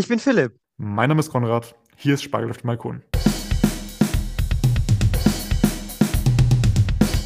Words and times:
Ich 0.00 0.08
bin 0.08 0.18
Philipp. 0.18 0.58
Mein 0.78 1.10
Name 1.10 1.20
ist 1.20 1.28
Konrad. 1.28 1.76
Hier 1.94 2.14
ist 2.14 2.22
Spargel 2.22 2.48
auf 2.48 2.56
dem 2.56 2.68
Balkon. 2.68 3.02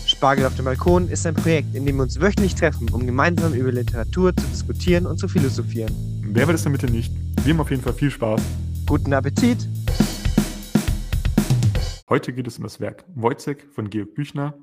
Spargel 0.05 0.45
auf 0.45 0.57
dem 0.57 0.65
Balkon 0.65 1.09
ist 1.09 1.25
ein 1.25 1.37
Projekt, 1.37 1.73
in 1.77 1.87
dem 1.87 1.95
wir 1.95 2.03
uns 2.03 2.21
wöchentlich 2.21 2.57
treffen, 2.57 2.89
um 2.91 3.07
gemeinsam 3.07 3.55
über 3.55 3.71
Literatur 3.71 4.35
zu 4.35 4.45
diskutieren 4.49 5.07
und 5.07 5.19
zu 5.19 5.29
philosophieren. 5.29 5.95
Wer 6.25 6.49
will 6.49 6.57
es 6.57 6.65
damit 6.65 6.83
nicht? 6.91 7.13
Wir 7.45 7.55
haben 7.55 7.61
auf 7.61 7.71
jeden 7.71 7.81
Fall 7.81 7.93
viel 7.93 8.11
Spaß. 8.11 8.43
Guten 8.87 9.13
Appetit! 9.13 9.69
Heute 12.09 12.33
geht 12.33 12.49
es 12.49 12.59
um 12.59 12.65
das 12.65 12.81
Werk 12.81 13.05
Wojciech 13.15 13.67
von 13.73 13.89
Georg 13.89 14.17
Büchner. 14.17 14.59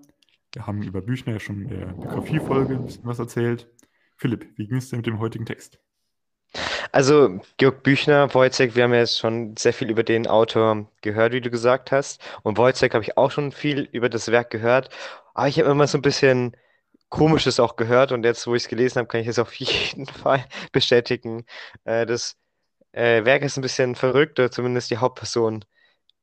Wir 0.54 0.68
haben 0.68 0.82
über 0.82 1.00
Büchner 1.02 1.32
ja 1.32 1.40
schon 1.40 1.62
in 1.62 1.70
der 1.70 1.86
Biografiefolge 1.94 2.74
ein 2.74 2.84
bisschen 2.84 3.06
was 3.06 3.20
erzählt. 3.20 3.70
Philipp, 4.18 4.50
wie 4.58 4.68
ging 4.68 4.80
es 4.80 4.90
dir 4.90 4.98
mit 4.98 5.06
dem 5.06 5.20
heutigen 5.20 5.46
Text? 5.46 5.80
Also, 6.92 7.40
Georg 7.58 7.84
Büchner, 7.84 8.34
Wojciech, 8.34 8.76
wir 8.76 8.84
haben 8.84 8.94
ja 8.94 9.00
jetzt 9.00 9.18
schon 9.20 9.56
sehr 9.58 9.74
viel 9.74 9.90
über 9.90 10.04
den 10.04 10.28
Autor 10.28 10.88
gehört, 11.02 11.32
wie 11.34 11.42
du 11.42 11.50
gesagt 11.50 11.92
hast. 11.92 12.22
Und 12.44 12.58
Wojciech 12.58 12.94
habe 12.94 13.04
ich 13.04 13.18
auch 13.18 13.32
schon 13.32 13.52
viel 13.52 13.88
über 13.92 14.10
das 14.10 14.30
Werk 14.32 14.50
gehört. 14.50 14.90
Aber 15.34 15.48
ich 15.48 15.58
habe 15.60 15.70
immer 15.70 15.88
so 15.88 15.98
ein 15.98 16.02
bisschen 16.02 16.56
Komisches 17.10 17.60
auch 17.60 17.76
gehört. 17.78 18.12
Und 18.12 18.26
jetzt, 18.26 18.48
wo 18.48 18.56
ich 18.56 18.64
es 18.64 18.70
gelesen 18.70 19.00
habe, 19.00 19.08
kann 19.08 19.22
ich 19.22 19.28
es 19.28 19.40
auf 19.40 19.54
jeden 19.56 20.06
Fall 20.06 20.46
bestätigen. 20.72 21.46
Äh, 21.86 22.06
das 22.06 22.38
äh, 22.94 23.26
Werk 23.26 23.44
ist 23.44 23.58
ein 23.58 23.62
bisschen 23.62 23.96
verrückt, 23.96 24.40
oder 24.40 24.52
zumindest 24.52 24.92
die 24.92 24.98
Hauptperson 24.98 25.66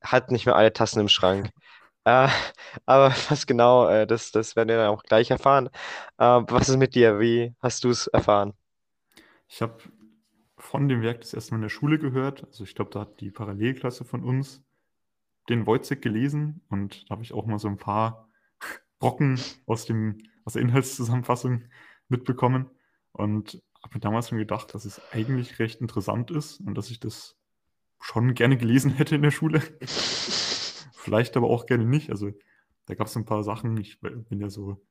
hat 0.02 0.30
nicht 0.30 0.46
mehr 0.46 0.57
alle 0.57 0.73
Tassen 0.73 1.01
im 1.01 1.09
Schrank. 1.09 1.51
Äh, 2.05 2.29
aber 2.87 3.15
was 3.30 3.46
genau, 3.46 3.88
äh, 3.88 4.07
das, 4.07 4.32
das 4.32 4.57
werden 4.57 4.69
wir 4.71 4.79
dann 4.79 4.88
auch 4.91 5.02
gleich 5.05 5.30
erfahren. 5.30 5.71
Äh, 6.19 6.43
was 6.48 6.69
ist 6.69 6.77
mit 6.79 6.95
dir? 6.95 7.21
Wie 7.21 7.55
hast 7.62 7.85
du 7.85 7.91
es 7.91 8.07
erfahren? 8.09 8.55
Ich 9.48 9.62
habe 9.62 9.79
von 10.69 10.87
dem 10.87 11.01
Werk 11.01 11.23
das 11.23 11.33
erste 11.33 11.53
Mal 11.53 11.59
in 11.59 11.63
der 11.63 11.69
Schule 11.71 11.99
gehört. 11.99 12.45
Also 12.45 12.63
ich 12.63 12.75
glaube, 12.75 12.91
da 12.91 13.01
hat 13.01 13.21
die 13.21 13.31
Parallelklasse 13.31 14.05
von 14.05 14.23
uns 14.23 14.63
den 15.49 15.66
Wojciech 15.66 16.02
gelesen 16.02 16.60
und 16.69 17.09
da 17.09 17.15
habe 17.15 17.23
ich 17.23 17.33
auch 17.33 17.47
mal 17.47 17.59
so 17.59 17.69
ein 17.69 17.79
paar 17.79 18.29
Brocken 18.99 19.41
aus, 19.65 19.87
dem, 19.87 20.19
aus 20.45 20.52
der 20.52 20.63
Inhaltszusammenfassung 20.63 21.65
mitbekommen 22.09 22.69
und 23.13 23.63
habe 23.83 23.95
mir 23.95 24.01
damals 24.01 24.29
schon 24.29 24.37
gedacht, 24.37 24.75
dass 24.75 24.85
es 24.85 25.01
eigentlich 25.10 25.59
recht 25.59 25.80
interessant 25.80 26.30
ist 26.30 26.60
und 26.60 26.75
dass 26.75 26.91
ich 26.91 27.01
das 27.01 27.38
schon 27.99 28.35
gerne 28.35 28.59
gelesen 28.59 28.91
hätte 28.97 29.15
in 29.15 29.23
der 29.23 29.30
Schule. 29.30 29.60
Vielleicht 30.93 31.38
aber 31.38 31.49
auch 31.49 31.65
gerne 31.65 31.87
nicht. 31.87 32.10
Also 32.10 32.30
da 32.85 32.95
gab 32.95 33.07
es 33.07 33.16
ein 33.16 33.25
paar 33.25 33.43
Sachen. 33.43 33.79
Ich 33.79 34.01
bin 34.01 34.38
ja 34.38 34.51
so, 34.51 34.85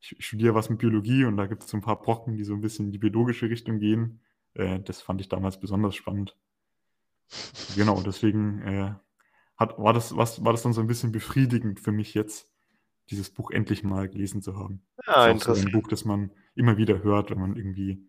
ich 0.00 0.16
studiere 0.18 0.54
was 0.54 0.70
mit 0.70 0.78
Biologie 0.78 1.26
und 1.26 1.36
da 1.36 1.44
gibt 1.44 1.64
es 1.64 1.68
so 1.68 1.76
ein 1.76 1.82
paar 1.82 2.00
Brocken, 2.00 2.38
die 2.38 2.44
so 2.44 2.54
ein 2.54 2.62
bisschen 2.62 2.86
in 2.86 2.92
die 2.92 2.98
biologische 2.98 3.50
Richtung 3.50 3.80
gehen. 3.80 4.22
Äh, 4.54 4.80
das 4.80 5.00
fand 5.02 5.20
ich 5.20 5.28
damals 5.28 5.60
besonders 5.60 5.94
spannend. 5.94 6.36
Genau, 7.76 8.00
deswegen 8.02 8.60
äh, 8.62 8.94
hat, 9.56 9.78
war, 9.78 9.92
das, 9.92 10.16
was, 10.16 10.44
war 10.44 10.52
das 10.52 10.62
dann 10.62 10.72
so 10.72 10.80
ein 10.80 10.88
bisschen 10.88 11.12
befriedigend 11.12 11.78
für 11.78 11.92
mich 11.92 12.14
jetzt, 12.14 12.50
dieses 13.10 13.30
Buch 13.30 13.50
endlich 13.52 13.84
mal 13.84 14.08
gelesen 14.08 14.42
zu 14.42 14.56
haben. 14.56 14.82
Ja, 15.06 15.32
das 15.32 15.42
ist 15.42 15.48
auch 15.48 15.54
so 15.54 15.66
ein 15.66 15.72
Buch, 15.72 15.86
das 15.86 16.04
man 16.04 16.32
immer 16.54 16.76
wieder 16.76 17.02
hört, 17.04 17.30
wenn 17.30 17.38
man 17.38 17.56
irgendwie, 17.56 18.04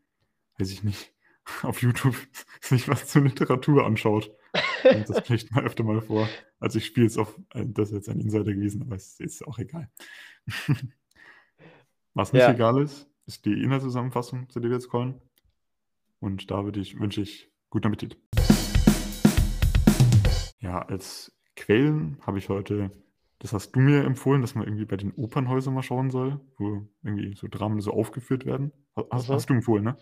weiß 0.57 0.71
ich 0.71 0.83
nicht, 0.83 1.13
auf 1.61 1.81
YouTube 1.81 2.15
sich 2.61 2.87
was 2.87 3.07
zur 3.07 3.23
Literatur 3.23 3.85
anschaut. 3.85 4.31
Und 4.83 5.09
das 5.09 5.19
vielleicht 5.19 5.51
mal 5.51 5.63
öfter 5.63 5.83
mal 5.83 6.01
vor. 6.01 6.27
Also 6.59 6.79
ich 6.79 6.85
spiele 6.85 7.05
jetzt 7.05 7.17
auf, 7.17 7.37
äh, 7.53 7.65
das 7.67 7.89
ist 7.89 7.95
jetzt 7.95 8.09
ein 8.09 8.19
Insider 8.19 8.53
gewesen, 8.53 8.81
aber 8.81 8.95
es 8.95 9.19
ist 9.19 9.45
auch 9.45 9.59
egal. 9.59 9.89
Was 12.13 12.33
nicht 12.33 12.41
Ja. 12.41 12.51
egal 12.51 12.81
ist, 12.81 13.09
ist 13.25 13.45
die 13.45 13.61
Inhaltszusammenfassung, 13.61 14.49
zu 14.49 14.59
der 14.59 14.71
wir 14.71 14.77
jetzt 14.77 14.89
kommen. 14.89 15.21
Und 16.21 16.51
da 16.51 16.63
würde 16.63 16.79
ich, 16.79 16.99
wünsche 16.99 17.21
ich 17.21 17.51
guten 17.71 17.87
Appetit. 17.87 18.15
Ja, 20.59 20.83
als 20.83 21.31
Quellen 21.55 22.19
habe 22.25 22.37
ich 22.37 22.47
heute, 22.49 22.91
das 23.39 23.53
hast 23.53 23.71
du 23.71 23.79
mir 23.79 24.03
empfohlen, 24.05 24.41
dass 24.41 24.53
man 24.53 24.65
irgendwie 24.65 24.85
bei 24.85 24.97
den 24.97 25.11
Opernhäusern 25.15 25.73
mal 25.73 25.81
schauen 25.81 26.11
soll, 26.11 26.39
wo 26.57 26.83
irgendwie 27.03 27.35
so 27.35 27.47
Dramen 27.49 27.81
so 27.81 27.91
aufgeführt 27.91 28.45
werden. 28.45 28.71
Hast, 29.11 29.29
Mhm. 29.29 29.33
hast 29.33 29.49
du 29.49 29.53
empfohlen, 29.55 29.83
ne? 29.83 29.97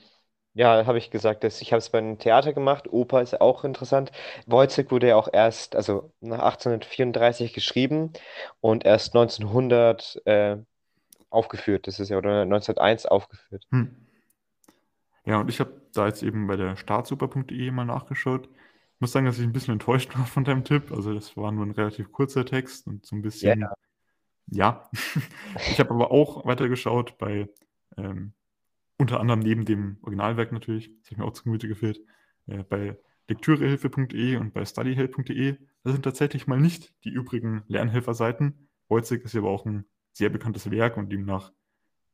Ja, 0.55 0.85
habe 0.85 0.97
ich 0.97 1.09
gesagt, 1.09 1.44
dass 1.45 1.61
ich 1.61 1.71
habe 1.71 1.77
es 1.77 1.89
beim 1.89 2.17
Theater 2.17 2.51
gemacht. 2.51 2.91
Oper 2.91 3.21
ist 3.21 3.39
auch 3.39 3.63
interessant. 3.63 4.11
Wojciech 4.45 4.91
wurde 4.91 5.07
ja 5.07 5.15
auch 5.15 5.29
erst, 5.31 5.75
also 5.75 6.11
nach 6.19 6.39
1834 6.39 7.53
geschrieben 7.53 8.11
und 8.59 8.83
erst 8.83 9.15
1900 9.15 10.21
äh, 10.25 10.57
aufgeführt. 11.29 11.88
Das 11.88 11.99
ist 11.99 12.09
ja, 12.09 12.17
oder 12.17 12.41
1901 12.41 13.05
aufgeführt. 13.05 13.63
Hm. 13.71 13.95
Ja, 15.23 15.39
und 15.39 15.49
ich 15.49 15.59
habe 15.59 15.78
da 15.97 16.07
jetzt 16.07 16.23
eben 16.23 16.47
bei 16.47 16.55
der 16.55 16.75
staatsoper.de 16.75 17.72
mal 17.72 17.85
nachgeschaut. 17.85 18.47
Ich 18.95 19.01
muss 19.01 19.11
sagen, 19.11 19.25
dass 19.25 19.39
ich 19.39 19.45
ein 19.45 19.53
bisschen 19.53 19.73
enttäuscht 19.73 20.16
war 20.17 20.25
von 20.25 20.44
deinem 20.44 20.63
Tipp. 20.63 20.91
Also 20.91 21.13
das 21.13 21.35
war 21.38 21.51
nur 21.51 21.66
ein 21.66 21.72
relativ 21.72 22.11
kurzer 22.11 22.45
Text 22.45 22.88
und 22.88 23.05
so 23.05 23.16
ein 23.16 23.22
bisschen, 23.22 23.61
Ja. 23.61 23.73
ja. 24.47 24.89
Ich 25.72 25.79
habe 25.79 25.91
aber 25.91 26.11
auch 26.11 26.45
weitergeschaut 26.45 27.17
bei, 27.17 27.50
ähm, 27.97 28.33
unter 28.97 29.19
anderem 29.19 29.39
neben 29.39 29.66
dem 29.66 29.97
Originalwerk 30.01 30.51
natürlich, 30.51 30.89
das 31.00 31.07
habe 31.07 31.13
ich 31.13 31.17
mir 31.17 31.25
auch 31.25 31.33
zu 31.33 31.44
Gemüte 31.44 31.67
geführt, 31.67 32.00
äh, 32.47 32.63
bei 32.63 32.97
lektürehilfe.de 33.29 34.38
und 34.38 34.53
bei 34.53 34.66
studyhelp.de. 34.66 35.57
Das 35.83 35.94
sind 35.94 36.03
tatsächlich 36.03 36.47
mal 36.47 36.59
nicht 36.59 36.94
die 37.03 37.09
übrigen 37.09 37.63
Lernhelferseiten. 37.67 38.67
Wojciech 38.89 39.23
ist 39.23 39.33
ja 39.33 39.41
aber 39.41 39.51
auch 39.51 39.66
ein 39.66 39.85
sehr 40.13 40.29
bekanntes 40.29 40.69
Werk 40.71 40.97
und 40.97 41.11
demnach 41.11 41.53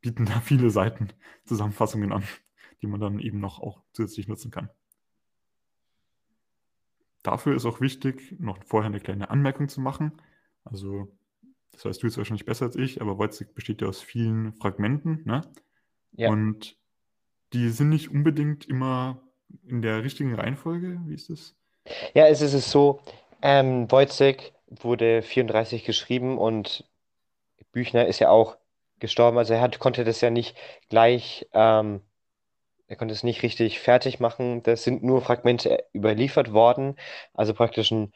bieten 0.00 0.26
da 0.26 0.40
viele 0.40 0.70
Seiten 0.70 1.08
Zusammenfassungen 1.44 2.12
an, 2.12 2.22
die 2.82 2.86
man 2.86 3.00
dann 3.00 3.18
eben 3.18 3.40
noch 3.40 3.60
auch 3.60 3.82
zusätzlich 3.92 4.28
nutzen 4.28 4.50
kann. 4.50 4.70
Dafür 7.22 7.56
ist 7.56 7.66
auch 7.66 7.80
wichtig, 7.80 8.36
noch 8.38 8.62
vorher 8.64 8.88
eine 8.88 9.00
kleine 9.00 9.30
Anmerkung 9.30 9.68
zu 9.68 9.80
machen. 9.80 10.12
Also, 10.64 11.08
das 11.72 11.84
weißt 11.84 12.02
du 12.02 12.06
jetzt 12.06 12.18
wahrscheinlich 12.18 12.46
besser 12.46 12.66
als 12.66 12.76
ich, 12.76 13.00
aber 13.00 13.18
Wojciech 13.18 13.52
besteht 13.54 13.82
ja 13.82 13.88
aus 13.88 14.00
vielen 14.00 14.52
Fragmenten, 14.54 15.22
ne? 15.24 15.42
Ja. 16.12 16.30
Und 16.30 16.76
die 17.52 17.68
sind 17.70 17.88
nicht 17.88 18.10
unbedingt 18.10 18.66
immer 18.66 19.20
in 19.66 19.82
der 19.82 20.02
richtigen 20.02 20.34
Reihenfolge. 20.34 21.00
Wie 21.06 21.14
ist 21.14 21.30
das? 21.30 21.56
Ja, 22.14 22.26
es 22.26 22.40
ist 22.40 22.54
es 22.54 22.70
so, 22.70 23.00
ähm, 23.42 23.90
Wojciech 23.90 24.52
wurde 24.68 25.22
34 25.22 25.84
geschrieben 25.84 26.38
und 26.38 26.84
Büchner 27.72 28.06
ist 28.06 28.20
ja 28.20 28.30
auch 28.30 28.56
gestorben. 28.98 29.38
Also 29.38 29.54
er 29.54 29.60
hat, 29.60 29.78
konnte 29.78 30.04
das 30.04 30.20
ja 30.20 30.30
nicht 30.30 30.56
gleich, 30.88 31.46
ähm, 31.52 32.00
er 32.88 32.96
konnte 32.96 33.14
es 33.14 33.22
nicht 33.24 33.42
richtig 33.42 33.80
fertig 33.80 34.20
machen. 34.20 34.62
Das 34.62 34.84
sind 34.84 35.02
nur 35.02 35.22
Fragmente 35.22 35.84
überliefert 35.94 36.52
worden, 36.52 36.96
also 37.34 37.54
praktisch 37.54 37.90
ein, 37.90 38.12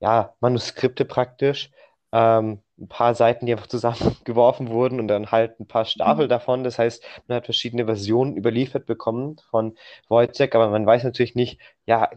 ja, 0.00 0.34
Manuskripte 0.40 1.04
praktisch. 1.04 1.70
Ähm, 2.12 2.62
ein 2.78 2.88
paar 2.88 3.14
Seiten, 3.14 3.46
die 3.46 3.52
einfach 3.52 3.66
zusammengeworfen 3.68 4.68
wurden 4.70 5.00
und 5.00 5.08
dann 5.08 5.30
halt 5.32 5.58
ein 5.60 5.66
paar 5.66 5.84
Stapel 5.84 6.28
davon. 6.28 6.64
Das 6.64 6.78
heißt, 6.78 7.04
man 7.26 7.36
hat 7.36 7.46
verschiedene 7.46 7.86
Versionen 7.86 8.36
überliefert 8.36 8.86
bekommen 8.86 9.38
von 9.50 9.76
Wojciech, 10.08 10.54
aber 10.54 10.68
man 10.70 10.86
weiß 10.86 11.04
natürlich 11.04 11.34
nicht, 11.34 11.60
ja, 11.86 12.10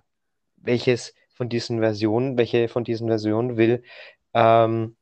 welches 0.57 1.13
von 1.33 1.49
diesen 1.49 1.79
Versionen, 1.79 2.37
welche 2.37 2.67
von 2.67 2.83
diesen 2.83 3.07
Versionen 3.07 3.57
will, 3.57 3.83
ähm, 4.33 4.95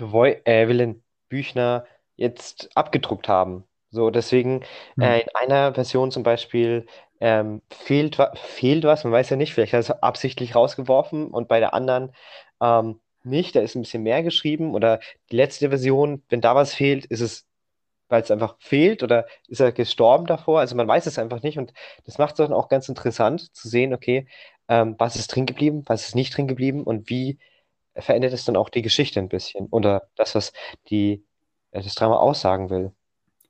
äh, 0.00 0.68
will 0.68 1.02
Büchner 1.28 1.84
jetzt 2.16 2.70
abgedruckt 2.76 3.28
haben. 3.28 3.64
So, 3.90 4.10
deswegen 4.10 4.62
äh, 4.98 5.22
in 5.22 5.28
einer 5.34 5.74
Version 5.74 6.10
zum 6.10 6.22
Beispiel 6.22 6.86
ähm, 7.20 7.62
fehlt, 7.70 8.18
fehlt 8.34 8.84
was, 8.84 9.04
man 9.04 9.12
weiß 9.12 9.30
ja 9.30 9.36
nicht, 9.36 9.54
vielleicht 9.54 9.72
hat 9.72 9.78
er 9.78 9.80
es 9.96 10.02
absichtlich 10.02 10.54
rausgeworfen 10.54 11.28
und 11.28 11.48
bei 11.48 11.58
der 11.60 11.72
anderen 11.74 12.12
ähm, 12.60 13.00
nicht, 13.24 13.56
da 13.56 13.60
ist 13.60 13.74
ein 13.74 13.82
bisschen 13.82 14.02
mehr 14.02 14.22
geschrieben 14.22 14.74
oder 14.74 15.00
die 15.30 15.36
letzte 15.36 15.70
Version, 15.70 16.22
wenn 16.28 16.40
da 16.40 16.54
was 16.54 16.74
fehlt, 16.74 17.06
ist 17.06 17.20
es, 17.20 17.46
weil 18.08 18.22
es 18.22 18.30
einfach 18.30 18.56
fehlt 18.60 19.02
oder 19.02 19.26
ist 19.48 19.60
er 19.60 19.72
gestorben 19.72 20.26
davor? 20.26 20.60
Also 20.60 20.76
man 20.76 20.88
weiß 20.88 21.06
es 21.06 21.18
einfach 21.18 21.42
nicht 21.42 21.58
und 21.58 21.72
das 22.06 22.18
macht 22.18 22.32
es 22.32 22.38
dann 22.46 22.52
auch 22.54 22.68
ganz 22.68 22.88
interessant 22.88 23.54
zu 23.56 23.68
sehen, 23.68 23.94
okay, 23.94 24.28
ähm, 24.68 24.96
was 24.98 25.16
ist 25.16 25.28
drin 25.34 25.46
geblieben, 25.46 25.82
was 25.86 26.08
ist 26.08 26.14
nicht 26.16 26.36
drin 26.36 26.48
geblieben 26.48 26.84
und 26.84 27.10
wie 27.10 27.38
verändert 27.96 28.32
es 28.34 28.44
dann 28.46 28.56
auch 28.56 28.70
die 28.70 28.82
Geschichte 28.82 29.20
ein 29.20 29.28
bisschen 29.30 29.68
oder 29.70 30.08
das, 30.16 30.34
was 30.34 30.52
die, 30.90 31.24
äh, 31.72 31.82
das 31.82 31.94
Drama 31.96 32.16
aussagen 32.18 32.70
will. 32.70 32.92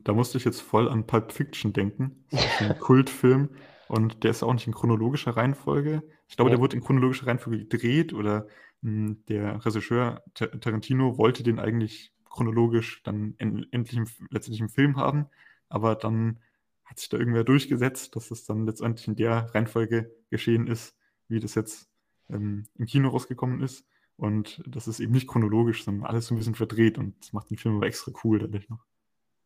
Da 0.05 0.13
musste 0.13 0.39
ich 0.39 0.45
jetzt 0.45 0.61
voll 0.61 0.89
an 0.89 1.07
Pulp 1.07 1.33
Fiction 1.33 1.73
denken. 1.73 2.25
Das 2.31 2.45
ist 2.45 2.61
ein 2.63 2.79
Kultfilm 2.79 3.51
und 3.89 4.23
der 4.25 4.31
ist 4.31 4.43
auch 4.43 4.53
nicht 4.53 4.67
in 4.67 4.73
chronologischer 4.75 5.37
Reihenfolge. 5.37 6.03
Ich 6.29 6.37
glaube, 6.37 6.51
Ja. 6.51 6.57
der 6.57 6.61
wurde 6.61 6.77
in 6.77 6.83
chronologischer 6.83 7.27
Reihenfolge 7.27 7.59
gedreht 7.67 8.13
oder 8.13 8.47
mh, 8.83 9.17
der 9.29 9.65
Regisseur 9.65 10.23
Ta- 10.35 10.47
Tarantino 10.47 11.19
wollte 11.19 11.43
den 11.43 11.59
eigentlich 11.59 12.13
chronologisch 12.31 13.03
dann 13.03 13.35
en 13.39 13.67
endlich 13.73 13.97
im, 13.99 14.07
letztendlich 14.31 14.61
im 14.61 14.69
Film 14.69 14.97
haben, 14.97 15.27
aber 15.69 15.95
dann 15.97 16.39
hat 16.85 16.99
sich 16.99 17.09
da 17.09 17.19
irgendwer 17.19 17.45
durchgesetzt, 17.45 18.15
dass 18.17 18.31
es 18.31 18.45
dann 18.45 18.65
letztendlich 18.67 19.09
in 19.09 19.17
der 19.17 19.53
Reihenfolge 19.55 20.11
geschehen 20.31 20.67
ist, 20.67 20.97
wie 21.29 21.41
das 21.41 21.55
jetzt 21.55 21.89
ähm, 22.31 22.67
im 22.79 22.87
Kino 22.87 23.09
rausgekommen 23.11 23.61
ist. 23.63 23.87
Und 24.17 24.63
das 24.67 24.89
ist 24.89 25.01
eben 25.01 25.13
nicht 25.13 25.29
chronologisch, 25.29 25.85
sondern 25.85 26.07
alles 26.07 26.27
so 26.27 26.35
ein 26.35 26.39
bisschen 26.39 26.55
verdreht 26.55 26.99
und 26.99 27.15
das 27.21 27.33
macht 27.33 27.51
den 27.51 27.59
Film 27.59 27.77
aber 27.77 27.87
extra 27.87 28.13
cool 28.25 28.39
dadurch 28.39 28.69
noch. 28.69 28.85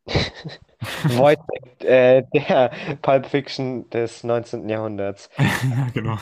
Wojtek, 1.05 1.85
äh, 1.85 2.23
der 2.35 2.71
Pulp 3.03 3.27
Fiction 3.27 3.89
des 3.91 4.25
19. 4.25 4.69
Jahrhunderts. 4.69 5.31
ja, 5.39 5.89
genau. 5.95 6.19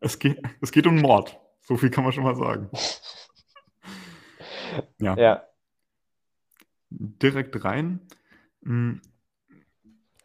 Es 0.00 0.18
geht, 0.18 0.40
es 0.60 0.72
geht 0.72 0.86
um 0.86 1.00
Mord. 1.00 1.38
So 1.60 1.76
viel 1.76 1.90
kann 1.90 2.04
man 2.04 2.12
schon 2.12 2.24
mal 2.24 2.36
sagen. 2.36 2.70
Ja. 4.98 5.16
Ja. 5.16 5.42
Direkt 6.90 7.64
rein. 7.64 8.00
Hm, 8.64 9.00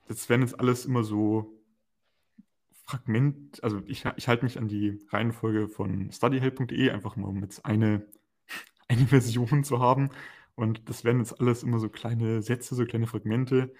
Das 0.07 0.27
werden 0.27 0.41
jetzt 0.41 0.59
alles 0.59 0.85
immer 0.85 1.03
so 1.03 1.53
Fragment, 2.85 3.61
also 3.63 3.81
ich, 3.85 4.05
ich 4.15 4.27
halte 4.29 4.45
mich 4.45 4.57
an 4.57 4.69
die 4.69 5.05
Reihenfolge 5.09 5.67
von 5.67 6.09
studyhelp.de, 6.11 6.89
einfach 6.91 7.17
mal 7.17 7.27
um 7.27 7.41
jetzt 7.43 7.65
eine, 7.65 8.05
eine 8.87 9.07
Version 9.07 9.63
zu 9.63 9.79
haben. 9.79 10.09
Und 10.57 10.89
das 10.89 11.03
werden 11.03 11.19
jetzt 11.19 11.39
alles 11.39 11.61
immer 11.61 11.79
so 11.79 11.87
kleine 11.87 12.41
Sätze, 12.41 12.73
so 12.73 12.83
kleine 12.85 13.05
Fragmente. 13.05 13.73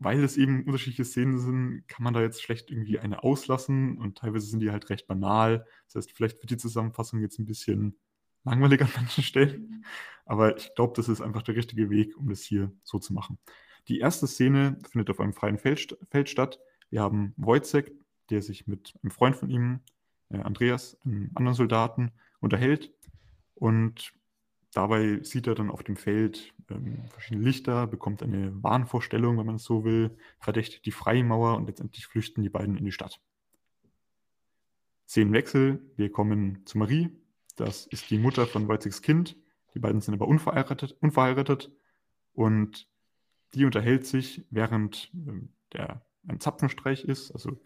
Weil 0.00 0.24
es 0.24 0.36
eben 0.36 0.64
unterschiedliche 0.64 1.04
Szenen 1.04 1.38
sind, 1.38 1.84
kann 1.86 2.02
man 2.02 2.12
da 2.12 2.20
jetzt 2.20 2.42
schlecht 2.42 2.70
irgendwie 2.70 2.98
eine 2.98 3.22
auslassen 3.22 3.96
und 3.96 4.18
teilweise 4.18 4.46
sind 4.46 4.58
die 4.58 4.72
halt 4.72 4.90
recht 4.90 5.06
banal. 5.06 5.66
Das 5.86 5.94
heißt, 5.94 6.12
vielleicht 6.12 6.42
wird 6.42 6.50
die 6.50 6.56
Zusammenfassung 6.56 7.20
jetzt 7.20 7.38
ein 7.38 7.46
bisschen 7.46 7.96
langweilig 8.42 8.82
an 8.82 8.88
manchen 8.96 9.22
Stellen. 9.22 9.84
Aber 10.24 10.56
ich 10.56 10.74
glaube, 10.74 10.94
das 10.96 11.08
ist 11.08 11.20
einfach 11.20 11.42
der 11.42 11.54
richtige 11.54 11.90
Weg, 11.90 12.16
um 12.16 12.28
das 12.28 12.40
hier 12.42 12.72
so 12.82 12.98
zu 12.98 13.12
machen. 13.12 13.38
Die 13.86 14.00
erste 14.00 14.26
Szene 14.26 14.78
findet 14.90 15.10
auf 15.10 15.20
einem 15.20 15.32
freien 15.32 15.58
Feld, 15.58 15.96
Feld 16.10 16.28
statt. 16.28 16.58
Wir 16.88 17.02
haben 17.02 17.34
Wojciech, 17.36 17.92
der 18.30 18.42
sich 18.42 18.66
mit 18.66 18.94
einem 19.02 19.12
Freund 19.12 19.36
von 19.36 19.48
ihm, 19.48 19.80
äh, 20.30 20.38
Andreas, 20.38 20.98
einem 21.04 21.30
anderen 21.34 21.54
Soldaten, 21.54 22.10
unterhält. 22.40 22.92
Und 23.54 24.12
dabei 24.72 25.22
sieht 25.22 25.46
er 25.46 25.54
dann 25.54 25.70
auf 25.70 25.82
dem 25.82 25.96
Feld 25.96 26.54
ähm, 26.70 27.04
verschiedene 27.08 27.44
Lichter, 27.44 27.86
bekommt 27.86 28.22
eine 28.22 28.62
Wahnvorstellung, 28.62 29.38
wenn 29.38 29.46
man 29.46 29.56
es 29.56 29.64
so 29.64 29.84
will, 29.84 30.16
verdächtigt 30.38 30.86
die 30.86 30.92
Freimauer 30.92 31.56
und 31.56 31.66
letztendlich 31.66 32.06
flüchten 32.06 32.42
die 32.42 32.50
beiden 32.50 32.76
in 32.76 32.84
die 32.84 32.92
Stadt. 32.92 33.20
Szenenwechsel, 35.08 35.82
wir 35.96 36.12
kommen 36.12 36.64
zu 36.66 36.78
Marie. 36.78 37.10
Das 37.56 37.86
ist 37.86 38.10
die 38.10 38.18
Mutter 38.18 38.46
von 38.46 38.68
Wojciechs 38.68 39.02
Kind. 39.02 39.36
Die 39.74 39.80
beiden 39.80 40.00
sind 40.00 40.14
aber 40.14 40.28
unverheiratet, 40.28 40.96
unverheiratet 41.00 41.72
und 42.32 42.88
die 43.54 43.64
unterhält 43.64 44.06
sich, 44.06 44.46
während 44.50 45.10
ähm, 45.14 45.52
der 45.72 46.06
ein 46.28 46.38
Zapfenstreich 46.38 47.04
ist, 47.04 47.32
also 47.32 47.60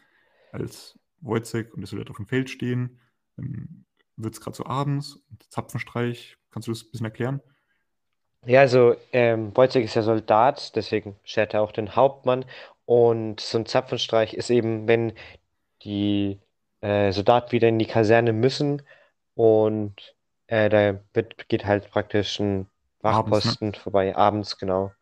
als 0.52 0.98
Wojciech 1.20 1.72
und 1.74 1.80
der 1.80 1.86
Soldat 1.86 2.10
auf 2.10 2.16
dem 2.16 2.26
Feld 2.26 2.48
stehen, 2.48 3.00
ähm, 3.38 3.84
wird 4.16 4.34
es 4.34 4.40
gerade 4.40 4.56
so 4.56 4.66
abends 4.66 5.16
und 5.30 5.42
Zapfenstreich, 5.50 6.38
kannst 6.54 6.68
du 6.68 6.72
das 6.72 6.84
ein 6.84 6.90
bisschen 6.92 7.06
erklären? 7.06 7.42
Ja, 8.46 8.60
also 8.60 8.96
ähm, 9.12 9.56
Wojciech 9.56 9.84
ist 9.84 9.94
ja 9.94 10.02
Soldat, 10.02 10.76
deswegen 10.76 11.16
schert 11.24 11.54
er 11.54 11.62
auch 11.62 11.72
den 11.72 11.96
Hauptmann. 11.96 12.44
Und 12.84 13.40
so 13.40 13.58
ein 13.58 13.66
Zapfenstreich 13.66 14.34
ist 14.34 14.50
eben, 14.50 14.86
wenn 14.86 15.14
die 15.84 16.40
äh, 16.82 17.12
Soldaten 17.12 17.52
wieder 17.52 17.68
in 17.68 17.78
die 17.78 17.86
Kaserne 17.86 18.32
müssen 18.34 18.82
und 19.34 20.16
äh, 20.48 20.68
da 20.70 21.00
wird, 21.14 21.48
geht 21.48 21.66
halt 21.66 21.90
praktisch 21.90 22.40
ein 22.40 22.68
Abends, 23.08 23.44
ne? 23.44 23.56
Wachposten 23.56 23.74
vorbei, 23.74 24.16
abends, 24.16 24.58
genau. 24.58 24.92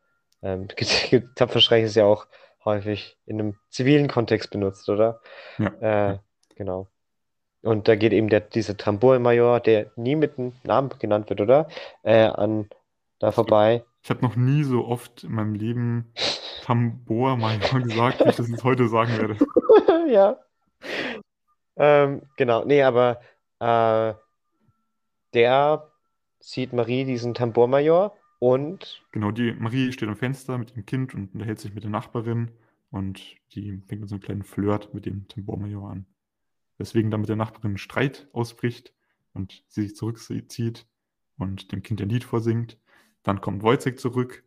Ähm, 0.43 0.69
Zapfenstreich 1.37 1.85
ist 1.85 1.97
ja 1.97 2.07
auch 2.07 2.27
häufig 2.65 3.19
in 3.27 3.41
einem 3.41 3.59
zivilen 3.71 4.09
Kontext 4.09 4.51
benutzt, 4.51 4.89
oder? 4.89 5.21
Ja, 5.59 5.73
Äh, 5.81 6.19
genau. 6.57 6.92
Und 7.63 7.87
da 7.89 7.95
geht 7.95 8.13
eben 8.13 8.29
der, 8.29 8.41
dieser 8.41 8.77
Tambourmajor, 8.77 9.61
der 9.61 9.93
nie 9.97 10.17
mit 10.17 10.39
einem 10.39 10.53
Namen 10.65 10.91
genannt 10.99 11.31
wird, 11.31 11.41
oder? 11.41 11.69
Äh, 12.03 12.27
an 12.27 12.69
da 13.21 13.31
vorbei. 13.31 13.85
ich 14.03 14.11
habe 14.11 14.23
noch 14.23 14.35
nie 14.35 14.65
so 14.65 14.85
oft 14.85 15.23
in 15.23 15.33
meinem 15.33 15.55
Leben 15.55 16.13
Tambor 16.63 17.37
mal 17.37 17.59
gesagt, 17.59 18.25
wie 18.25 18.29
ich 18.29 18.37
das 18.37 18.49
jetzt 18.49 18.65
heute 18.65 18.89
sagen 18.89 19.17
werde. 19.19 19.37
Ja. 20.09 20.37
Ähm, 21.77 22.23
genau. 22.37 22.65
Nee, 22.65 22.83
aber 22.83 23.21
äh, 23.61 24.15
der 25.33 25.91
sieht 26.41 26.73
Marie 26.73 27.05
diesen 27.05 27.35
Tambourmajor 27.35 28.15
und 28.41 29.03
Genau, 29.13 29.31
die 29.31 29.53
Marie 29.53 29.93
steht 29.93 30.09
am 30.09 30.17
Fenster 30.17 30.59
mit 30.59 30.73
ihrem 30.73 30.85
Kind 30.85 31.15
und 31.15 31.33
unterhält 31.33 31.61
sich 31.61 31.73
mit 31.73 31.85
der 31.85 31.91
Nachbarin 31.91 32.51
und 32.91 33.23
die 33.55 33.81
fängt 33.87 34.03
mit 34.03 34.11
so 34.11 34.17
einem 34.17 34.23
kleinen 34.23 34.43
Flirt 34.43 34.93
mit 34.93 35.07
dem 35.07 35.27
Tambourmajor 35.29 35.91
an. 35.91 36.07
Weswegen 36.79 37.11
dann 37.11 37.21
mit 37.21 37.29
der 37.29 37.37
Nachbarin 37.37 37.75
ein 37.75 37.79
Streit 37.79 38.29
ausbricht 38.33 38.95
und 39.35 39.65
sie 39.69 39.83
sich 39.85 39.97
zurückzieht 39.97 40.87
und 41.39 41.73
dem 41.73 41.83
Kind 41.83 42.01
ein 42.03 42.09
Lied 42.09 42.25
vorsingt. 42.25 42.79
Dann 43.23 43.41
kommt 43.41 43.63
Wojciech 43.63 43.99
zurück 43.99 44.45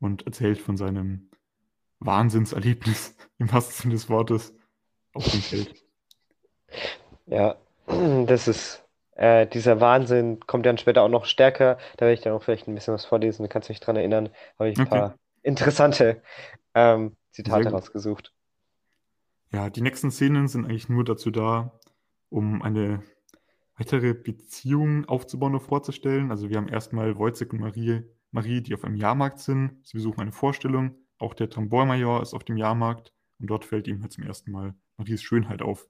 und 0.00 0.26
erzählt 0.26 0.58
von 0.60 0.76
seinem 0.76 1.30
Wahnsinnserlebnis 2.00 3.16
im 3.38 3.52
wahrsten 3.52 3.74
Sinne 3.82 3.94
des 3.94 4.08
Wortes 4.10 4.54
auf 5.14 5.28
dem 5.30 5.42
Feld. 5.42 5.76
ja, 7.26 7.56
das 8.26 8.48
ist 8.48 8.84
äh, 9.16 9.46
dieser 9.46 9.80
Wahnsinn 9.80 10.40
kommt 10.46 10.66
dann 10.66 10.78
später 10.78 11.02
auch 11.02 11.08
noch 11.08 11.24
stärker. 11.26 11.76
Da 11.96 12.02
werde 12.06 12.14
ich 12.14 12.20
dann 12.20 12.32
auch 12.32 12.42
vielleicht 12.42 12.68
ein 12.68 12.74
bisschen 12.74 12.94
was 12.94 13.04
vorlesen. 13.04 13.42
Du 13.42 13.48
kannst 13.48 13.68
dich 13.68 13.80
dran 13.80 13.96
erinnern. 13.96 14.30
Habe 14.58 14.70
ich 14.70 14.78
ein 14.78 14.82
Okay, 14.82 15.04
paar 15.04 15.16
interessante 15.42 16.22
ähm, 16.74 17.16
Zitate 17.32 17.70
rausgesucht. 17.70 18.32
Ja, 19.52 19.68
die 19.68 19.80
nächsten 19.80 20.12
Szenen 20.12 20.46
sind 20.46 20.64
eigentlich 20.64 20.88
nur 20.88 21.04
dazu 21.04 21.30
da, 21.32 21.78
um 22.28 22.62
eine 22.62 23.02
weitere 23.76 24.14
Beziehung 24.14 25.06
aufzubauen 25.06 25.54
und 25.54 25.60
vorzustellen. 25.60 26.30
Also 26.30 26.50
wir 26.50 26.56
haben 26.56 26.68
erstmal 26.68 27.18
Wojciech 27.18 27.50
und 27.52 27.60
Marie, 27.60 28.02
Marie, 28.30 28.60
die 28.60 28.74
auf 28.74 28.84
einem 28.84 28.94
Jahrmarkt 28.94 29.40
sind. 29.40 29.84
Sie 29.84 29.96
besuchen 29.96 30.20
eine 30.20 30.32
Vorstellung. 30.32 30.94
Auch 31.18 31.34
der 31.34 31.50
Tambourmajor 31.50 32.22
ist 32.22 32.32
auf 32.32 32.44
dem 32.44 32.56
Jahrmarkt 32.56 33.12
und 33.40 33.48
dort 33.48 33.64
fällt 33.64 33.88
ihm 33.88 34.02
halt 34.02 34.12
zum 34.12 34.22
ersten 34.22 34.52
Mal 34.52 34.74
Maries 34.96 35.22
Schönheit 35.22 35.62
auf. 35.62 35.88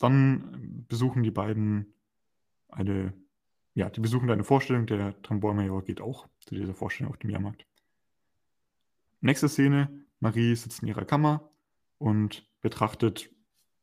Dann 0.00 0.84
besuchen 0.88 1.22
die 1.22 1.30
beiden 1.30 1.94
eine, 2.68 3.14
ja, 3.74 3.90
die 3.90 4.00
besuchen 4.00 4.28
eine 4.28 4.42
Vorstellung. 4.42 4.86
Der 4.86 5.22
Tambourmajor 5.22 5.84
geht 5.84 6.00
auch 6.00 6.26
zu 6.40 6.56
dieser 6.56 6.74
Vorstellung 6.74 7.12
auf 7.12 7.18
dem 7.18 7.30
Jahrmarkt. 7.30 7.64
Nächste 9.20 9.48
Szene, 9.48 10.04
Marie 10.18 10.56
sitzt 10.56 10.82
in 10.82 10.88
ihrer 10.88 11.04
Kammer 11.04 11.53
und 11.98 12.48
betrachtet 12.60 13.30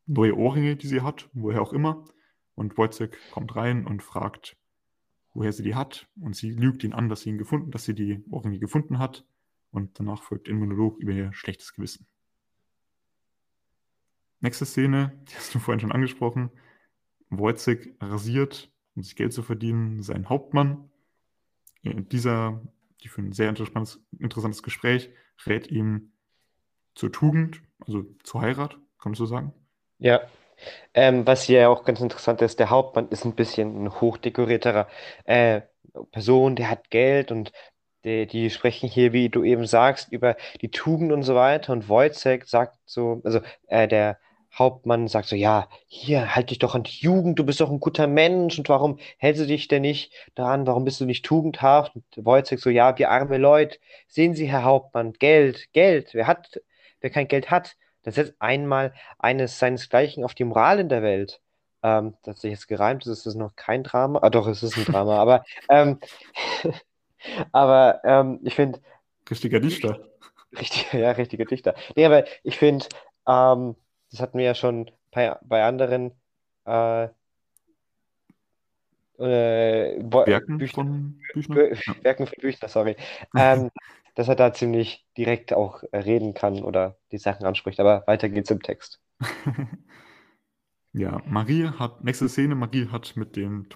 neue 0.05 0.35
Ohrringe, 0.35 0.75
die 0.75 0.87
sie 0.87 1.01
hat, 1.01 1.29
woher 1.33 1.61
auch 1.61 1.73
immer. 1.73 2.05
Und 2.55 2.77
Wojciech 2.77 3.11
kommt 3.31 3.55
rein 3.55 3.85
und 3.85 4.03
fragt, 4.03 4.57
woher 5.33 5.53
sie 5.53 5.63
die 5.63 5.75
hat. 5.75 6.09
Und 6.19 6.35
sie 6.35 6.51
lügt 6.51 6.83
ihn 6.83 6.93
an, 6.93 7.09
dass 7.09 7.21
sie 7.21 7.29
ihn 7.29 7.37
gefunden, 7.37 7.71
dass 7.71 7.85
sie 7.85 7.95
die 7.95 8.23
Ohrringe 8.29 8.59
gefunden 8.59 8.99
hat. 8.99 9.25
Und 9.71 9.99
danach 9.99 10.23
folgt 10.23 10.49
ein 10.49 10.57
Monolog 10.57 10.99
über 10.99 11.11
ihr 11.11 11.33
schlechtes 11.33 11.73
Gewissen. 11.73 12.07
Nächste 14.41 14.65
Szene, 14.65 15.21
die 15.29 15.35
hast 15.35 15.55
du 15.55 15.59
vorhin 15.59 15.79
schon 15.79 15.91
angesprochen. 15.91 16.49
Wojciech 17.29 17.95
rasiert, 18.01 18.71
um 18.95 19.03
sich 19.03 19.15
Geld 19.15 19.33
zu 19.33 19.43
verdienen, 19.43 20.01
seinen 20.03 20.27
Hauptmann. 20.29 20.89
Äh, 21.83 22.01
Dieser, 22.01 22.61
die 23.01 23.07
für 23.07 23.21
ein 23.21 23.31
sehr 23.31 23.49
interessantes, 23.49 24.03
interessantes 24.19 24.63
Gespräch, 24.63 25.09
rät 25.45 25.67
ihm 25.67 26.11
zur 26.95 27.11
Tugend, 27.11 27.61
also 27.85 28.03
zur 28.23 28.41
Heirat, 28.41 28.71
kann 28.99 29.11
man 29.11 29.15
so 29.15 29.25
sagen. 29.25 29.53
Ja. 29.99 30.21
Ähm, 30.93 31.25
was 31.25 31.43
hier 31.43 31.69
auch 31.69 31.83
ganz 31.83 32.01
interessant 32.01 32.41
ist, 32.41 32.59
der 32.59 32.69
Hauptmann 32.69 33.09
ist 33.09 33.25
ein 33.25 33.33
bisschen 33.35 33.83
ein 33.83 34.01
hochdekorierterer 34.01 34.87
äh, 35.25 35.61
Person, 36.11 36.55
der 36.55 36.69
hat 36.69 36.89
Geld 36.91 37.31
und 37.31 37.51
die, 38.03 38.27
die 38.27 38.49
sprechen 38.49 38.89
hier, 38.89 39.13
wie 39.13 39.29
du 39.29 39.43
eben 39.43 39.65
sagst, 39.65 40.11
über 40.11 40.35
die 40.61 40.71
Tugend 40.71 41.11
und 41.11 41.23
so 41.23 41.35
weiter. 41.35 41.73
Und 41.73 41.89
Wojciech 41.89 42.45
sagt 42.45 42.77
so, 42.85 43.21
also 43.23 43.41
äh, 43.67 43.87
der 43.87 44.17
Hauptmann 44.53 45.07
sagt 45.07 45.27
so, 45.29 45.35
ja, 45.35 45.69
hier, 45.87 46.35
halt 46.35 46.49
dich 46.49 46.59
doch 46.59 46.75
an 46.75 46.83
die 46.83 46.99
Jugend, 46.99 47.39
du 47.39 47.45
bist 47.45 47.61
doch 47.61 47.71
ein 47.71 47.79
guter 47.79 48.07
Mensch 48.07 48.57
und 48.59 48.67
warum 48.69 48.99
hältst 49.17 49.41
du 49.41 49.47
dich 49.47 49.67
denn 49.67 49.83
nicht 49.83 50.11
daran, 50.35 50.67
warum 50.67 50.83
bist 50.83 50.99
du 50.99 51.05
nicht 51.05 51.25
tugendhaft? 51.25 51.95
Und 51.95 52.03
Wojciech 52.17 52.59
so, 52.59 52.69
ja, 52.69 52.97
wir 52.97 53.09
arme 53.11 53.37
Leute, 53.37 53.77
sehen 54.07 54.35
Sie, 54.35 54.47
Herr 54.47 54.63
Hauptmann, 54.63 55.13
Geld, 55.13 55.71
Geld, 55.73 56.13
wer 56.13 56.27
hat, 56.27 56.61
wer 57.01 57.09
kein 57.09 57.27
Geld 57.27 57.51
hat, 57.51 57.75
der 58.05 58.13
setzt 58.13 58.35
einmal 58.39 58.93
eines 59.19 59.59
seinesgleichen 59.59 60.23
auf 60.23 60.33
die 60.33 60.43
Moral 60.43 60.79
in 60.79 60.89
der 60.89 61.03
Welt. 61.03 61.41
Ähm, 61.83 62.15
das 62.23 62.35
hat 62.35 62.41
sich 62.41 62.51
jetzt 62.51 62.67
gereimt, 62.67 63.05
das 63.05 63.25
ist 63.25 63.35
noch 63.35 63.55
kein 63.55 63.83
Drama. 63.83 64.19
Ah, 64.21 64.29
doch, 64.29 64.47
es 64.47 64.63
ist 64.63 64.77
ein 64.77 64.85
Drama, 64.85 65.17
aber, 65.17 65.43
ähm, 65.69 65.99
aber 67.51 68.01
ähm, 68.03 68.39
ich 68.43 68.55
finde, 68.55 68.79
Richtiger 69.29 69.59
Dichter. 69.59 69.99
richtig, 70.57 70.91
ja, 70.93 71.11
richtiger 71.11 71.45
Dichter. 71.45 71.75
Nee, 71.95 72.05
aber 72.05 72.25
ich 72.43 72.57
finde, 72.57 72.85
ähm, 73.27 73.75
das 74.11 74.19
hatten 74.19 74.37
wir 74.37 74.45
ja 74.45 74.55
schon 74.55 74.91
bei, 75.11 75.37
bei 75.41 75.63
anderen 75.63 76.11
äh, 76.65 77.05
äh, 79.17 79.99
Werken 80.03 80.57
Büchern, 80.57 80.85
von 80.85 81.21
Büchner. 81.33 81.55
Werken 82.01 82.27
für 82.27 82.35
Büchner, 82.35 82.67
sorry, 82.67 82.95
ähm, 83.35 83.69
dass 84.15 84.27
er 84.27 84.35
da 84.35 84.53
ziemlich 84.53 85.07
direkt 85.17 85.53
auch 85.53 85.83
äh, 85.91 85.97
reden 85.97 86.33
kann 86.33 86.63
oder 86.63 86.97
die 87.11 87.17
Sachen 87.17 87.45
anspricht. 87.45 87.79
Aber 87.79 88.03
weiter 88.07 88.29
geht's 88.29 88.51
im 88.51 88.61
Text. 88.61 89.01
Ja, 90.93 91.21
Marie 91.25 91.67
hat, 91.67 92.03
nächste 92.03 92.27
Szene, 92.27 92.55
Marie 92.55 92.87
hat 92.89 93.15
mit 93.15 93.35
dem 93.37 93.69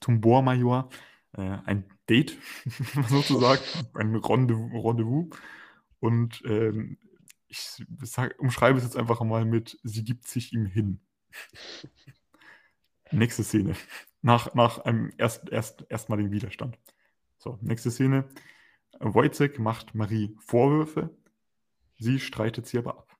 Tumbormajor 0.00 0.88
äh, 1.32 1.58
ein 1.64 1.84
Date, 2.08 2.36
sozusagen, 3.08 3.62
ein 3.94 4.16
Rendezvous. 4.16 4.84
Rendezvous. 4.84 5.26
Und 6.00 6.42
ähm, 6.44 6.98
ich 7.46 7.60
sag, 8.02 8.38
umschreibe 8.38 8.78
es 8.78 8.84
jetzt 8.84 8.96
einfach 8.96 9.20
mal 9.20 9.44
mit, 9.44 9.78
sie 9.84 10.04
gibt 10.04 10.26
sich 10.26 10.52
ihm 10.52 10.66
hin. 10.66 11.00
Nächste 13.12 13.44
Szene. 13.44 13.74
Nach, 14.20 14.54
nach 14.54 14.80
einem 14.80 15.12
erst, 15.18 15.48
erst, 15.50 15.86
erstmaligen 15.88 16.32
Widerstand. 16.32 16.78
So, 17.38 17.58
nächste 17.62 17.90
Szene. 17.90 18.28
Wojciech 19.00 19.58
macht 19.58 19.94
Marie 19.94 20.36
Vorwürfe. 20.40 21.16
Sie 21.98 22.18
streitet 22.20 22.66
sie 22.66 22.78
aber 22.78 22.98
ab. 22.98 23.16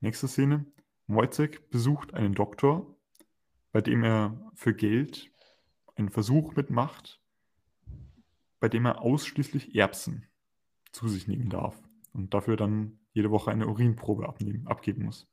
Nächste 0.00 0.28
Szene. 0.28 0.66
Wojciech 1.06 1.68
besucht 1.70 2.14
einen 2.14 2.34
Doktor, 2.34 2.96
bei 3.72 3.80
dem 3.80 4.04
er 4.04 4.50
für 4.54 4.74
Geld 4.74 5.30
einen 5.94 6.10
Versuch 6.10 6.54
mitmacht, 6.54 7.20
bei 8.60 8.68
dem 8.68 8.86
er 8.86 9.02
ausschließlich 9.02 9.74
Erbsen 9.74 10.26
zu 10.92 11.08
sich 11.08 11.26
nehmen 11.26 11.50
darf 11.50 11.82
und 12.12 12.32
dafür 12.32 12.56
dann 12.56 13.00
jede 13.12 13.30
Woche 13.30 13.50
eine 13.50 13.66
Urinprobe 13.66 14.28
abnehmen, 14.28 14.66
abgeben 14.66 15.04
muss. 15.04 15.28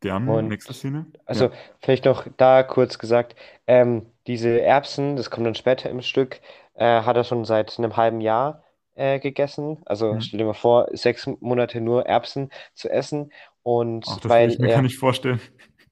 Dann, 0.00 0.28
Und- 0.28 0.48
nächste 0.48 0.74
Szene. 0.74 1.06
Also 1.26 1.46
Ja. 1.46 1.50
vielleicht 1.80 2.04
noch 2.06 2.26
da 2.36 2.62
kurz 2.62 2.98
gesagt, 2.98 3.36
ähm, 3.66 4.06
diese 4.26 4.60
Erbsen, 4.60 5.16
das 5.16 5.30
kommt 5.30 5.46
dann 5.46 5.54
später 5.54 5.90
im 5.90 6.02
Stück, 6.02 6.40
äh, 6.74 7.02
hat 7.02 7.16
er 7.16 7.24
schon 7.24 7.44
seit 7.44 7.78
einem 7.78 7.96
halben 7.96 8.20
Jahr 8.20 8.62
äh, 8.96 9.18
gegessen. 9.20 9.78
Also 9.86 10.14
Mhm. 10.14 10.20
stell 10.20 10.38
dir 10.38 10.44
mal 10.44 10.52
vor, 10.54 10.88
sechs 10.92 11.26
Monate 11.40 11.80
nur 11.80 12.06
Erbsen 12.06 12.50
zu 12.74 12.90
essen. 12.90 13.32
Und 13.62 14.04
Ach, 14.08 14.20
das 14.20 14.30
weil 14.30 14.50
ich 14.50 14.58
mir 14.58 14.68
er, 14.68 14.76
gar 14.76 14.82
nicht 14.82 14.98
vorstellen. 14.98 15.40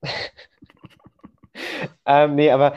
ähm, 2.06 2.34
nee, 2.34 2.50
aber 2.50 2.74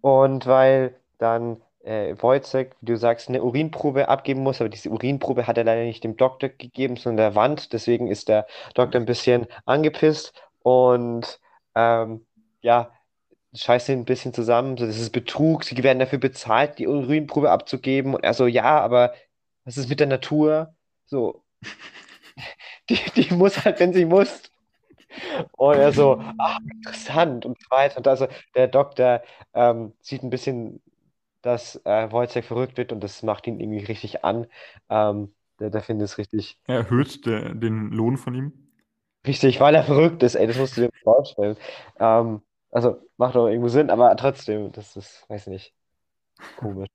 und 0.00 0.46
weil 0.46 0.94
dann 1.18 1.60
äh, 1.86 2.14
Wojciech, 2.20 2.70
wie 2.80 2.86
du 2.86 2.96
sagst, 2.96 3.28
eine 3.28 3.42
Urinprobe 3.42 4.08
abgeben 4.08 4.42
muss, 4.42 4.60
aber 4.60 4.68
diese 4.68 4.90
Urinprobe 4.90 5.46
hat 5.46 5.56
er 5.58 5.64
leider 5.64 5.84
nicht 5.84 6.04
dem 6.04 6.16
Doktor 6.16 6.48
gegeben, 6.48 6.96
sondern 6.96 7.16
der 7.16 7.34
Wand. 7.34 7.72
Deswegen 7.72 8.08
ist 8.08 8.28
der 8.28 8.46
Doktor 8.74 9.00
ein 9.00 9.06
bisschen 9.06 9.46
angepisst 9.64 10.34
und 10.62 11.40
ähm, 11.74 12.26
ja, 12.60 12.90
scheißt 13.54 13.88
ihn 13.90 14.00
ein 14.00 14.04
bisschen 14.04 14.34
zusammen. 14.34 14.76
So, 14.76 14.86
das 14.86 14.98
ist 14.98 15.10
Betrug, 15.10 15.64
sie 15.64 15.82
werden 15.82 15.98
dafür 15.98 16.18
bezahlt, 16.18 16.78
die 16.78 16.88
Urinprobe 16.88 17.50
abzugeben. 17.50 18.14
Und 18.14 18.24
er 18.24 18.34
so, 18.34 18.46
ja, 18.46 18.80
aber 18.80 19.14
was 19.64 19.76
ist 19.78 19.88
mit 19.88 20.00
der 20.00 20.06
Natur? 20.08 20.74
So, 21.06 21.44
die, 22.90 22.98
die 23.16 23.34
muss 23.34 23.64
halt, 23.64 23.80
wenn 23.80 23.92
sie 23.92 24.04
muss. 24.04 24.42
Und 25.52 25.76
er 25.76 25.92
so, 25.92 26.22
ach, 26.38 26.58
interessant 26.70 27.46
und 27.46 27.58
so 27.60 27.70
weiter. 27.70 27.98
Und 27.98 28.08
also 28.08 28.28
der 28.54 28.68
Doktor 28.68 29.22
ähm, 29.54 29.94
sieht 30.00 30.22
ein 30.22 30.30
bisschen, 30.30 30.82
dass 31.46 31.76
äh, 31.84 32.10
Wojciech 32.12 32.46
verrückt 32.46 32.76
wird 32.78 32.92
und 32.92 33.00
das 33.04 33.22
macht 33.22 33.46
ihn 33.46 33.60
irgendwie 33.60 33.84
richtig 33.84 34.24
an. 34.24 34.46
Ähm, 34.90 35.34
der, 35.60 35.70
der 35.70 35.82
findet 35.82 36.06
es 36.06 36.18
richtig, 36.18 36.58
Er 36.68 36.76
erhöht 36.76 37.26
der, 37.26 37.54
den 37.56 37.90
Lohn 37.90 38.16
von 38.18 38.36
ihm. 38.36 38.52
richtig, 39.26 39.60
weil 39.60 39.74
er 39.74 39.84
verrückt 39.84 40.22
ist, 40.22 40.34
ey, 40.36 40.46
das 40.46 40.56
musst 40.58 40.76
du 40.76 40.82
dir 40.82 40.90
vorstellen. 41.02 41.56
Ähm, 41.98 42.42
also 42.70 42.98
macht 43.16 43.36
auch 43.36 43.46
irgendwo 43.48 43.68
Sinn, 43.68 43.90
aber 43.90 44.16
trotzdem, 44.16 44.72
das 44.72 44.96
ist, 44.96 45.24
weiß 45.28 45.46
nicht, 45.48 45.74
komisch. 46.56 46.88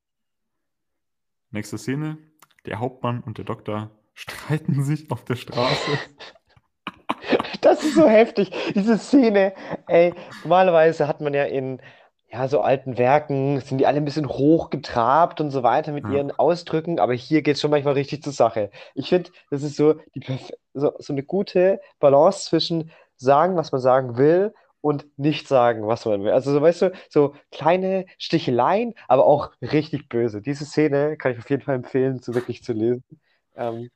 Nächste 1.51 1.77
Szene. 1.77 2.17
Der 2.65 2.79
Hauptmann 2.79 3.21
und 3.21 3.37
der 3.37 3.45
Doktor 3.45 3.91
streiten 4.13 4.83
sich 4.83 5.11
auf 5.11 5.23
der 5.25 5.35
Straße. 5.35 5.99
Das 7.61 7.83
ist 7.83 7.95
so 7.95 8.07
heftig, 8.07 8.51
diese 8.75 8.97
Szene. 8.97 9.53
Ey, 9.87 10.13
normalerweise 10.43 11.07
hat 11.07 11.21
man 11.21 11.33
ja 11.33 11.43
in 11.45 11.81
ja, 12.31 12.47
so 12.47 12.61
alten 12.61 12.97
Werken, 12.97 13.59
sind 13.61 13.79
die 13.79 13.85
alle 13.87 13.97
ein 13.97 14.05
bisschen 14.05 14.27
hochgetrabt 14.29 15.41
und 15.41 15.51
so 15.51 15.63
weiter 15.63 15.91
mit 15.91 16.05
Ja. 16.05 16.07
ihren 16.07 16.31
Ausdrücken, 16.31 16.99
aber 16.99 17.13
hier 17.13 17.41
geht 17.41 17.55
es 17.55 17.61
schon 17.61 17.71
manchmal 17.71 17.93
richtig 17.95 18.23
zur 18.23 18.33
Sache. 18.33 18.71
Ich 18.95 19.09
finde, 19.09 19.31
das 19.49 19.63
ist 19.63 19.75
so, 19.75 19.95
die 20.15 20.21
so, 20.73 20.93
so 20.99 21.13
eine 21.13 21.23
gute 21.23 21.81
Balance 21.99 22.45
zwischen 22.49 22.91
sagen, 23.17 23.55
was 23.57 23.71
man 23.73 23.81
sagen 23.81 24.17
will 24.17 24.53
und 24.81 25.05
nicht 25.17 25.47
sagen, 25.47 25.85
was 25.87 26.05
man 26.05 26.23
will. 26.23 26.31
Also, 26.31 26.51
so, 26.53 26.61
weißt 26.61 26.81
du, 26.83 26.91
so 27.09 27.35
kleine 27.51 28.05
Sticheleien, 28.17 28.93
aber 29.09 29.25
auch 29.25 29.51
richtig 29.61 30.07
böse. 30.09 30.41
Diese 30.41 30.65
Szene 30.65 31.17
kann 31.17 31.33
ich 31.33 31.39
auf 31.39 31.49
jeden 31.49 31.61
Fall 31.63 31.75
empfehlen, 31.75 32.19
so 32.21 32.33
wirklich 32.33 32.63
zu 32.63 32.73
lesen. 32.73 33.03
Ähm, 33.55 33.89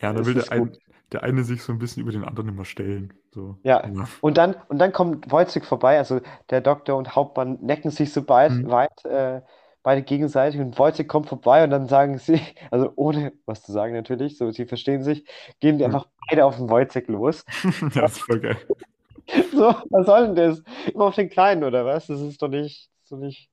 Ja, 0.00 0.12
da 0.12 0.24
will 0.24 0.34
ist 0.34 0.34
der, 0.34 0.50
ein, 0.52 0.70
gut. 0.70 0.78
Der 1.12 1.22
eine 1.22 1.44
sich 1.44 1.62
so 1.62 1.72
ein 1.72 1.78
bisschen 1.78 2.02
über 2.02 2.12
den 2.12 2.24
anderen 2.24 2.48
immer 2.48 2.64
stellen. 2.64 3.12
So. 3.32 3.58
Ja. 3.62 3.82
Und 4.20 4.36
dann, 4.38 4.54
und 4.68 4.78
dann 4.78 4.92
kommt 4.92 5.30
Wojciech 5.30 5.64
vorbei, 5.64 5.98
also 5.98 6.20
der 6.50 6.60
Doktor 6.60 6.96
und 6.96 7.14
Hauptmann 7.16 7.58
necken 7.62 7.90
sich 7.90 8.12
so 8.12 8.22
bald, 8.22 8.52
Mhm. 8.52 8.70
weit, 8.70 9.04
äh, 9.04 9.40
beide 9.82 10.02
gegenseitig 10.02 10.60
und 10.60 10.78
Wojciech 10.78 11.08
kommt 11.08 11.26
vorbei 11.28 11.64
und 11.64 11.70
dann 11.70 11.86
sagen 11.88 12.18
sie, 12.18 12.40
also 12.70 12.92
ohne 12.96 13.32
was 13.46 13.62
zu 13.62 13.72
sagen 13.72 13.94
natürlich, 13.94 14.36
so 14.38 14.50
sie 14.50 14.66
verstehen 14.66 15.02
sich, 15.02 15.24
gehen 15.60 15.78
die 15.78 15.84
Mhm. 15.84 15.94
einfach 15.96 16.06
beide 16.28 16.44
auf 16.44 16.56
den 16.56 16.68
Wojciech 16.70 17.08
los. 17.08 17.44
ja, 17.94 18.02
das 18.02 18.12
ist 18.12 18.20
voll 18.22 18.40
geil. 18.40 18.56
So, 19.52 19.74
was 19.90 20.06
soll 20.06 20.26
denn 20.26 20.34
das? 20.34 20.62
Immer 20.92 21.04
auf 21.06 21.14
den 21.14 21.28
Kleinen 21.28 21.62
oder 21.62 21.84
was? 21.84 22.06
Das 22.08 22.20
ist 22.20 22.42
doch 22.42 22.48
nicht, 22.48 22.90
das 22.90 23.04
ist 23.04 23.12
doch 23.12 23.18
nicht 23.18 23.48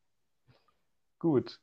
gut. 1.19 1.59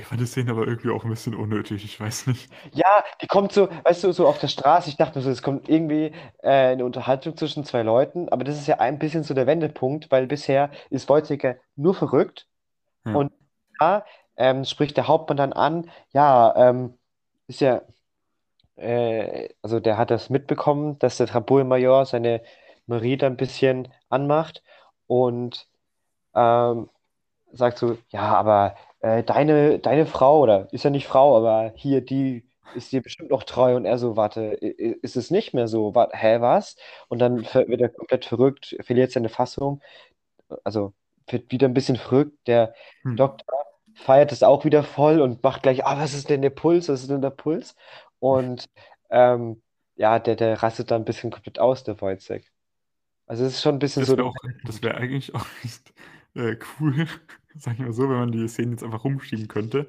Ich 0.00 0.06
fand 0.06 0.20
die 0.20 0.26
Szene 0.26 0.50
aber 0.52 0.66
irgendwie 0.66 0.90
auch 0.90 1.04
ein 1.04 1.10
bisschen 1.10 1.34
unnötig. 1.34 1.84
Ich 1.84 1.98
weiß 2.00 2.26
nicht. 2.28 2.50
Ja, 2.72 3.04
die 3.22 3.26
kommt 3.26 3.52
so, 3.52 3.68
weißt 3.84 4.04
du, 4.04 4.12
so 4.12 4.26
auf 4.26 4.38
der 4.38 4.48
Straße. 4.48 4.88
Ich 4.90 4.96
dachte 4.96 5.18
mir 5.18 5.24
so, 5.24 5.30
es 5.30 5.42
kommt 5.42 5.68
irgendwie 5.68 6.12
äh, 6.42 6.50
eine 6.72 6.84
Unterhaltung 6.84 7.36
zwischen 7.36 7.64
zwei 7.64 7.82
Leuten, 7.82 8.28
aber 8.28 8.44
das 8.44 8.58
ist 8.58 8.66
ja 8.66 8.78
ein 8.80 8.98
bisschen 8.98 9.22
so 9.22 9.32
der 9.34 9.46
Wendepunkt, 9.46 10.10
weil 10.10 10.26
bisher 10.26 10.70
ist 10.90 11.08
Wojciech 11.08 11.56
nur 11.76 11.94
verrückt 11.94 12.46
Ja. 13.04 13.12
und 13.12 13.32
da 13.80 14.04
ähm, 14.36 14.64
spricht 14.64 14.96
der 14.96 15.08
Hauptmann 15.08 15.38
dann 15.38 15.52
an, 15.54 15.90
ja, 16.12 16.54
ähm, 16.70 16.98
ist 17.48 17.60
ja, 17.60 17.82
äh, 18.76 19.48
also 19.62 19.80
der 19.80 19.98
hat 19.98 20.10
das 20.10 20.30
mitbekommen, 20.30 20.98
dass 20.98 21.16
der 21.18 21.26
Trampolmajor 21.26 22.06
seine 22.06 22.42
Marie 22.86 23.16
da 23.16 23.26
ein 23.26 23.36
bisschen 23.36 23.88
anmacht 24.08 24.62
und 25.06 25.68
ähm, 26.34 26.90
sagt 27.52 27.78
so, 27.78 27.98
ja, 28.10 28.22
aber 28.36 28.76
äh, 29.00 29.22
deine, 29.24 29.78
deine 29.78 30.06
Frau, 30.06 30.40
oder 30.42 30.68
ist 30.72 30.84
ja 30.84 30.90
nicht 30.90 31.06
Frau, 31.06 31.36
aber 31.36 31.72
hier, 31.76 32.00
die 32.00 32.48
ist 32.76 32.92
dir 32.92 33.02
bestimmt 33.02 33.30
noch 33.30 33.44
treu 33.44 33.76
und 33.76 33.84
er 33.84 33.98
so, 33.98 34.16
warte, 34.16 34.42
ist 34.54 35.16
es 35.16 35.30
nicht 35.30 35.54
mehr 35.54 35.68
so? 35.68 35.94
Warte, 35.94 36.16
hä, 36.16 36.40
was? 36.40 36.76
Und 37.08 37.18
dann 37.20 37.42
wird 37.44 37.80
er 37.80 37.88
komplett 37.88 38.24
verrückt, 38.26 38.76
verliert 38.82 39.12
seine 39.12 39.28
Fassung, 39.30 39.80
also 40.64 40.94
wird 41.28 41.50
wieder 41.52 41.68
ein 41.68 41.74
bisschen 41.74 41.96
verrückt. 41.96 42.36
Der 42.46 42.74
Hm. 43.04 43.16
Doktor 43.16 43.56
feiert 43.94 44.32
es 44.32 44.42
auch 44.42 44.64
wieder 44.64 44.82
voll 44.82 45.20
und 45.20 45.42
macht 45.42 45.62
gleich, 45.62 45.84
ah, 45.86 45.98
was 45.98 46.14
ist 46.14 46.30
denn 46.30 46.42
der 46.42 46.50
Puls? 46.50 46.88
Was 46.88 47.02
ist 47.02 47.10
denn 47.10 47.22
der 47.22 47.30
Puls? 47.30 47.74
Und 48.20 48.66
ähm, 49.10 49.62
ja, 49.96 50.18
der, 50.18 50.36
der 50.36 50.62
rastet 50.62 50.90
dann 50.90 51.02
ein 51.02 51.04
bisschen 51.04 51.30
komplett 51.30 51.58
aus, 51.58 51.84
der 51.84 52.00
Wojciech. 52.00 52.50
Also 53.26 53.44
es 53.44 53.54
ist 53.54 53.62
schon 53.62 53.76
ein 53.76 53.78
bisschen 53.78 54.02
Das 54.02 54.08
so. 54.08 54.16
auch, 54.20 54.34
das 54.64 54.82
wäre 54.82 54.96
eigentlich 54.96 55.34
auch 55.34 55.46
echt 55.64 55.92
äh, 56.34 56.56
cool, 56.80 57.06
sag 57.58 57.74
ich 57.74 57.80
mal 57.80 57.92
so, 57.92 58.08
wenn 58.08 58.18
man 58.18 58.32
die 58.32 58.48
Szene 58.48 58.72
jetzt 58.72 58.84
einfach 58.84 59.04
rumschieben 59.04 59.48
könnte, 59.48 59.88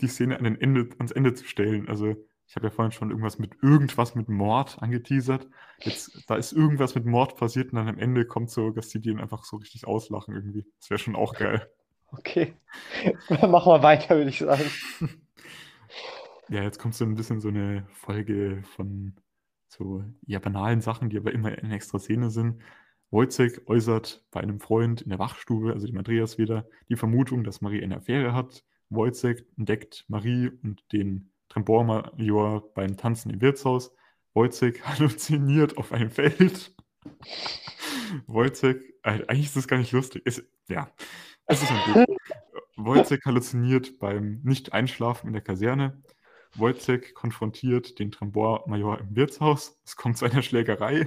die 0.00 0.08
Szene 0.08 0.38
an 0.38 0.44
den 0.44 0.60
Ende, 0.60 0.88
ans 0.98 1.12
Ende 1.12 1.34
zu 1.34 1.44
stellen. 1.44 1.88
Also 1.88 2.16
ich 2.46 2.56
habe 2.56 2.66
ja 2.66 2.70
vorhin 2.70 2.92
schon 2.92 3.10
irgendwas 3.10 3.38
mit 3.38 3.62
irgendwas 3.62 4.14
mit 4.14 4.28
Mord 4.28 4.76
angeteasert. 4.82 5.48
Jetzt, 5.78 6.28
da 6.28 6.36
ist 6.36 6.52
irgendwas 6.52 6.94
mit 6.94 7.06
Mord 7.06 7.36
passiert 7.36 7.72
und 7.72 7.76
dann 7.76 7.88
am 7.88 7.98
Ende 7.98 8.26
kommt 8.26 8.50
so, 8.50 8.70
dass 8.70 8.88
die 8.88 9.00
den 9.00 9.20
einfach 9.20 9.44
so 9.44 9.56
richtig 9.56 9.86
auslachen 9.86 10.34
irgendwie. 10.34 10.66
Das 10.78 10.90
wäre 10.90 10.98
schon 10.98 11.16
auch 11.16 11.34
geil. 11.34 11.66
Okay. 12.14 12.52
Machen 13.30 13.72
wir 13.72 13.82
weiter, 13.82 14.16
würde 14.16 14.28
ich 14.28 14.40
sagen. 14.40 14.64
Ja, 16.48 16.62
jetzt 16.62 16.78
kommt 16.78 16.94
so 16.94 17.06
ein 17.06 17.14
bisschen 17.14 17.40
so 17.40 17.48
eine 17.48 17.86
Folge 17.92 18.62
von 18.74 19.14
so 19.68 20.04
ja, 20.26 20.38
banalen 20.38 20.82
Sachen, 20.82 21.08
die 21.08 21.16
aber 21.16 21.32
immer 21.32 21.56
in 21.56 21.70
extra 21.70 21.98
Szene 21.98 22.28
sind. 22.28 22.60
Wojciech 23.12 23.68
äußert 23.68 24.24
bei 24.30 24.40
einem 24.40 24.58
Freund 24.58 25.02
in 25.02 25.10
der 25.10 25.18
Wachstube, 25.18 25.74
also 25.74 25.86
dem 25.86 25.98
Andreas 25.98 26.38
wieder, 26.38 26.66
die 26.88 26.96
Vermutung, 26.96 27.44
dass 27.44 27.60
Marie 27.60 27.82
eine 27.82 27.98
Affäre 27.98 28.32
hat. 28.32 28.64
Wojciech 28.88 29.44
entdeckt 29.58 30.06
Marie 30.08 30.50
und 30.62 30.82
den 30.92 31.30
Trembormajor 31.50 32.72
beim 32.72 32.96
Tanzen 32.96 33.30
im 33.30 33.42
Wirtshaus. 33.42 33.94
Wojciech 34.32 34.82
halluziniert 34.86 35.76
auf 35.76 35.92
einem 35.92 36.10
Feld. 36.10 36.74
Wojciech, 38.26 38.78
äh, 39.02 39.22
eigentlich 39.28 39.46
ist 39.46 39.56
das 39.56 39.68
gar 39.68 39.76
nicht 39.76 39.92
lustig. 39.92 40.24
Ist, 40.24 40.44
ja, 40.68 40.90
es 41.46 41.62
ist 41.62 41.70
ein 41.70 41.92
Bild. 41.92 42.18
Wojciech 42.76 43.20
halluziniert 43.26 43.98
beim 43.98 44.40
Nicht-Einschlafen 44.42 45.26
in 45.26 45.34
der 45.34 45.42
Kaserne. 45.42 46.02
Wojciech 46.54 47.12
konfrontiert 47.12 47.98
den 47.98 48.10
Trambor-Major 48.10 49.00
im 49.00 49.14
Wirtshaus. 49.14 49.78
Es 49.84 49.96
kommt 49.96 50.16
zu 50.16 50.24
einer 50.24 50.40
Schlägerei. 50.40 51.06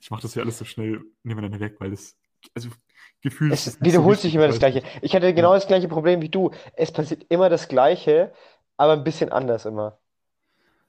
Ich 0.00 0.10
mache 0.10 0.22
das 0.22 0.34
ja 0.34 0.42
alles 0.42 0.58
so 0.58 0.64
schnell 0.64 1.02
nebeneinander 1.22 1.60
weg, 1.60 1.76
weil 1.78 1.92
es, 1.92 2.16
also 2.54 2.68
gefühlt. 3.20 3.54
Es 3.54 3.64
so 3.64 3.80
wiederholt 3.80 4.20
sich 4.20 4.34
immer 4.34 4.46
das 4.46 4.58
Gleiche. 4.58 4.82
Ich 5.02 5.14
hatte 5.14 5.32
genau 5.34 5.54
das 5.54 5.66
gleiche 5.66 5.88
Problem 5.88 6.22
wie 6.22 6.28
du. 6.28 6.50
Es 6.74 6.92
passiert 6.92 7.24
immer 7.28 7.48
das 7.48 7.68
Gleiche, 7.68 8.32
aber 8.76 8.92
ein 8.94 9.04
bisschen 9.04 9.30
anders 9.32 9.64
immer. 9.64 9.98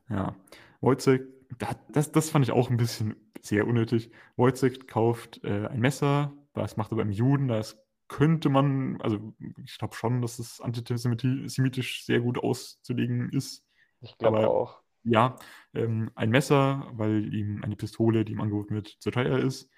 Ja, 0.09 0.35
Wojciech, 0.81 1.21
da- 1.59 1.75
das, 1.91 2.11
das 2.11 2.29
fand 2.29 2.45
ich 2.45 2.51
auch 2.51 2.69
ein 2.69 2.77
bisschen 2.77 3.15
sehr 3.41 3.67
unnötig. 3.67 4.11
Wojciech 4.37 4.87
kauft 4.87 5.43
äh, 5.43 5.67
ein 5.67 5.79
Messer 5.79 6.33
das 6.53 6.77
macht 6.77 6.91
er 6.91 6.97
beim 6.97 7.11
Juden, 7.11 7.47
da 7.47 7.61
könnte 8.07 8.49
man, 8.49 8.99
also 9.01 9.33
ich 9.63 9.77
glaube 9.77 9.95
schon, 9.95 10.21
dass 10.21 10.39
es 10.39 10.59
antisemitisch 10.61 12.03
sehr 12.05 12.19
gut 12.19 12.39
auszulegen 12.39 13.29
ist. 13.31 13.63
Ich 14.01 14.17
glaube 14.17 14.47
auch. 14.49 14.81
Ja, 15.03 15.37
ähm, 15.73 16.11
ein 16.15 16.29
Messer, 16.29 16.89
weil 16.93 17.33
ihm 17.33 17.63
eine 17.63 17.75
Pistole, 17.75 18.25
die 18.25 18.33
ihm 18.33 18.41
angeboten 18.41 18.75
wird, 18.75 18.87
zu 18.99 19.11
teuer 19.11 19.39
ist. 19.39 19.69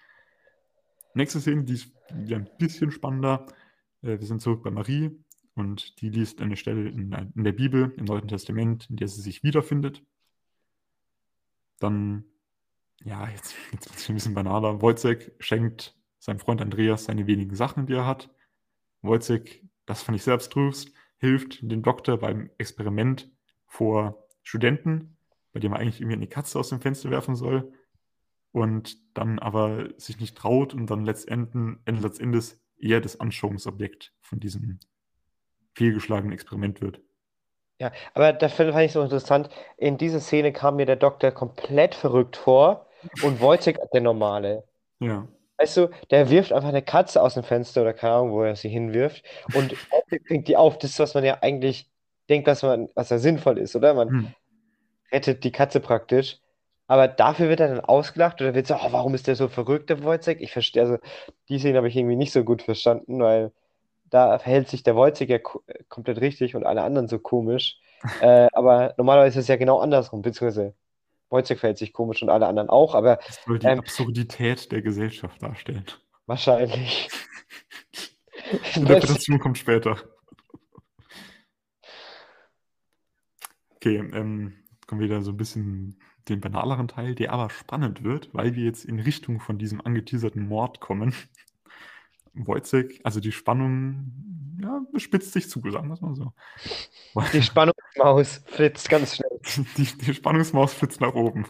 Nächste 1.13 1.41
Szene, 1.41 1.63
die 1.63 1.73
ist 1.73 1.93
wieder 2.13 2.37
ein 2.37 2.49
bisschen 2.57 2.91
spannender. 2.91 3.45
Äh, 4.01 4.19
wir 4.19 4.25
sind 4.25 4.41
zurück 4.41 4.63
bei 4.63 4.71
Marie 4.71 5.11
und 5.55 6.01
die 6.01 6.09
liest 6.09 6.41
eine 6.41 6.55
Stelle 6.55 6.89
in, 6.89 7.11
in 7.35 7.43
der 7.43 7.51
Bibel, 7.51 7.93
im 7.97 8.05
Neuen 8.05 8.27
Testament, 8.27 8.89
in 8.89 8.95
der 8.97 9.07
sie 9.07 9.21
sich 9.21 9.43
wiederfindet. 9.43 10.03
Dann, 11.79 12.25
ja, 13.03 13.27
jetzt, 13.29 13.55
jetzt 13.71 13.89
wird 13.89 13.97
es 13.97 14.09
ein 14.09 14.15
bisschen 14.15 14.33
banaler. 14.33 14.81
Wojciech 14.81 15.31
schenkt 15.39 15.95
seinem 16.19 16.39
Freund 16.39 16.61
Andreas 16.61 17.05
seine 17.05 17.27
wenigen 17.27 17.55
Sachen, 17.55 17.87
die 17.87 17.93
er 17.93 18.05
hat. 18.05 18.33
Wojciech, 19.01 19.63
das 19.85 20.03
fand 20.03 20.15
ich 20.15 20.23
sehr 20.23 20.35
abstrus, 20.35 20.91
hilft 21.17 21.61
dem 21.61 21.81
Doktor 21.81 22.17
beim 22.17 22.49
Experiment 22.57 23.31
vor 23.65 24.27
Studenten, 24.43 25.17
bei 25.53 25.59
dem 25.59 25.73
er 25.73 25.79
eigentlich 25.79 25.99
irgendwie 25.99 26.17
eine 26.17 26.27
Katze 26.27 26.59
aus 26.59 26.69
dem 26.69 26.81
Fenster 26.81 27.09
werfen 27.09 27.35
soll 27.35 27.73
und 28.51 28.97
dann 29.13 29.39
aber 29.39 29.89
sich 29.97 30.19
nicht 30.19 30.37
traut 30.37 30.73
und 30.73 30.89
dann 30.89 31.05
letztendlich, 31.05 31.77
letztendlich 31.85 32.55
eher 32.77 33.01
das 33.01 33.19
Anschauungsobjekt 33.19 34.13
von 34.21 34.39
diesem 34.39 34.79
fehlgeschlagenen 35.75 36.33
Experiment 36.33 36.81
wird. 36.81 37.01
Ja, 37.79 37.91
aber 38.13 38.33
da 38.33 38.47
fand 38.47 38.75
ich 38.77 38.91
so 38.91 39.01
interessant, 39.01 39.49
in 39.77 39.97
dieser 39.97 40.19
Szene 40.19 40.53
kam 40.53 40.75
mir 40.75 40.85
der 40.85 40.97
Doktor 40.97 41.31
komplett 41.31 41.95
verrückt 41.95 42.37
vor 42.37 42.87
und 43.23 43.41
Wojciech 43.41 43.77
der 43.93 44.01
Normale. 44.01 44.63
Ja. 44.99 45.27
Weißt 45.57 45.77
du, 45.77 45.89
der 46.09 46.29
wirft 46.29 46.53
einfach 46.53 46.69
eine 46.69 46.81
Katze 46.81 47.21
aus 47.21 47.35
dem 47.35 47.43
Fenster 47.43 47.81
oder 47.81 47.93
keine 47.93 48.13
Ahnung, 48.13 48.31
wo 48.31 48.43
er 48.43 48.55
sie 48.55 48.69
hinwirft 48.69 49.23
und 49.53 49.75
fängt 50.27 50.47
die 50.47 50.57
auf. 50.57 50.77
Das 50.77 50.91
ist, 50.91 50.99
was 50.99 51.13
man 51.13 51.23
ja 51.23 51.39
eigentlich 51.41 51.90
denkt, 52.31 52.47
was 52.47 52.63
man, 52.63 52.89
was 52.95 53.11
ja 53.11 53.19
sinnvoll 53.19 53.59
ist, 53.59 53.75
oder? 53.77 53.93
Man 53.95 54.09
Hm. 54.09 54.27
rettet 55.11 55.43
die 55.43 55.51
Katze 55.51 55.79
praktisch. 55.79 56.39
Aber 56.87 57.07
dafür 57.07 57.47
wird 57.49 57.61
er 57.61 57.69
dann 57.69 57.79
ausgelacht 57.79 58.41
oder 58.41 58.53
wird 58.53 58.67
so, 58.67 58.75
oh, 58.75 58.91
warum 58.91 59.15
ist 59.15 59.27
der 59.27 59.35
so 59.37 59.47
verrückt, 59.47 59.89
der 59.89 60.03
Wojciech? 60.03 60.41
Ich 60.41 60.51
verstehe, 60.51 60.83
also 60.83 60.97
die 61.49 61.57
Szene 61.59 61.77
habe 61.77 61.87
ich 61.87 61.95
irgendwie 61.95 62.17
nicht 62.17 62.33
so 62.33 62.43
gut 62.43 62.63
verstanden, 62.63 63.21
weil 63.21 63.53
da 64.05 64.39
verhält 64.39 64.69
sich 64.69 64.83
der 64.83 64.95
Wojciech 64.95 65.29
ja 65.29 65.39
ko- 65.39 65.63
komplett 65.89 66.21
richtig 66.21 66.55
und 66.55 66.65
alle 66.65 66.83
anderen 66.83 67.07
so 67.07 67.19
komisch. 67.19 67.77
Äh, 68.21 68.47
aber 68.53 68.93
normalerweise 68.97 69.39
ist 69.39 69.45
es 69.45 69.49
ja 69.49 69.55
genau 69.57 69.79
andersrum, 69.79 70.21
beziehungsweise 70.21 70.75
Wojciech 71.29 71.59
verhält 71.59 71.77
sich 71.79 71.93
komisch 71.93 72.21
und 72.23 72.29
alle 72.29 72.47
anderen 72.47 72.69
auch, 72.69 72.95
aber 72.95 73.19
Das 73.27 73.41
soll 73.45 73.59
die 73.59 73.67
Ähm. 73.67 73.79
Absurdität 73.79 74.71
der 74.71 74.81
Gesellschaft 74.81 75.41
darstellen. 75.41 75.85
wahrscheinlich. 76.25 77.09
Interpretation 78.75 79.39
kommt 79.39 79.57
später. 79.57 79.97
Okay, 83.83 83.97
ähm, 84.13 84.53
kommen 84.85 85.01
wir 85.01 85.07
wieder 85.07 85.23
so 85.23 85.31
ein 85.31 85.37
bisschen 85.37 85.99
den 86.29 86.39
banaleren 86.39 86.87
Teil, 86.87 87.15
der 87.15 87.33
aber 87.33 87.49
spannend 87.49 88.03
wird, 88.03 88.31
weil 88.31 88.53
wir 88.53 88.63
jetzt 88.63 88.85
in 88.85 88.99
Richtung 88.99 89.39
von 89.39 89.57
diesem 89.57 89.81
angeteaserten 89.81 90.47
Mord 90.47 90.79
kommen. 90.79 91.15
Wojciech, 92.35 93.01
also 93.03 93.19
die 93.19 93.31
Spannung, 93.31 94.59
ja, 94.61 94.85
spitzt 94.97 95.33
sich 95.33 95.49
zu, 95.49 95.61
sagen 95.71 95.87
wir 95.87 95.95
es 95.95 96.01
mal 96.01 96.13
so. 96.13 96.31
Die 97.33 97.41
Spannungsmaus 97.41 98.43
flitzt 98.45 98.87
ganz 98.87 99.15
schnell. 99.15 99.39
Die, 99.77 99.85
die 99.85 100.13
Spannungsmaus 100.13 100.75
flitzt 100.75 101.01
nach 101.01 101.15
oben. 101.15 101.47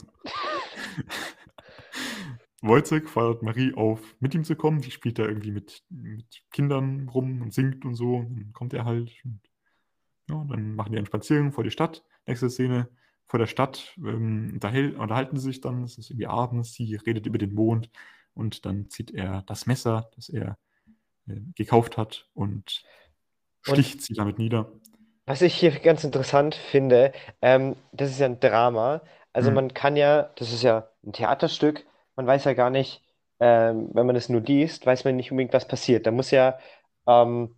Wojciech 2.62 3.10
fordert 3.10 3.44
Marie 3.44 3.74
auf, 3.74 4.00
mit 4.22 4.34
ihm 4.34 4.46
zu 4.46 4.56
kommen. 4.56 4.80
Die 4.80 4.92
spielt 4.92 5.20
da 5.20 5.24
irgendwie 5.24 5.52
mit, 5.52 5.84
mit 5.90 6.44
Kindern 6.52 7.10
rum 7.10 7.42
und 7.42 7.54
singt 7.54 7.84
und 7.84 7.96
so. 7.96 8.22
Dann 8.22 8.54
kommt 8.54 8.74
er 8.74 8.86
halt. 8.86 9.12
Und, 9.26 9.42
ja, 10.30 10.46
dann 10.46 10.76
machen 10.76 10.94
die 10.94 10.98
einen 10.98 11.08
Spaziergang 11.08 11.52
vor 11.52 11.66
die 11.66 11.72
Stadt. 11.72 12.06
Nächste 12.26 12.50
Szene 12.50 12.88
vor 13.28 13.40
der 13.40 13.48
Stadt. 13.48 13.94
Ähm, 13.98 14.60
unterhalten 14.98 15.38
sie 15.38 15.48
sich 15.48 15.62
dann. 15.62 15.84
Es 15.84 15.98
ist 15.98 16.10
irgendwie 16.10 16.28
abends. 16.28 16.74
Sie 16.74 16.96
redet 16.96 17.26
über 17.26 17.38
den 17.38 17.54
Mond. 17.54 17.90
Und 18.34 18.66
dann 18.66 18.90
zieht 18.90 19.12
er 19.12 19.44
das 19.48 19.66
Messer, 19.66 20.10
das 20.16 20.30
er 20.30 20.58
äh, 21.28 21.42
gekauft 21.56 21.98
hat, 21.98 22.30
und 22.34 22.84
Und- 23.68 23.76
sticht 23.76 24.02
sie 24.02 24.14
damit 24.14 24.38
nieder. 24.40 24.72
Was 25.26 25.42
ich 25.42 25.56
hier 25.56 25.72
ganz 25.72 26.04
interessant 26.04 26.56
finde, 26.56 27.14
ähm, 27.42 27.76
das 27.92 28.10
ist 28.12 28.20
ja 28.20 28.26
ein 28.26 28.40
Drama. 28.40 29.02
Also 29.34 29.50
Mhm. 29.50 29.56
man 29.56 29.74
kann 29.74 29.96
ja, 29.96 30.24
das 30.36 30.52
ist 30.52 30.64
ja 30.64 30.90
ein 31.06 31.14
Theaterstück, 31.14 31.86
man 32.16 32.28
weiß 32.28 32.44
ja 32.46 32.54
gar 32.54 32.70
nicht, 32.70 33.02
ähm, 33.40 33.90
wenn 33.94 34.06
man 34.06 34.16
es 34.16 34.30
nur 34.30 34.42
liest, 34.42 34.86
weiß 34.86 35.06
man 35.06 35.16
nicht 35.16 35.32
unbedingt, 35.32 35.54
was 35.54 35.68
passiert. 35.68 36.06
Da 36.06 36.12
muss 36.12 36.32
ja 36.32 36.58
ähm, 37.08 37.56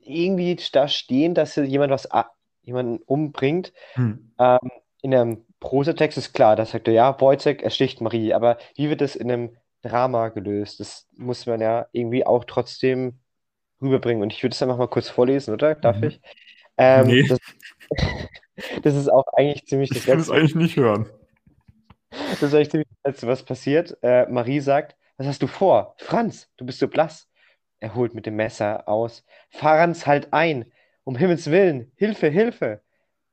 irgendwie 0.00 0.56
da 0.72 0.88
stehen, 0.88 1.34
dass 1.34 1.56
jemand 1.56 1.92
was 1.92 2.10
jemanden 2.62 2.98
umbringt. 3.04 3.72
Hm. 3.94 4.12
Ähm, 4.38 4.58
in 5.02 5.14
einem 5.14 5.46
Prosatext 5.60 6.18
ist 6.18 6.32
klar, 6.34 6.56
da 6.56 6.66
sagt 6.66 6.88
er, 6.88 6.94
ja, 6.94 7.20
Wojciech 7.20 7.62
ersticht 7.62 8.00
Marie, 8.00 8.34
aber 8.34 8.58
wie 8.76 8.90
wird 8.90 9.00
das 9.00 9.16
in 9.16 9.30
einem 9.30 9.56
Drama 9.82 10.28
gelöst? 10.30 10.80
Das 10.80 11.08
muss 11.16 11.46
man 11.46 11.60
ja 11.60 11.86
irgendwie 11.92 12.26
auch 12.26 12.44
trotzdem 12.44 13.20
rüberbringen. 13.82 14.22
Und 14.22 14.32
ich 14.32 14.42
würde 14.42 14.54
es 14.54 14.62
einfach 14.62 14.78
mal 14.78 14.88
kurz 14.88 15.08
vorlesen, 15.10 15.54
oder? 15.54 15.74
Darf 15.76 15.98
Mhm. 15.98 16.04
ich? 16.04 16.20
Ähm, 16.78 17.08
Nee. 17.08 17.22
das, 17.28 17.38
das 18.82 18.94
ist 18.94 19.08
auch 19.08 19.24
eigentlich 19.36 19.66
ziemlich 19.66 19.92
das 19.92 20.06
Ich 20.06 20.12
will 20.12 20.20
es 20.20 20.30
Letzte, 20.30 20.32
eigentlich 20.32 20.54
nicht 20.54 20.76
hören. 20.76 21.08
das 22.40 22.42
ist 22.50 22.54
eigentlich 22.54 22.70
ziemlich 22.70 22.88
das 23.02 23.12
Letzte, 23.12 23.26
was 23.26 23.44
passiert. 23.44 23.96
Äh, 24.02 24.26
Marie 24.28 24.60
sagt, 24.60 24.96
was 25.16 25.26
hast 25.26 25.42
du 25.42 25.46
vor? 25.46 25.94
Franz, 25.98 26.48
du 26.56 26.64
bist 26.66 26.78
so 26.78 26.88
blass. 26.88 27.28
Er 27.80 27.94
holt 27.94 28.14
mit 28.14 28.26
dem 28.26 28.36
Messer 28.36 28.88
aus. 28.88 29.24
Franz, 29.50 30.06
halt 30.06 30.32
ein! 30.32 30.72
Um 31.08 31.16
Himmels 31.16 31.50
Willen! 31.50 31.90
Hilfe, 31.96 32.28
Hilfe! 32.28 32.82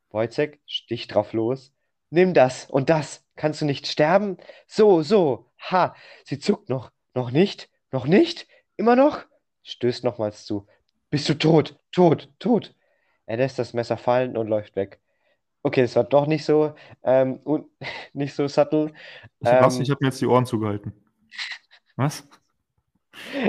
Wojciech 0.10 0.62
sticht 0.66 1.14
drauf 1.14 1.34
los. 1.34 1.74
Nimm 2.10 2.34
das 2.34 2.70
und 2.70 2.90
das. 2.90 3.26
Kannst 3.36 3.60
du 3.60 3.66
nicht 3.66 3.86
sterben? 3.86 4.38
So, 4.66 5.02
so. 5.02 5.52
Ha! 5.60 5.94
Sie 6.24 6.40
zuckt 6.40 6.70
noch. 6.70 6.94
Noch 7.16 7.32
nicht? 7.32 7.70
Noch 7.92 8.08
nicht? 8.08 8.48
Immer 8.78 8.96
noch? 8.96 9.26
Stößt 9.64 10.06
nochmals 10.06 10.46
zu. 10.46 10.68
Bist 11.10 11.28
du 11.28 11.34
tot? 11.34 11.78
Tot, 11.92 12.32
tot. 12.40 12.74
Er 13.26 13.36
lässt 13.36 13.60
das 13.60 13.74
Messer 13.74 13.98
fallen 13.98 14.38
und 14.38 14.48
läuft 14.48 14.78
weg. 14.78 15.02
Okay, 15.62 15.82
das 15.82 15.98
war 15.98 16.06
doch 16.06 16.28
nicht 16.28 16.46
so, 16.46 16.76
ähm, 17.04 17.42
und 17.44 17.68
nicht 18.14 18.36
so 18.36 18.48
subtle. 18.48 18.94
Ich, 19.42 19.50
was? 19.50 19.76
Ähm, 19.76 19.82
Ich 19.82 19.90
habe 19.90 19.98
mir 20.00 20.08
jetzt 20.08 20.22
die 20.22 20.28
Ohren 20.28 20.46
zugehalten. 20.46 20.94
Was? 21.98 22.26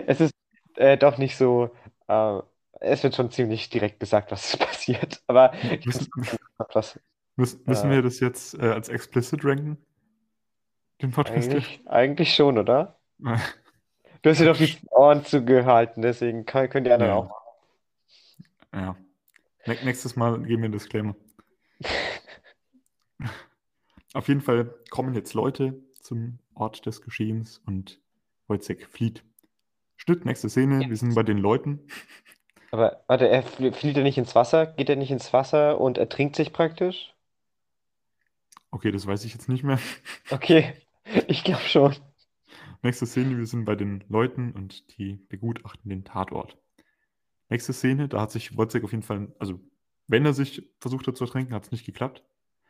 Es 0.09 0.21
ist 0.21 0.35
äh, 0.75 0.97
doch 0.97 1.17
nicht 1.17 1.37
so, 1.37 1.71
äh, 2.09 2.41
es 2.81 3.03
wird 3.03 3.15
schon 3.17 3.31
ziemlich 3.31 3.69
direkt 3.71 4.01
gesagt, 4.01 4.31
was 4.31 4.45
ist 4.55 4.59
passiert. 4.61 5.23
Aber 5.27 5.53
ich 5.55 5.85
Müssen, 5.87 6.09
was. 6.73 6.99
müssen, 7.37 7.61
müssen 7.67 7.91
Äh. 7.91 7.95
wir 7.97 8.03
das 8.03 8.21
jetzt 8.21 8.55
äh, 8.55 8.63
als 8.69 8.89
explicit 8.89 9.45
ranken? 9.45 9.79
Den 11.03 11.11
Podcast? 11.11 11.49
Eigentlich, 11.51 11.81
eigentlich 11.87 12.35
schon, 12.35 12.59
oder? 12.59 12.99
Du 14.23 14.31
hast 14.31 14.41
dir 14.41 14.47
doch 14.47 14.57
die 14.57 14.77
Ohren 14.91 15.25
zugehalten, 15.25 16.03
deswegen 16.03 16.47
kann, 16.47 16.69
können 16.69 16.85
die 16.85 16.91
anderen 16.91 17.13
Ja. 17.13 17.17
auch. 17.19 17.43
Ja. 18.75 18.97
Nä- 19.67 19.85
Nächstes 19.85 20.17
Mal 20.17 20.41
geben 20.41 20.63
wir 20.63 20.65
einen 20.65 20.73
Disclaimer. 20.73 21.15
Auf 24.15 24.27
jeden 24.29 24.41
Fall 24.41 24.75
kommen 24.91 25.15
jetzt 25.15 25.35
Leute 25.35 25.81
zum 26.01 26.39
Ort 26.55 26.87
des 26.87 27.03
Geschehens 27.03 27.59
und 27.67 28.01
Wojciech 28.49 28.87
flieht. 28.87 29.23
Schnitt, 29.97 30.25
nächste 30.25 30.49
Szene, 30.49 30.89
wir 30.89 30.97
sind 30.97 31.15
bei 31.15 31.23
den 31.23 31.39
Leuten. 31.39 31.87
Aber 32.77 33.03
warte, 33.09 33.29
er 33.29 33.43
fl- 33.43 33.73
flieht 33.73 33.97
er 33.97 34.03
nicht 34.05 34.19
ins 34.19 34.35
Wasser? 34.35 34.67
Geht 34.67 34.89
er 34.91 34.97
nicht 34.97 35.11
ins 35.11 35.33
Wasser 35.33 35.81
und 35.81 35.99
ertrinkt 35.99 36.37
sich 36.37 36.53
praktisch? 36.53 37.15
Okay, 38.73 38.91
das 38.93 39.07
weiß 39.07 39.25
ich 39.25 39.33
jetzt 39.33 39.49
nicht 39.49 39.65
mehr. 39.65 39.79
Okay, 40.31 40.73
ich 41.29 41.43
glaube 41.45 41.63
schon. 41.63 41.97
Nächste 42.83 43.07
Szene, 43.07 43.37
wir 43.39 43.47
sind 43.47 43.65
bei 43.65 43.75
den 43.75 44.05
Leuten 44.09 44.53
und 44.53 44.97
die 44.99 45.15
begutachten 45.29 45.89
den 45.91 46.05
Tatort. 46.05 46.59
Nächste 47.51 47.73
Szene, 47.73 48.09
da 48.09 48.23
hat 48.23 48.33
sich 48.33 48.57
Wojciech 48.57 48.85
auf 48.85 48.93
jeden 48.93 49.05
Fall, 49.05 49.35
also 49.39 49.61
wenn 50.09 50.27
er 50.27 50.35
sich 50.35 50.69
versucht 50.81 51.07
hat 51.09 51.17
zu 51.17 51.25
ertränken, 51.25 51.55
hat 51.55 51.65
es 51.67 51.73
nicht 51.73 51.87
geklappt. 51.87 52.25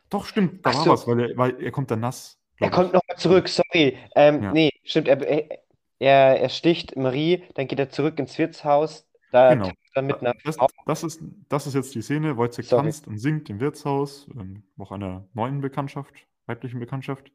Doch, 0.09 0.25
stimmt, 0.25 0.65
da 0.65 0.73
Ach 0.73 0.73
war 0.73 0.87
so. 0.87 0.89
was, 0.89 1.07
weil 1.07 1.19
er, 1.21 1.37
weil 1.37 1.63
er 1.63 1.71
kommt 1.71 1.91
dann 1.91 2.01
nass. 2.01 2.39
Er 2.59 2.69
kommt 2.69 2.93
nochmal 2.93 3.17
zurück, 3.17 3.47
sorry. 3.49 3.97
Ähm, 4.15 4.43
Ja. 4.43 4.51
nee, 4.51 4.71
stimmt, 4.83 5.07
er, 5.07 5.21
er, 5.21 5.59
er, 5.99 6.39
er 6.41 6.49
sticht 6.49 6.95
Marie, 6.95 7.43
dann 7.55 7.67
geht 7.67 7.79
er 7.79 7.89
zurück 7.89 8.17
ins 8.19 8.37
Wirtshaus, 8.37 9.06
da 9.31 9.53
Genau. 9.53 9.71
er 9.93 10.01
mit 10.01 10.21
einer 10.21 10.33
Das, 10.43 10.57
das, 10.85 11.03
ist, 11.03 11.21
das 11.49 11.67
ist 11.67 11.73
jetzt 11.73 11.95
die 11.95 12.01
Szene. 12.01 12.37
Wojciech 12.37 12.67
Sorry. 12.67 12.83
tanzt 12.83 13.07
und 13.07 13.17
singt 13.17 13.49
im 13.49 13.59
Wirtshaus, 13.59 14.27
ähm, 14.37 14.63
auch 14.77 14.91
einer 14.91 15.27
neuen 15.33 15.61
Bekanntschaft, 15.61 16.27
weiblichen 16.45 16.79
Bekanntschaft. 16.79 17.31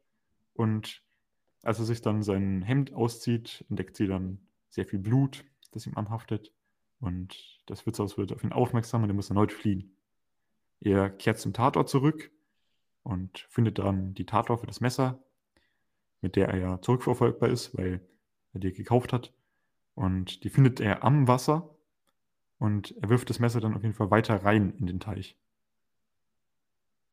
Und 0.55 1.02
als 1.62 1.78
er 1.78 1.85
sich 1.85 2.02
dann 2.02 2.22
sein 2.22 2.62
Hemd 2.62 2.92
auszieht, 2.94 3.64
entdeckt 3.68 3.96
sie 3.96 4.07
dann 4.07 4.38
sehr 4.68 4.87
viel 4.87 4.98
Blut, 4.98 5.44
das 5.72 5.87
ihm 5.87 5.96
anhaftet. 5.96 6.52
Und 7.00 7.61
das 7.66 7.85
Wirtshaus 7.87 8.16
wird 8.16 8.33
auf 8.33 8.44
ihn 8.44 8.52
aufmerksam 8.52 9.02
und 9.02 9.11
er 9.11 9.14
muss 9.14 9.31
erneut 9.31 9.52
fliehen. 9.52 9.96
Er 10.81 11.11
kehrt 11.11 11.38
zum 11.38 11.52
Tatort 11.52 11.88
zurück 11.88 12.31
und 13.02 13.46
findet 13.50 13.78
dann 13.78 14.14
die 14.14 14.26
Tatwaffe 14.26 14.61
für 14.62 14.66
das 14.66 14.81
Messer, 14.81 15.18
mit 16.20 16.37
der 16.37 16.48
er 16.48 16.59
ja 16.59 16.81
zurückverfolgbar 16.81 17.48
ist, 17.48 17.76
weil 17.76 18.00
er 18.52 18.61
die 18.61 18.72
gekauft 18.72 19.12
hat. 19.12 19.33
Und 19.94 20.44
die 20.44 20.50
findet 20.50 20.81
er 20.81 21.05
am 21.05 21.28
Wasser 21.28 21.68
und 22.62 22.94
er 23.03 23.09
wirft 23.09 23.29
das 23.29 23.40
Messer 23.40 23.61
dann 23.61 23.75
auf 23.75 23.83
jeden 23.83 23.94
Fall 23.94 24.11
weiter 24.12 24.44
rein 24.44 24.72
in 24.79 24.87
den 24.87 25.01
Teich. 25.01 25.37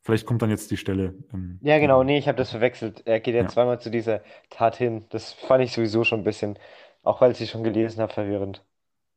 Vielleicht 0.01 0.25
kommt 0.25 0.41
dann 0.41 0.49
jetzt 0.51 0.69
die 0.71 0.77
Stelle. 0.77 1.15
Ähm, 1.33 1.59
Ja, 1.61 1.79
genau, 1.79 1.97
dann- 1.99 2.07
nee, 2.07 2.17
ich 2.19 2.27
habe 2.27 2.37
das 2.37 2.51
verwechselt. 2.51 3.01
Er 3.05 3.19
geht 3.19 3.33
ja 3.35 3.41
Ja. 3.41 3.47
zweimal 3.47 3.81
zu 3.81 3.89
dieser 3.91 4.21
Tat 4.49 4.75
hin. 4.77 5.05
Das 5.09 5.33
fand 5.33 5.63
ich 5.63 5.73
sowieso 5.73 6.03
schon 6.03 6.21
ein 6.21 6.23
bisschen, 6.23 6.57
auch 7.03 7.19
weil 7.19 7.31
ich 7.31 7.37
sie 7.37 7.47
schon 7.47 7.63
gelesen 7.63 7.99
habe, 8.01 8.13
verwirrend. 8.13 8.63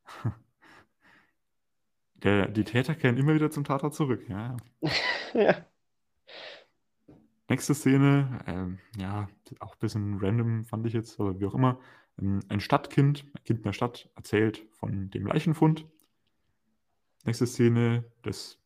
Der, 2.15 2.47
die 2.49 2.65
Täter 2.65 2.95
kehren 2.95 3.17
immer 3.17 3.35
wieder 3.35 3.51
zum 3.51 3.65
Tatort 3.65 3.95
zurück. 3.95 4.29
Ja. 4.29 4.57
Ja. 5.35 5.55
Nächste 7.49 7.75
Szene, 7.75 8.39
ähm, 8.47 8.79
ja, 8.99 9.29
auch 9.61 9.75
ein 9.75 9.79
bisschen 9.81 10.19
random 10.21 10.65
fand 10.65 10.87
ich 10.87 10.93
jetzt, 10.93 11.19
aber 11.19 11.39
wie 11.41 11.47
auch 11.47 11.55
immer. 11.55 11.79
Ähm, 12.19 12.41
ein 12.49 12.61
Stadtkind, 12.61 13.25
ein 13.35 13.45
Kind 13.45 13.59
in 13.61 13.65
der 13.65 13.73
Stadt, 13.73 14.11
erzählt 14.15 14.67
von 14.73 15.09
dem 15.11 15.27
Leichenfund. 15.27 15.87
Nächste 17.25 17.47
Szene, 17.47 18.05
das 18.23 18.59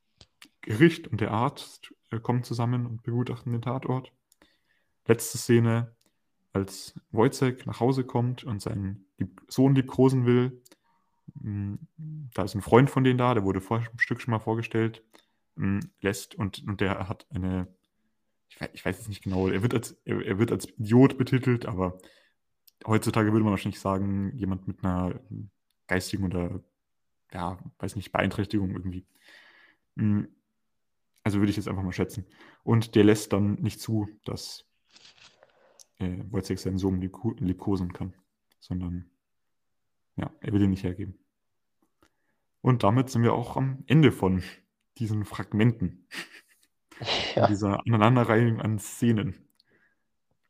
Gericht 0.62 1.08
und 1.08 1.20
der 1.20 1.30
Arzt 1.30 1.94
äh, 2.10 2.18
kommen 2.18 2.42
zusammen 2.42 2.86
und 2.86 3.02
begutachten 3.02 3.52
den 3.52 3.62
Tatort. 3.62 4.12
Letzte 5.06 5.38
Szene, 5.38 5.94
als 6.52 6.94
Wojciech 7.12 7.66
nach 7.66 7.80
Hause 7.80 8.04
kommt 8.04 8.44
und 8.44 8.60
seinen 8.60 9.06
Sohn 9.48 9.74
liebkosen 9.74 10.26
will. 10.26 10.62
Mm, 11.34 11.74
Da 12.34 12.44
ist 12.44 12.54
ein 12.54 12.62
Freund 12.62 12.90
von 12.90 13.04
denen 13.04 13.18
da, 13.18 13.34
der 13.34 13.44
wurde 13.44 13.60
vor 13.60 13.80
dem 13.80 13.98
Stück 13.98 14.20
schon 14.20 14.32
mal 14.32 14.40
vorgestellt, 14.40 15.04
mm, 15.56 15.80
lässt 16.00 16.34
und, 16.34 16.64
und 16.66 16.80
der 16.80 17.08
hat 17.08 17.26
eine, 17.30 17.68
ich 18.48 18.60
weiß, 18.60 18.70
ich 18.72 18.84
weiß 18.84 19.00
es 19.00 19.08
nicht 19.08 19.22
genau, 19.22 19.48
er 19.48 19.62
wird, 19.62 19.74
als, 19.74 19.92
er, 20.04 20.24
er 20.24 20.38
wird 20.38 20.50
als 20.50 20.66
Idiot 20.78 21.18
betitelt, 21.18 21.66
aber 21.66 21.98
heutzutage 22.86 23.32
würde 23.32 23.44
man 23.44 23.52
wahrscheinlich 23.52 23.80
sagen, 23.80 24.32
jemand 24.36 24.66
mit 24.66 24.82
einer 24.82 25.20
geistigen 25.86 26.24
oder, 26.24 26.62
ja, 27.32 27.58
weiß 27.78 27.96
nicht, 27.96 28.12
Beeinträchtigung 28.12 28.70
irgendwie. 28.70 29.06
Mm, 29.96 30.24
Also 31.24 31.38
würde 31.40 31.50
ich 31.50 31.56
jetzt 31.56 31.68
einfach 31.68 31.82
mal 31.82 31.92
schätzen. 31.92 32.26
Und 32.64 32.94
der 32.94 33.04
lässt 33.04 33.32
dann 33.32 33.54
nicht 33.54 33.80
zu, 33.80 34.08
dass 34.24 34.64
äh, 35.98 36.18
Wojciech 36.30 36.60
seinen 36.60 36.78
Sohn 36.78 37.00
liebko 37.00 37.34
liebkosen 37.38 37.92
kann, 37.92 38.14
sondern 38.60 39.10
ja, 40.16 40.30
er 40.40 40.52
will 40.52 40.62
ihn 40.62 40.70
nicht 40.70 40.84
hergeben. 40.84 41.18
Und 42.60 42.82
damit 42.82 43.10
sind 43.10 43.22
wir 43.22 43.32
auch 43.32 43.56
am 43.56 43.84
Ende 43.86 44.12
von 44.12 44.42
diesen 44.98 45.24
Fragmenten, 45.24 46.06
Ja. 47.36 47.46
dieser 47.46 47.80
Aneinanderreihung 47.86 48.60
an 48.60 48.78
Szenen. 48.78 49.46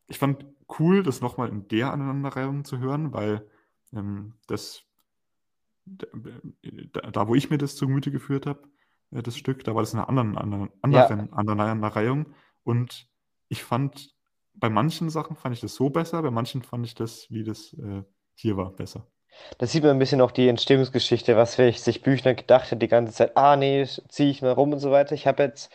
Ich 0.08 0.18
fand 0.18 0.44
cool, 0.78 1.02
das 1.02 1.20
nochmal 1.20 1.48
in 1.48 1.68
der 1.68 1.92
Aneinanderreihung 1.92 2.64
zu 2.64 2.78
hören, 2.78 3.12
weil 3.12 3.48
ähm, 3.92 4.34
das, 4.46 4.85
da, 5.86 7.28
wo 7.28 7.34
ich 7.34 7.50
mir 7.50 7.58
das 7.58 7.76
zu 7.76 7.86
Gemüte 7.86 8.10
geführt 8.10 8.46
habe, 8.46 8.62
äh, 9.12 9.22
das 9.22 9.36
Stück, 9.36 9.64
da 9.64 9.74
war 9.74 9.82
das 9.82 9.92
in 9.92 10.00
einer 10.00 10.08
anderen, 10.08 10.36
anderen, 10.38 10.70
Ja. 10.86 11.06
anderen 11.06 11.32
Aneinanderreihung. 11.32 12.34
Und 12.64 13.08
ich 13.48 13.62
fand, 13.62 14.14
bei 14.54 14.70
manchen 14.70 15.10
Sachen 15.10 15.36
fand 15.36 15.54
ich 15.54 15.60
das 15.60 15.74
so 15.74 15.90
besser, 15.90 16.22
bei 16.22 16.30
manchen 16.30 16.62
fand 16.62 16.86
ich 16.86 16.94
das, 16.94 17.30
wie 17.30 17.44
das 17.44 17.72
äh, 17.74 18.02
hier 18.34 18.56
war, 18.56 18.72
besser. 18.72 19.06
Da 19.58 19.66
sieht 19.66 19.82
man 19.82 19.92
ein 19.92 19.98
bisschen 19.98 20.20
auch 20.20 20.30
die 20.30 20.48
Entstehungsgeschichte, 20.48 21.36
was 21.36 21.54
vielleicht 21.54 21.82
sich 21.84 22.02
Büchner 22.02 22.34
gedacht 22.34 22.70
hat 22.70 22.82
die 22.82 22.88
ganze 22.88 23.12
Zeit, 23.12 23.36
ah 23.36 23.56
nee, 23.56 23.84
ziehe 24.08 24.30
ich 24.30 24.42
mal 24.42 24.52
rum 24.52 24.72
und 24.72 24.78
so 24.80 24.90
weiter. 24.90 25.14
Ich 25.14 25.26
habe 25.26 25.42
jetzt, 25.42 25.70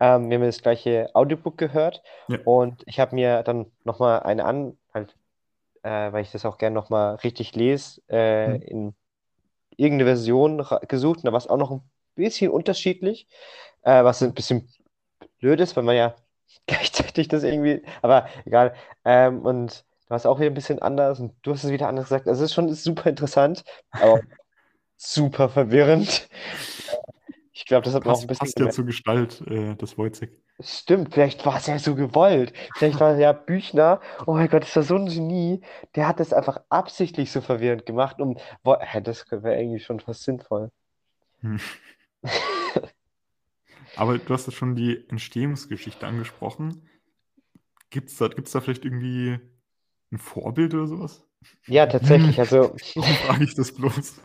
ähm, 0.00 0.30
wir 0.30 0.38
haben 0.38 0.44
das 0.46 0.62
gleiche 0.62 1.10
Audiobook 1.14 1.58
gehört 1.58 2.02
Ja. 2.28 2.38
und 2.44 2.82
ich 2.86 3.00
habe 3.00 3.14
mir 3.14 3.42
dann 3.42 3.66
nochmal 3.84 4.20
eine 4.22 4.44
an, 4.44 4.78
halt, 4.94 5.16
äh, 5.82 6.12
weil 6.12 6.22
ich 6.22 6.32
das 6.32 6.44
auch 6.46 6.58
gerne 6.58 6.74
nochmal 6.74 7.16
richtig 7.16 7.54
lese, 7.56 8.02
äh, 8.10 8.56
Mhm. 8.56 8.62
in 8.66 8.94
irgendeine 9.80 10.16
Version 10.16 10.64
gesucht 10.88 11.18
und 11.18 11.24
da 11.24 11.32
war 11.32 11.38
es 11.38 11.46
auch 11.46 11.56
noch 11.56 11.70
ein 11.70 11.82
bisschen 12.14 12.50
unterschiedlich, 12.50 13.26
äh, 13.82 14.04
was 14.04 14.22
ein 14.22 14.34
bisschen 14.34 14.68
blöd 15.40 15.60
ist, 15.60 15.76
weil 15.76 15.84
man 15.84 15.96
ja 15.96 16.14
gleichzeitig 16.66 17.28
das 17.28 17.42
irgendwie, 17.42 17.82
aber 18.02 18.28
egal. 18.44 18.74
Ähm, 19.04 19.40
und 19.42 19.84
du 20.08 20.14
hast 20.14 20.26
auch 20.26 20.38
wieder 20.38 20.50
ein 20.50 20.54
bisschen 20.54 20.80
anders 20.80 21.20
und 21.20 21.34
du 21.42 21.52
hast 21.52 21.64
es 21.64 21.70
wieder 21.70 21.88
anders 21.88 22.06
gesagt. 22.06 22.28
Also 22.28 22.44
es 22.44 22.50
ist 22.50 22.54
schon 22.54 22.72
super 22.74 23.08
interessant, 23.10 23.64
aber 23.90 24.20
super 24.96 25.48
verwirrend. 25.48 26.28
Ich 27.60 27.66
glaube, 27.66 27.84
das 27.84 27.92
hat 27.92 28.06
man 28.06 28.14
auch 28.14 28.20
ein 28.22 28.26
bisschen 28.26 28.38
passt 28.38 28.58
ja 28.58 28.70
zur 28.70 28.86
Gestalt 28.86 29.42
äh, 29.46 29.76
des 29.76 29.98
Wojciech. 29.98 30.30
Stimmt, 30.60 31.12
vielleicht 31.12 31.44
war 31.44 31.58
es 31.58 31.66
ja 31.66 31.78
so 31.78 31.94
gewollt. 31.94 32.54
Vielleicht 32.76 32.98
war 33.00 33.18
ja 33.18 33.34
Büchner, 33.34 34.00
oh 34.24 34.32
mein 34.32 34.48
Gott, 34.48 34.64
ist 34.64 34.74
das 34.74 34.88
so 34.88 34.96
ein 34.96 35.04
Genie. 35.04 35.60
Der 35.94 36.08
hat 36.08 36.20
das 36.20 36.32
einfach 36.32 36.62
absichtlich 36.70 37.30
so 37.30 37.42
verwirrend 37.42 37.84
gemacht, 37.84 38.18
um, 38.18 38.38
das 38.64 39.30
wäre 39.30 39.60
irgendwie 39.60 39.78
schon 39.78 40.00
fast 40.00 40.22
sinnvoll. 40.22 40.70
Hm. 41.40 41.60
Aber 43.96 44.16
du 44.16 44.32
hast 44.32 44.46
ja 44.46 44.52
schon 44.52 44.74
die 44.74 45.06
Entstehungsgeschichte 45.10 46.06
angesprochen. 46.06 46.88
Gibt 47.90 48.08
es 48.08 48.16
da, 48.16 48.28
gibt's 48.28 48.52
da 48.52 48.62
vielleicht 48.62 48.86
irgendwie 48.86 49.38
ein 50.10 50.18
Vorbild 50.18 50.72
oder 50.72 50.86
sowas? 50.86 51.26
Ja, 51.66 51.86
tatsächlich, 51.86 52.38
also. 52.38 52.74
Warum 52.94 53.14
frage 53.16 53.44
ich 53.44 53.54
das 53.54 53.70
bloß? 53.72 54.18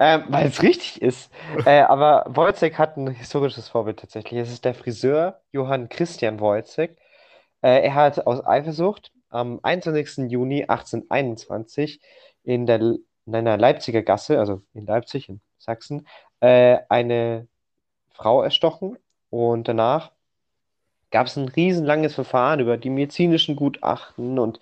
Ähm, 0.00 0.24
weil 0.28 0.46
es 0.46 0.62
richtig 0.62 1.02
ist. 1.02 1.30
Äh, 1.66 1.80
aber 1.80 2.24
Wojciech 2.28 2.78
hat 2.78 2.96
ein 2.96 3.08
historisches 3.08 3.68
Vorbild 3.68 3.98
tatsächlich. 3.98 4.40
Es 4.40 4.50
ist 4.50 4.64
der 4.64 4.74
Friseur 4.74 5.40
Johann 5.50 5.88
Christian 5.88 6.38
Wojciech. 6.38 6.90
Äh, 7.62 7.82
er 7.82 7.94
hat 7.94 8.26
aus 8.26 8.44
Eifersucht 8.46 9.10
am 9.28 9.58
21. 9.62 10.30
Juni 10.30 10.62
1821 10.62 12.00
in 12.44 12.66
der, 12.66 12.80
in 12.80 13.34
einer 13.34 13.56
Leipziger 13.56 14.02
Gasse, 14.02 14.38
also 14.38 14.62
in 14.72 14.86
Leipzig, 14.86 15.28
in 15.28 15.40
Sachsen, 15.58 16.06
äh, 16.40 16.78
eine 16.88 17.48
Frau 18.12 18.42
erstochen. 18.42 18.96
Und 19.30 19.66
danach 19.66 20.12
gab 21.10 21.26
es 21.26 21.36
ein 21.36 21.48
riesenlanges 21.48 22.14
Verfahren 22.14 22.60
über 22.60 22.76
die 22.76 22.90
medizinischen 22.90 23.56
Gutachten 23.56 24.38
und 24.38 24.60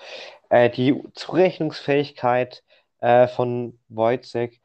äh, 0.49 0.71
die 0.71 1.03
Zurechnungsfähigkeit 1.15 2.63
äh, 3.01 3.29
von 3.29 3.79
Wojciech. 3.89 4.61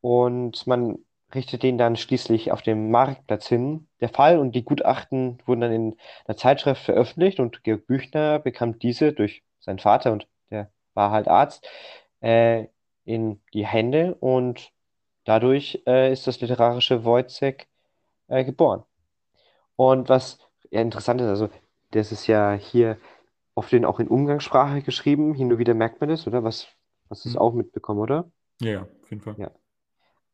Und 0.00 0.66
man 0.66 0.98
richtet 1.34 1.62
den 1.62 1.78
dann 1.78 1.96
schließlich 1.96 2.52
auf 2.52 2.62
dem 2.62 2.90
Marktplatz 2.90 3.46
hin. 3.46 3.88
Der 4.00 4.08
Fall 4.08 4.38
und 4.38 4.52
die 4.52 4.64
Gutachten 4.64 5.38
wurden 5.46 5.60
dann 5.60 5.72
in 5.72 5.96
einer 6.24 6.36
Zeitschrift 6.36 6.82
veröffentlicht 6.82 7.40
und 7.40 7.62
Georg 7.62 7.86
Büchner 7.86 8.38
bekam 8.38 8.78
diese 8.78 9.12
durch 9.12 9.42
seinen 9.60 9.78
Vater 9.78 10.12
und 10.12 10.26
der 10.50 10.70
war 10.94 11.10
halt 11.10 11.28
Arzt 11.28 11.68
äh, 12.20 12.66
in 13.04 13.40
die 13.54 13.66
Hände 13.66 14.14
und 14.16 14.72
dadurch 15.24 15.82
äh, 15.86 16.12
ist 16.12 16.26
das 16.26 16.40
literarische 16.40 17.04
Wojciech 17.04 17.66
äh, 18.28 18.44
geboren. 18.44 18.84
Und 19.76 20.08
was 20.08 20.38
ja 20.70 20.80
interessant 20.80 21.20
ist, 21.20 21.28
also 21.28 21.48
das 21.92 22.12
ist 22.12 22.26
ja 22.26 22.52
hier 22.52 22.98
oft 23.54 23.72
in, 23.72 23.84
auch 23.84 24.00
in 24.00 24.08
Umgangssprache 24.08 24.82
geschrieben, 24.82 25.34
hin 25.34 25.52
und 25.52 25.58
wieder 25.58 25.74
merkt 25.74 26.00
man 26.00 26.10
das, 26.10 26.26
oder? 26.26 26.44
Was, 26.44 26.68
was 27.08 27.26
ist 27.26 27.34
Hm. 27.34 27.40
auch 27.40 27.52
mitbekommen, 27.52 28.00
oder? 28.00 28.30
Ja, 28.60 28.70
ja, 28.70 28.82
auf 28.82 29.10
jeden 29.10 29.22
Fall. 29.22 29.34
Ja. 29.38 29.50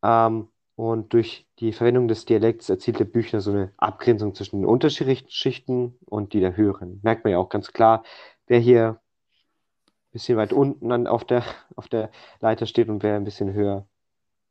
Ähm, 0.03 0.47
und 0.75 1.13
durch 1.13 1.47
die 1.59 1.73
Verwendung 1.73 2.07
des 2.07 2.25
Dialekts 2.25 2.69
erzielte 2.69 3.03
Büchner 3.03 3.41
so 3.41 3.51
eine 3.51 3.73
Abgrenzung 3.77 4.35
zwischen 4.35 4.57
den 4.59 4.65
unterschiedlichen 4.65 5.29
Schichten 5.29 5.97
und 6.05 6.33
die 6.33 6.39
der 6.39 6.55
höheren. 6.55 6.99
Merkt 7.01 7.23
man 7.23 7.31
ja 7.31 7.39
auch 7.39 7.49
ganz 7.49 7.73
klar, 7.73 8.03
wer 8.45 8.59
hier 8.59 8.99
ein 8.99 10.11
bisschen 10.11 10.37
weit 10.37 10.53
unten 10.53 10.91
an, 10.91 11.07
auf 11.07 11.25
der, 11.25 11.43
auf 11.75 11.87
der 11.87 12.11
Leiter 12.41 12.67
steht 12.67 12.89
und 12.89 13.01
wer 13.01 13.15
ein 13.15 13.23
bisschen 13.23 13.53
höher. 13.53 13.87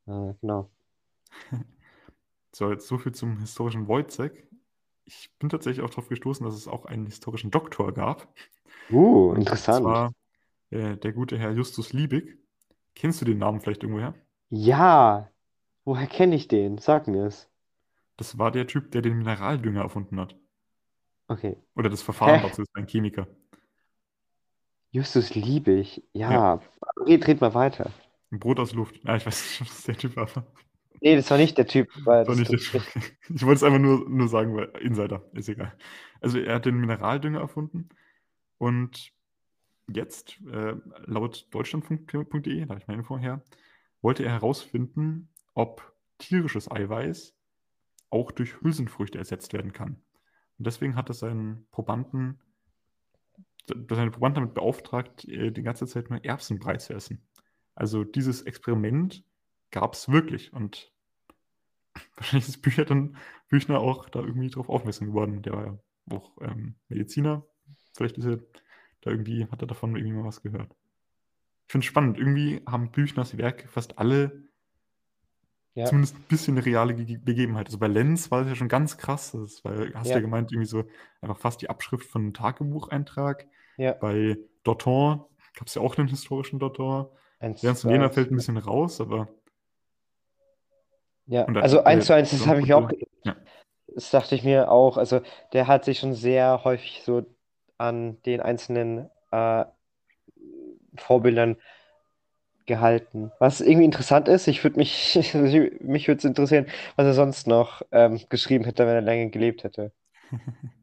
Äh, 0.07 0.35
genau. 0.41 0.69
So, 2.53 2.71
jetzt 2.71 2.89
so 2.89 2.97
viel 2.97 3.13
zum 3.13 3.39
historischen 3.39 3.87
Wojciech. 3.87 4.33
Ich 5.05 5.31
bin 5.39 5.51
tatsächlich 5.51 5.85
auch 5.85 5.91
darauf 5.91 6.09
gestoßen, 6.09 6.45
dass 6.45 6.55
es 6.55 6.67
auch 6.67 6.87
einen 6.87 7.05
historischen 7.05 7.51
Doktor 7.51 7.93
gab. 7.93 8.27
Uh, 8.91 9.29
Und 9.31 9.41
interessant. 9.41 9.83
zwar 9.83 10.13
äh, 10.71 10.97
der 10.97 11.13
gute 11.13 11.39
Herr 11.39 11.53
Justus 11.53 11.93
Liebig. 11.93 12.39
Kennst 12.95 13.21
du 13.21 13.27
den 13.27 13.39
Namen 13.39 13.61
vielleicht 13.61 13.83
irgendwoher? 13.83 14.15
Ja, 14.49 15.29
woher 15.87 16.07
kenne 16.07 16.35
ich 16.35 16.49
den? 16.49 16.77
Sag 16.77 17.09
mir 17.09 17.25
es. 17.25 17.49
Das 18.19 18.39
war 18.39 18.51
der 18.51 18.67
Typ, 18.67 18.91
der 18.91 19.01
den 19.01 19.17
Mineraldünger 19.17 19.81
erfunden 19.81 20.21
hat. 20.21 20.37
Okay. 21.29 21.57
Oder 21.75 21.89
das 21.89 22.03
Verfahren 22.03 22.41
Hä? 22.41 22.49
dazu 22.49 22.63
ist 22.63 22.77
ein 22.77 22.87
Chemiker. 22.87 23.27
Justus 24.91 25.35
Liebig. 25.35 26.03
Ja. 26.13 26.31
Ja, 26.31 26.61
red, 27.07 27.27
red 27.27 27.41
mal 27.41 27.55
weiter. 27.55 27.91
Ein 28.31 28.39
Brot 28.39 28.61
aus 28.61 28.73
Luft. 28.73 29.01
Ja, 29.05 29.17
ich 29.17 29.27
weiß 29.27 29.61
nicht, 29.61 29.71
was 29.71 29.83
der 29.85 29.97
Typ 29.97 30.17
war. 30.17 30.29
Nee, 31.01 31.17
das 31.17 31.31
war 31.31 31.37
nicht 31.37 31.59
der 31.59 31.67
Typ, 31.67 31.89
weil 32.05 32.25
Das 32.25 32.29
war 32.29 32.37
nicht 32.37 32.51
der 32.51 32.59
das, 32.59 32.67
Typ. 32.69 32.83
Ich 33.29 33.43
wollte 33.43 33.57
es 33.57 33.63
einfach 33.63 33.79
nur, 33.79 34.09
nur 34.09 34.29
sagen, 34.29 34.57
weil 34.57 34.67
Insider, 34.81 35.23
ist 35.35 35.49
egal. 35.49 35.77
Also 36.21 36.39
er 36.39 36.55
hat 36.55 36.65
den 36.65 36.77
Mineraldünger 36.79 37.41
erfunden 37.41 37.91
und 38.59 39.13
jetzt, 39.93 40.41
äh, 40.51 40.75
laut 41.05 41.47
deutschlandfunk.de, 41.51 42.65
da 42.65 42.71
habe 42.71 42.81
ich 42.81 42.87
meine 42.89 43.01
Info 43.01 43.19
her, 43.19 43.43
wollte 44.01 44.25
er 44.25 44.33
herausfinden, 44.33 45.29
ob 45.57 45.93
tierisches 46.19 46.71
Eiweiß 46.71 47.35
auch 48.11 48.31
durch 48.31 48.61
Hülsenfrüchte 48.61 49.19
ersetzt 49.19 49.53
werden 49.53 49.73
kann. 49.73 50.03
Und 50.59 50.67
deswegen 50.67 50.95
hat 50.95 51.11
er 51.11 51.15
seinen 51.15 51.67
Probanden, 51.71 52.41
seine 53.91 54.11
Probanden 54.11 54.43
damit 54.43 54.55
beauftragt, 54.55 55.25
äh, 55.25 55.51
die 55.51 55.63
ganze 55.63 55.87
Zeit 55.87 56.11
nur 56.11 56.25
Erbsenbrei 56.25 56.77
zu 56.77 56.95
essen. 56.95 57.27
Also 57.75 58.05
dieses 58.05 58.43
Experiment 58.43 59.25
gab 59.71 59.95
es 59.95 60.09
wirklich 60.09 60.53
und 60.53 60.93
wahrscheinlich 62.17 62.49
ist 62.49 62.63
Bücher 62.63 62.85
dann, 62.85 63.17
Büchner 63.49 63.81
auch 63.81 64.09
da 64.09 64.21
irgendwie 64.21 64.51
drauf 64.51 64.69
aufmerksam 64.69 65.09
geworden. 65.09 65.43
Der 65.43 65.53
war 65.53 65.67
ja 65.67 65.79
auch 66.11 66.37
ähm, 66.43 66.77
Mediziner. 66.89 67.47
Vielleicht 67.95 68.19
ist 68.19 68.27
er 68.27 68.39
da 69.01 69.11
irgendwie, 69.11 69.47
hat 69.47 69.63
er 69.63 69.69
davon 69.69 69.97
irgendwie 69.97 70.17
mal 70.17 70.25
was 70.25 70.43
gehört. 70.43 70.75
Ich 71.67 71.73
finde 71.73 71.85
es 71.85 71.89
spannend. 71.89 72.19
Irgendwie 72.19 72.63
haben 72.67 72.91
Büchners 72.91 73.37
Werke 73.39 73.69
fast 73.69 73.99
alle 73.99 74.47
Ja, 75.77 75.85
zumindest 75.85 76.17
ein 76.17 76.25
bisschen 76.27 76.57
eine 76.57 76.65
reale 76.65 76.95
Ge 76.95 77.19
Begebenheit. 77.19 77.67
Also 77.67 77.79
bei 77.79 77.87
Lenz 77.87 78.31
war 78.31 78.41
das 78.41 78.49
ja 78.49 78.55
schon 78.55 78.69
ganz 78.69 78.97
krass. 78.97 79.33
Das 79.33 79.63
war, 79.63 79.73
hast 79.95 80.07
du 80.07 80.11
ja, 80.11 80.17
ja 80.17 80.21
gemeint, 80.21 80.51
irgendwie 80.51 80.67
so 80.67 80.85
einfach 81.21 81.37
fast 81.37 81.61
die 81.61 81.69
Abschrift 81.69 82.09
von 82.09 82.23
einem 82.23 82.33
Tagebucheintrag. 82.33 83.47
ja. 83.77 83.93
Bei 83.93 84.39
Dautin 84.65 85.21
gab 85.55 85.67
es 85.67 85.75
ja 85.75 85.83
auch 85.83 85.99
einen 85.99 86.09
historischen 86.09 86.59
Ernst 86.59 87.83
zu 87.83 87.89
und 87.89 87.93
eins. 88.05 88.15
fällt 88.15 88.31
ein 88.31 88.37
bisschen 88.37 88.57
raus, 88.57 89.03
aber 89.03 89.29
Ja, 91.27 91.45
dann 91.45 91.59
also 91.59 91.85
eins 91.85 92.05
äh, 92.05 92.07
zu 92.07 92.15
eins, 92.15 92.31
das 92.31 92.41
Don 92.41 92.49
habe 92.49 92.63
ich 92.63 92.73
auch. 92.73 92.91
Ja. 93.25 93.37
das 93.95 94.11
dachte 94.11 94.35
ich 94.35 94.45
mir 94.45 94.71
auch. 94.71 94.97
Also 94.97 95.21
der 95.53 95.67
hat 95.67 95.85
sich 95.85 95.99
schon 95.99 96.15
sehr 96.15 96.65
häufig 96.65 97.03
so 97.05 97.27
an 97.77 98.23
den 98.23 98.41
einzelnen 98.41 99.11
äh, 99.31 99.67
Vorbildern 100.97 101.57
gehalten. 102.67 103.31
Was 103.39 103.61
irgendwie 103.61 103.85
interessant 103.85 104.29
ist, 104.29 104.49
ich 104.49 104.63
würde 104.65 104.79
mich, 104.79 105.15
mich 105.81 106.09
würde 106.09 106.19
es 106.19 106.25
interessieren, 106.25 106.67
was 106.97 107.07
er 107.07 107.15
sonst 107.15 107.47
noch 107.47 107.83
ähm, 107.93 108.21
geschrieben 108.29 108.65
hätte, 108.65 108.87
wenn 108.87 108.95
er 108.95 109.01
länger 109.01 109.31
gelebt 109.31 109.65
hätte. 109.65 109.93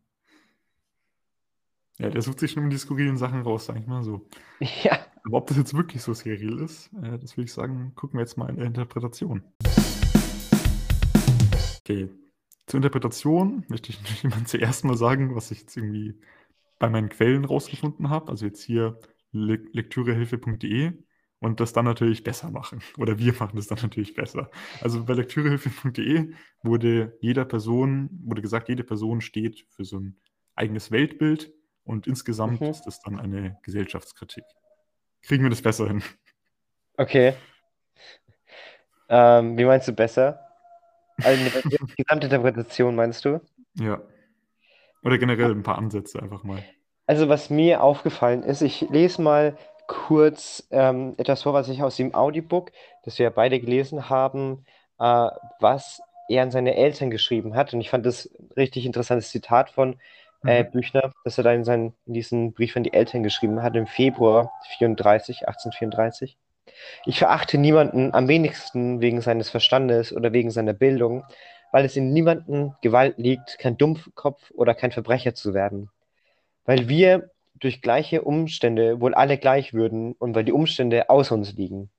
Ja, 1.99 2.09
der 2.09 2.23
sucht 2.23 2.39
sich 2.39 2.51
schon 2.51 2.63
immer 2.63 2.71
die 2.71 2.77
skurrilen 2.77 3.17
Sachen 3.17 3.43
raus, 3.43 3.67
sag 3.67 3.77
ich 3.79 3.85
mal 3.85 4.03
so. 4.03 4.27
Ja, 4.83 4.97
Aber 5.25 5.37
ob 5.37 5.47
das 5.47 5.57
jetzt 5.57 5.75
wirklich 5.75 6.01
so 6.01 6.13
skurril 6.13 6.59
ist, 6.59 6.91
äh, 7.01 7.19
das 7.19 7.37
würde 7.37 7.45
ich 7.45 7.53
sagen, 7.53 7.93
gucken 7.95 8.17
wir 8.17 8.23
jetzt 8.23 8.35
mal 8.35 8.49
in 8.49 8.57
der 8.57 8.65
Interpretation. 8.65 9.43
Okay, 11.79 12.09
zur 12.65 12.77
Interpretation 12.77 13.63
möchte 13.67 13.91
ich 13.91 13.99
natürlich 14.01 14.23
immer 14.23 14.45
zuerst 14.45 14.85
mal 14.85 14.97
sagen, 14.97 15.35
was 15.35 15.51
ich 15.51 15.59
jetzt 15.61 15.77
irgendwie 15.77 16.19
bei 16.79 16.89
meinen 16.89 17.09
Quellen 17.09 17.45
rausgefunden 17.45 18.09
habe. 18.09 18.29
Also 18.29 18.45
jetzt 18.45 18.63
hier 18.63 18.99
le 19.31 19.59
lektürehilfe.de 19.71 20.93
und 21.43 21.59
das 21.59 21.73
dann 21.73 21.83
natürlich 21.83 22.23
besser 22.23 22.49
machen. 22.49 22.81
Oder 22.97 23.19
wir 23.19 23.33
machen 23.33 23.57
das 23.57 23.67
dann 23.67 23.79
natürlich 23.81 24.15
besser. 24.15 24.49
Also 24.81 25.03
bei 25.03 25.13
lektürehilfe.de 25.13 26.33
wurde 26.63 27.17
jeder 27.19 27.43
Person, 27.43 28.09
wurde 28.23 28.41
gesagt, 28.41 28.69
jede 28.69 28.85
Person 28.85 29.19
steht 29.19 29.65
für 29.69 29.83
so 29.83 29.99
ein 29.99 30.15
eigenes 30.55 30.89
Weltbild 30.89 31.51
und 31.83 32.07
insgesamt 32.07 32.61
mhm. 32.61 32.67
ist 32.67 32.83
das 32.83 33.01
dann 33.01 33.19
eine 33.19 33.57
Gesellschaftskritik. 33.63 34.45
Kriegen 35.21 35.43
wir 35.43 35.49
das 35.49 35.61
besser 35.61 35.87
hin? 35.87 36.01
Okay. 36.95 37.33
Ähm, 39.09 39.57
wie 39.57 39.65
meinst 39.65 39.89
du 39.89 39.91
besser? 39.91 40.39
Also 41.21 41.41
eine 41.41 41.51
Gesamtinterpretation 41.97 42.95
meinst 42.95 43.25
du? 43.25 43.41
Ja. 43.75 44.01
Oder 45.03 45.17
generell 45.17 45.51
ein 45.51 45.63
paar 45.63 45.77
Ansätze 45.77 46.21
einfach 46.21 46.43
mal. 46.43 46.63
Also 47.05 47.27
was 47.27 47.49
mir 47.49 47.83
aufgefallen 47.83 48.43
ist, 48.43 48.61
ich 48.61 48.81
lese 48.89 49.21
mal 49.21 49.57
kurz 49.87 50.67
ähm, 50.71 51.15
etwas 51.17 51.43
vor, 51.43 51.53
was 51.53 51.69
ich 51.69 51.83
aus 51.83 51.97
dem 51.97 52.13
Audiobook, 52.15 52.71
das 53.03 53.19
wir 53.19 53.25
ja 53.25 53.29
beide 53.29 53.59
gelesen 53.59 54.09
haben, 54.09 54.65
äh, 54.99 55.27
was 55.59 56.01
er 56.29 56.43
an 56.43 56.51
seine 56.51 56.75
Eltern 56.75 57.11
geschrieben 57.11 57.55
hat. 57.55 57.73
Und 57.73 57.81
ich 57.81 57.89
fand 57.89 58.05
das 58.05 58.29
richtig 58.57 58.85
interessantes 58.85 59.29
Zitat 59.31 59.69
von 59.69 59.99
äh, 60.45 60.63
Mhm. 60.63 60.71
Büchner, 60.71 61.11
das 61.23 61.37
er 61.37 61.43
da 61.43 61.53
in, 61.53 61.63
seinen, 61.63 61.93
in 62.05 62.13
diesen 62.13 62.53
Brief 62.53 62.75
an 62.75 62.83
die 62.83 62.93
Eltern 62.93 63.23
geschrieben 63.23 63.61
hat, 63.63 63.75
im 63.75 63.87
Februar 63.87 64.51
34, 64.77 65.47
1834. 65.47 66.37
Ich 67.05 67.19
verachte 67.19 67.57
niemanden 67.57 68.13
am 68.13 68.27
wenigsten 68.27 69.01
wegen 69.01 69.21
seines 69.21 69.49
Verstandes 69.49 70.13
oder 70.13 70.33
wegen 70.33 70.51
seiner 70.51 70.73
Bildung, 70.73 71.23
weil 71.71 71.85
es 71.85 71.95
in 71.95 72.13
niemanden 72.13 72.75
Gewalt 72.81 73.17
liegt, 73.17 73.57
kein 73.59 73.77
Dumpfkopf 73.77 74.51
oder 74.51 74.73
kein 74.73 74.91
Verbrecher 74.91 75.33
zu 75.33 75.53
werden. 75.53 75.89
Weil 76.65 76.89
wir 76.89 77.31
durch 77.63 77.81
gleiche 77.81 78.21
Umstände 78.23 78.99
wohl 79.01 79.13
alle 79.13 79.37
gleich 79.37 79.73
würden 79.73 80.13
und 80.13 80.35
weil 80.35 80.43
die 80.43 80.51
Umstände 80.51 81.09
außer 81.09 81.33
uns 81.33 81.53
liegen. 81.53 81.89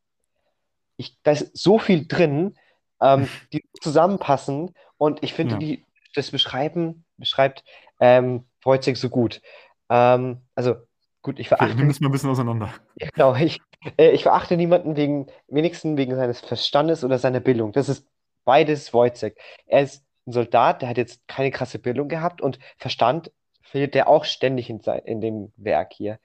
Ich, 0.96 1.16
da 1.22 1.32
ist 1.32 1.56
so 1.56 1.78
viel 1.78 2.06
drin, 2.06 2.54
ähm, 3.00 3.28
die 3.52 3.64
zusammenpassen 3.80 4.74
und 4.98 5.22
ich 5.22 5.32
finde, 5.34 5.54
Ja. 5.54 5.58
die 5.58 5.84
das 6.14 6.30
beschreiben, 6.30 7.04
beschreibt 7.16 7.64
ähm, 7.98 8.44
Wojciech 8.62 8.98
so 8.98 9.08
gut. 9.10 9.40
Ähm, 9.90 10.42
also 10.54 10.76
gut, 11.22 11.40
ich 11.40 11.48
verachte 11.48 11.74
nimm 11.74 11.88
das 11.88 12.00
mal 12.00 12.08
ein 12.08 12.12
bisschen 12.12 12.30
auseinander. 12.30 12.72
ja, 12.96 13.08
Genau, 13.14 13.34
ich, 13.34 13.60
äh, 13.96 14.10
ich 14.10 14.22
verachte 14.22 14.56
niemanden 14.56 14.96
wegen, 14.96 15.26
wenigstens 15.48 15.96
wegen 15.96 16.14
seines 16.14 16.40
Verstandes 16.40 17.02
oder 17.02 17.18
seiner 17.18 17.40
Bildung. 17.40 17.72
Das 17.72 17.88
ist 17.88 18.06
beides 18.44 18.92
Wojciech. 18.94 19.34
Er 19.66 19.82
ist 19.82 20.04
ein 20.26 20.32
Soldat, 20.32 20.82
der 20.82 20.88
hat 20.90 20.98
jetzt 20.98 21.26
keine 21.26 21.50
krasse 21.50 21.78
Bildung 21.78 22.08
gehabt 22.08 22.40
und 22.40 22.58
Verstand 22.78 23.32
findet 23.74 23.96
er 23.96 24.06
auch 24.08 24.24
ständig 24.24 24.70
in, 24.70 24.80
sein, 24.80 25.00
in 25.04 25.20
dem 25.20 25.52
Werk 25.56 25.92
hier. 25.94 26.20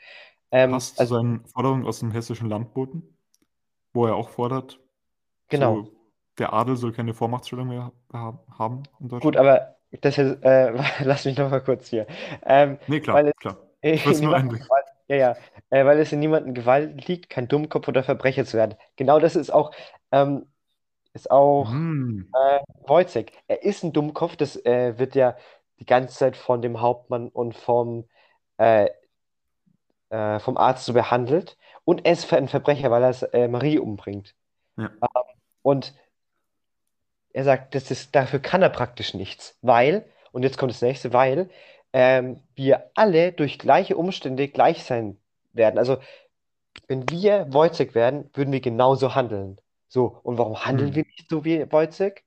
Ähm, 0.51 0.71
Passt 0.71 0.97
zu 0.97 1.01
also, 1.01 1.15
seinen 1.15 1.45
Forderungen 1.47 1.85
aus 1.87 1.97
dem 1.99 2.11
hessischen 2.11 2.47
Landboten, 2.47 3.17
wo 3.93 4.05
er 4.05 4.15
auch 4.15 4.29
fordert, 4.29 4.79
genau. 5.49 5.83
so, 5.83 5.91
der 6.37 6.53
Adel 6.53 6.75
soll 6.77 6.93
keine 6.93 7.15
Vormachtstellung 7.15 7.67
mehr 7.67 7.91
ha 8.13 8.39
haben 8.57 8.83
in 8.99 9.09
Gut, 9.19 9.35
Deutschland. 9.35 9.37
aber 9.37 9.75
das 10.01 10.17
ist, 10.19 10.43
äh, 10.43 10.71
lass 11.03 11.25
mich 11.25 11.37
noch 11.37 11.49
mal 11.49 11.63
kurz 11.63 11.87
hier. 11.87 12.05
Ähm, 12.45 12.77
Nee, 12.87 12.99
klar, 13.01 13.15
weil 13.17 13.27
es 13.29 13.35
klar. 13.37 13.57
äh, 13.81 13.93
Ich 13.93 14.05
es 14.05 14.21
nur. 14.21 14.33
Gewalt, 14.35 14.85
ja, 15.07 15.15
ja, 15.15 15.37
äh, 15.71 15.85
weil 15.85 15.99
es 15.99 16.11
in 16.11 16.19
niemandem 16.19 16.53
Gewalt 16.53 17.07
liegt, 17.07 17.29
kein 17.29 17.47
Dummkopf 17.47 17.87
oder 17.87 18.03
Verbrecher 18.03 18.45
zu 18.45 18.57
werden. 18.57 18.75
Genau 18.95 19.19
das 19.19 19.35
ist 19.35 19.49
auch, 19.51 19.71
ähm, 20.11 20.45
ist 21.13 21.31
auch 21.31 21.69
Hm. 21.71 22.29
Äh, 22.33 22.59
Wojciech, 22.87 23.31
er 23.47 23.63
ist 23.63 23.83
ein 23.83 23.93
Dummkopf, 23.93 24.35
das 24.35 24.55
äh, 24.65 24.97
wird 24.99 25.15
ja 25.15 25.35
die 25.79 25.85
ganze 25.85 26.15
Zeit 26.17 26.35
von 26.37 26.61
dem 26.61 26.81
Hauptmann 26.81 27.29
und 27.29 27.55
vom, 27.55 28.07
äh, 28.57 28.89
äh, 30.09 30.39
vom 30.39 30.57
Arzt 30.57 30.85
so 30.85 30.93
behandelt. 30.93 31.57
Und 31.85 32.05
er 32.05 32.13
ist 32.13 32.31
ein 32.33 32.47
Verbrecher, 32.47 32.91
weil 32.91 33.03
er 33.03 33.33
äh, 33.33 33.47
Marie 33.47 33.79
umbringt. 33.79 34.35
Ja. 34.77 34.89
Und 35.61 35.93
er 37.33 37.43
sagt, 37.43 37.75
das 37.75 37.91
ist, 37.91 38.15
dafür 38.15 38.39
kann 38.39 38.61
er 38.61 38.69
praktisch 38.69 39.13
nichts, 39.13 39.57
weil, 39.61 40.05
und 40.31 40.43
jetzt 40.43 40.57
kommt 40.57 40.71
das 40.71 40.81
nächste, 40.81 41.13
weil 41.13 41.49
ähm, 41.93 42.41
wir 42.55 42.91
alle 42.95 43.31
durch 43.31 43.59
gleiche 43.59 43.97
Umstände 43.97 44.47
gleich 44.47 44.83
sein 44.83 45.17
werden. 45.53 45.77
Also, 45.77 45.97
wenn 46.87 47.09
wir 47.09 47.51
Wojciech 47.53 47.95
wären, 47.95 48.29
würden 48.33 48.51
wir 48.51 48.61
genauso 48.61 49.15
handeln. 49.15 49.59
So, 49.87 50.19
und 50.23 50.37
warum 50.37 50.65
handeln 50.65 50.89
Hm. 50.89 50.95
wir 50.95 51.03
nicht 51.03 51.29
so 51.29 51.45
wie 51.45 51.71
Wojciech? 51.71 52.23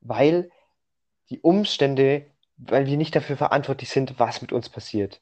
Weil 0.00 0.50
die 1.30 1.40
Umstände, 1.40 2.26
weil 2.56 2.86
wir 2.86 2.96
nicht 2.96 3.14
dafür 3.16 3.36
verantwortlich 3.36 3.90
sind, 3.90 4.18
was 4.18 4.42
mit 4.42 4.52
uns 4.52 4.68
passiert. 4.68 5.20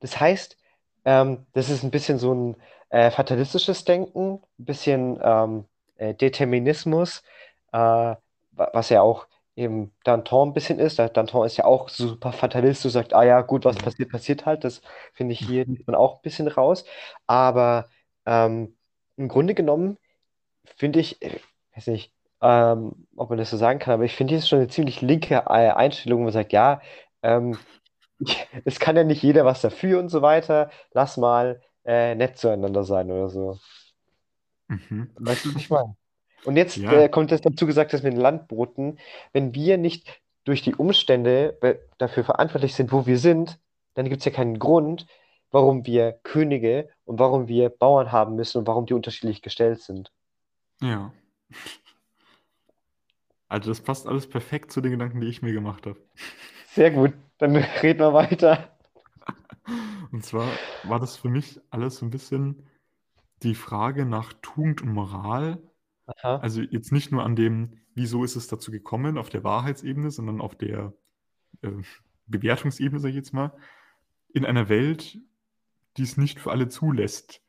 Das 0.00 0.20
heißt, 0.20 0.56
ähm, 1.04 1.46
das 1.52 1.70
ist 1.70 1.82
ein 1.82 1.90
bisschen 1.90 2.18
so 2.18 2.32
ein 2.34 2.56
äh, 2.90 3.10
fatalistisches 3.10 3.84
Denken, 3.84 4.42
ein 4.58 4.64
bisschen 4.64 5.18
ähm, 5.22 5.64
äh, 5.96 6.14
Determinismus, 6.14 7.22
äh, 7.72 7.76
wa- 7.78 8.18
was 8.72 8.88
ja 8.90 9.02
auch 9.02 9.26
eben 9.56 9.92
Danton 10.04 10.50
ein 10.50 10.52
bisschen 10.54 10.78
ist. 10.78 10.98
Da- 10.98 11.08
Danton 11.08 11.46
ist 11.46 11.56
ja 11.56 11.64
auch 11.64 11.88
super 11.88 12.32
Fatalist, 12.32 12.82
so 12.82 12.88
sagt, 12.88 13.14
ah 13.14 13.22
ja, 13.24 13.40
gut, 13.42 13.64
was 13.64 13.76
Mhm. 13.76 13.82
passiert, 13.82 14.10
passiert 14.10 14.46
halt. 14.46 14.64
Das 14.64 14.82
finde 15.12 15.32
ich 15.34 15.40
hier 15.40 15.66
nimmt 15.66 15.86
man 15.86 15.96
auch 15.96 16.16
ein 16.16 16.22
bisschen 16.22 16.48
raus. 16.48 16.84
Aber 17.26 17.88
ähm, 18.26 18.76
im 19.16 19.28
Grunde 19.28 19.54
genommen 19.54 19.98
finde 20.76 21.00
ich, 21.00 21.22
äh, 21.22 21.40
weiß 21.74 21.88
nicht, 21.88 22.12
ähm, 22.42 23.06
ob 23.16 23.30
man 23.30 23.38
das 23.38 23.50
so 23.50 23.56
sagen 23.56 23.78
kann, 23.78 23.94
aber 23.94 24.04
ich 24.04 24.14
finde, 24.16 24.34
das 24.34 24.44
ist 24.44 24.48
schon 24.48 24.58
eine 24.58 24.68
ziemlich 24.68 25.00
linke 25.00 25.34
äh, 25.34 25.70
Einstellung, 25.70 26.20
wo 26.20 26.24
man 26.24 26.32
sagt, 26.32 26.52
ja, 26.52 26.80
ähm, 27.22 27.56
es 28.64 28.80
kann 28.80 28.96
ja 28.96 29.04
nicht 29.04 29.22
jeder 29.22 29.44
was 29.44 29.60
dafür 29.60 29.98
und 30.00 30.08
so 30.08 30.22
weiter. 30.22 30.70
Lass 30.92 31.16
mal 31.16 31.62
äh, 31.84 32.14
nett 32.14 32.38
zueinander 32.38 32.84
sein 32.84 33.10
oder 33.10 33.28
so. 33.28 33.58
Mhm. 34.68 35.10
Weißt 35.18 35.44
du, 35.44 35.54
was 35.54 35.62
ich 35.62 35.70
meine? 35.70 35.96
Und 36.44 36.56
jetzt 36.56 36.76
Ja. 36.76 36.92
äh, 36.92 37.08
kommt 37.08 37.30
das 37.30 37.40
dazu 37.40 37.66
gesagt, 37.66 37.92
dass 37.92 38.02
mit 38.02 38.14
den 38.14 38.20
Landboten, 38.20 38.98
wenn 39.32 39.54
wir 39.54 39.78
nicht 39.78 40.20
durch 40.44 40.62
die 40.62 40.74
Umstände 40.74 41.56
be- 41.60 41.80
dafür 41.98 42.24
verantwortlich 42.24 42.74
sind, 42.74 42.90
wo 42.90 43.06
wir 43.06 43.18
sind, 43.18 43.60
dann 43.94 44.08
gibt 44.08 44.18
es 44.20 44.24
ja 44.24 44.32
keinen 44.32 44.58
Grund, 44.58 45.06
warum 45.52 45.86
wir 45.86 46.12
Könige 46.24 46.88
und 47.04 47.20
warum 47.20 47.46
wir 47.46 47.68
Bauern 47.68 48.10
haben 48.10 48.34
müssen 48.34 48.58
und 48.58 48.66
warum 48.66 48.86
die 48.86 48.94
unterschiedlich 48.94 49.42
gestellt 49.42 49.80
sind. 49.80 50.10
Ja. 50.80 51.12
Also 53.52 53.70
das 53.70 53.82
passt 53.82 54.06
alles 54.06 54.26
perfekt 54.26 54.72
zu 54.72 54.80
den 54.80 54.92
Gedanken, 54.92 55.20
die 55.20 55.26
ich 55.26 55.42
mir 55.42 55.52
gemacht 55.52 55.86
habe. 55.86 56.00
Sehr 56.68 56.90
gut, 56.90 57.12
dann 57.36 57.54
reden 57.82 58.00
wir 58.00 58.14
weiter. 58.14 58.74
Und 60.10 60.24
zwar 60.24 60.48
war 60.84 60.98
das 60.98 61.18
für 61.18 61.28
mich 61.28 61.60
alles 61.68 61.96
so 61.98 62.06
ein 62.06 62.10
bisschen 62.10 62.66
die 63.42 63.54
Frage 63.54 64.06
nach 64.06 64.32
Tugend 64.40 64.80
und 64.80 64.94
Moral. 64.94 65.58
Aha. 66.06 66.36
Also 66.36 66.62
jetzt 66.62 66.92
nicht 66.92 67.12
nur 67.12 67.24
an 67.24 67.36
dem, 67.36 67.78
wieso 67.94 68.24
ist 68.24 68.36
es 68.36 68.46
dazu 68.48 68.70
gekommen, 68.70 69.18
auf 69.18 69.28
der 69.28 69.44
Wahrheitsebene, 69.44 70.10
sondern 70.10 70.40
auf 70.40 70.56
der 70.56 70.94
äh, 71.60 71.72
Bewertungsebene, 72.28 73.00
sage 73.00 73.10
ich 73.10 73.16
jetzt 73.16 73.34
mal, 73.34 73.52
in 74.32 74.46
einer 74.46 74.70
Welt, 74.70 75.18
die 75.98 76.02
es 76.02 76.16
nicht 76.16 76.40
für 76.40 76.52
alle 76.52 76.68
zulässt, 76.68 77.42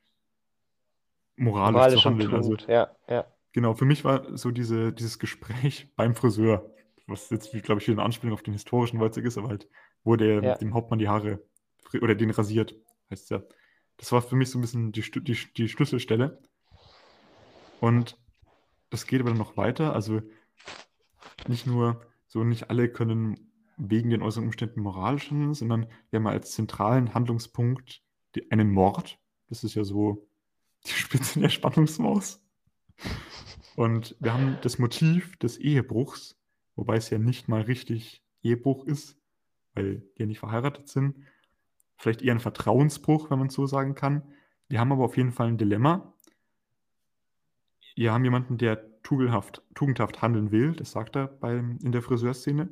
moralisch 1.37 1.73
Moralisch 1.73 2.01
zu 2.01 2.09
handeln. 2.09 2.33
Also 2.33 2.57
Tugend, 2.57 2.67
ja, 2.67 2.91
ja. 3.07 3.25
Genau, 3.53 3.73
für 3.73 3.85
mich 3.85 4.03
war 4.03 4.37
so 4.37 4.51
diese, 4.51 4.91
dieses 4.91 5.19
Gespräch 5.19 5.89
beim 5.95 6.15
Friseur, 6.15 6.69
was 7.07 7.29
jetzt, 7.29 7.51
glaube 7.63 7.81
ich, 7.81 7.87
wieder 7.87 7.97
eine 7.99 8.05
Anspielung 8.05 8.33
auf 8.33 8.43
den 8.43 8.53
historischen 8.53 8.99
Wojciech 8.99 9.25
ist, 9.25 9.37
aber 9.37 9.49
halt, 9.49 9.69
wo 10.03 10.15
der 10.15 10.43
Ja. 10.43 10.55
dem 10.57 10.73
Hauptmann 10.73 10.99
die 10.99 11.07
Haare 11.07 11.41
oder 12.01 12.15
den 12.15 12.31
rasiert, 12.31 12.75
heißt 13.09 13.23
es 13.23 13.29
ja. 13.29 13.43
Das 13.97 14.11
war 14.11 14.21
für 14.21 14.35
mich 14.35 14.49
so 14.49 14.57
ein 14.57 14.61
bisschen 14.61 14.91
die, 14.91 15.01
die, 15.01 15.37
die 15.55 15.69
Schlüsselstelle. 15.69 16.41
Und 17.79 18.17
das 18.89 19.05
geht 19.05 19.21
aber 19.21 19.29
dann 19.29 19.37
noch 19.37 19.55
weiter. 19.57 19.93
Also 19.93 20.21
nicht 21.47 21.67
nur 21.67 22.01
so, 22.27 22.43
nicht 22.43 22.69
alle 22.69 22.89
können 22.89 23.51
wegen 23.77 24.09
den 24.09 24.21
äußeren 24.21 24.45
Umständen 24.45 24.81
moralisch 24.81 25.29
handeln, 25.29 25.53
sondern 25.53 25.87
wir 26.09 26.19
haben 26.19 26.27
als 26.27 26.51
zentralen 26.51 27.13
Handlungspunkt 27.13 28.01
die, 28.35 28.51
einen 28.51 28.71
Mord. 28.71 29.19
Das 29.49 29.63
ist 29.63 29.75
ja 29.75 29.83
so 29.83 30.27
die 30.85 30.91
Spitze 30.91 31.39
der 31.39 31.49
Spannungsmaus. 31.49 32.41
Und 33.75 34.15
wir 34.19 34.33
haben 34.33 34.57
das 34.61 34.79
Motiv 34.79 35.37
des 35.37 35.57
Ehebruchs, 35.57 36.37
wobei 36.75 36.97
es 36.97 37.09
ja 37.09 37.17
nicht 37.17 37.47
mal 37.47 37.61
richtig 37.61 38.23
Ehebruch 38.43 38.85
ist, 38.85 39.17
weil 39.73 40.03
die 40.17 40.21
ja 40.21 40.25
nicht 40.25 40.39
verheiratet 40.39 40.87
sind. 40.87 41.15
Vielleicht 41.97 42.21
eher 42.21 42.33
ein 42.33 42.39
Vertrauensbruch, 42.39 43.29
wenn 43.29 43.39
man 43.39 43.49
so 43.49 43.65
sagen 43.65 43.95
kann. 43.95 44.23
Wir 44.67 44.79
haben 44.79 44.91
aber 44.91 45.05
auf 45.05 45.17
jeden 45.17 45.31
Fall 45.31 45.47
ein 45.47 45.57
Dilemma. 45.57 46.13
Wir 47.95 48.11
haben 48.11 48.23
jemanden, 48.23 48.57
der 48.57 49.01
tugendhaft, 49.03 49.61
tugendhaft 49.75 50.21
handeln 50.21 50.51
will, 50.51 50.73
das 50.73 50.91
sagt 50.91 51.15
er 51.15 51.27
beim, 51.27 51.77
in 51.83 51.91
der 51.91 52.01
Friseurszene. 52.01 52.69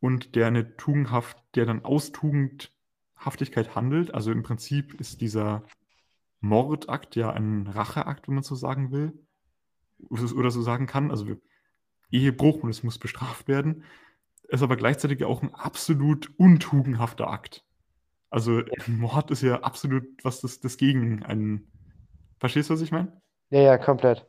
Und 0.00 0.34
der 0.34 0.46
eine 0.46 0.76
tugendhaft, 0.76 1.36
der 1.54 1.66
dann 1.66 1.84
aus 1.84 2.12
Tugendhaftigkeit 2.12 3.74
handelt. 3.74 4.14
Also 4.14 4.32
im 4.32 4.42
Prinzip 4.42 4.94
ist 4.94 5.20
dieser 5.20 5.64
Mordakt 6.40 7.16
ja 7.16 7.30
ein 7.30 7.66
Racheakt, 7.66 8.28
wenn 8.28 8.34
man 8.34 8.44
so 8.44 8.54
sagen 8.54 8.90
will. 8.90 9.12
Oder 10.08 10.50
so 10.50 10.62
sagen 10.62 10.86
kann. 10.86 11.10
Also 11.10 11.36
Ehebruch 12.10 12.62
und 12.62 12.70
es 12.70 12.82
muss 12.82 12.98
bestraft 12.98 13.48
werden. 13.48 13.84
Ist 14.48 14.62
aber 14.62 14.76
gleichzeitig 14.76 15.20
ja 15.20 15.26
auch 15.26 15.42
ein 15.42 15.54
absolut 15.54 16.32
untugendhafter 16.38 17.30
Akt. 17.30 17.64
Also 18.30 18.62
Mord 18.86 19.30
ist 19.30 19.42
ja 19.42 19.60
absolut 19.60 20.04
was 20.22 20.40
das, 20.40 20.60
das 20.60 20.76
gegen 20.76 21.22
einen. 21.22 21.70
Verstehst 22.38 22.70
du, 22.70 22.74
was 22.74 22.80
ich 22.80 22.92
meine? 22.92 23.20
Ja, 23.50 23.60
ja, 23.60 23.78
komplett. 23.78 24.26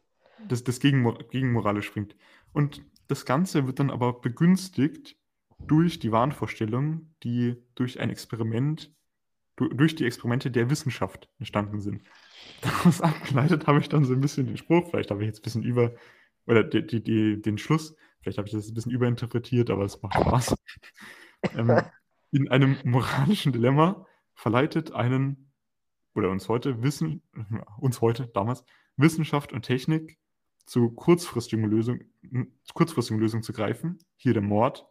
Das, 0.48 0.64
das 0.64 0.80
gegen, 0.80 1.04
gegen 1.30 1.54
moralisch 1.54 1.86
springt. 1.86 2.16
Und 2.52 2.84
das 3.08 3.26
Ganze 3.26 3.68
wird 3.68 3.80
dann 3.80 3.92
aber 3.92 4.20
begünstigt 4.20 5.16
durch 5.60 6.00
die 6.00 6.12
Wahnvorstellung, 6.12 7.14
die 7.24 7.56
durch 7.76 8.00
ein 8.00 8.10
Experiment, 8.10 8.92
durch 9.58 9.96
die 9.96 10.06
Experimente 10.06 10.52
der 10.52 10.70
Wissenschaft 10.70 11.30
entstanden 11.40 11.80
sind. 11.80 12.04
Daraus 12.62 13.02
abgeleitet 13.02 13.68
habe 13.68 13.80
ich 13.80 13.90
dann 13.90 14.06
so 14.06 14.14
ein 14.14 14.22
bisschen 14.22 14.48
den 14.48 14.58
Spruch, 14.58 14.90
vielleicht 14.90 15.12
habe 15.12 15.22
ich 15.22 15.28
jetzt 15.28 15.40
ein 15.40 15.44
bisschen 15.44 15.64
über, 15.64 15.94
oder 16.48 16.64
die, 16.64 16.86
die, 16.86 17.04
die, 17.04 17.42
den 17.42 17.58
Schluss, 17.58 17.96
vielleicht 18.22 18.38
habe 18.38 18.48
ich 18.48 18.54
das 18.54 18.68
ein 18.68 18.74
bisschen 18.74 18.92
überinterpretiert, 18.92 19.70
aber 19.70 19.86
es 19.86 20.02
macht 20.02 20.16
Spaß. 20.16 20.56
ähm, 21.56 21.82
in 22.32 22.50
einem 22.50 22.78
moralischen 22.84 23.52
Dilemma 23.52 24.06
verleitet 24.34 24.92
einen, 24.92 25.52
oder 26.16 26.30
uns 26.30 26.50
heute, 26.50 26.82
Wissen, 26.82 27.22
uns 27.80 28.02
heute, 28.02 28.28
damals, 28.34 28.64
Wissenschaft 28.98 29.54
und 29.54 29.64
Technik 29.64 30.18
zu 30.66 30.92
kurzfristigen 30.92 31.66
Lösungen, 31.66 32.12
zu 32.64 32.74
kurzfristigen 32.74 33.20
Lösungen 33.20 33.44
zu 33.44 33.54
greifen, 33.54 34.00
hier 34.16 34.34
der 34.34 34.42
Mord, 34.42 34.88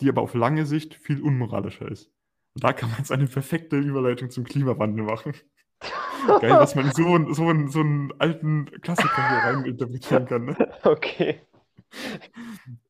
die 0.00 0.08
aber 0.08 0.22
auf 0.22 0.34
lange 0.34 0.66
Sicht 0.66 0.94
viel 0.94 1.22
unmoralischer 1.22 1.90
ist. 1.90 2.10
Und 2.56 2.64
da 2.64 2.72
kann 2.72 2.88
man 2.88 2.98
jetzt 3.00 3.12
eine 3.12 3.26
perfekte 3.26 3.76
Überleitung 3.76 4.30
zum 4.30 4.44
Klimawandel 4.44 5.04
machen. 5.04 5.34
Geil, 6.40 6.54
dass 6.58 6.74
man 6.74 6.90
so, 6.90 7.04
einen- 7.14 7.34
so, 7.34 7.48
einen, 7.50 7.68
so 7.68 7.80
einen 7.80 8.12
alten 8.18 8.64
Klassiker 8.80 9.28
hier 9.28 9.50
rein 9.50 9.66
interpretieren 9.66 10.24
kann. 10.24 10.46
Ne? 10.46 10.56
Okay. 10.82 11.40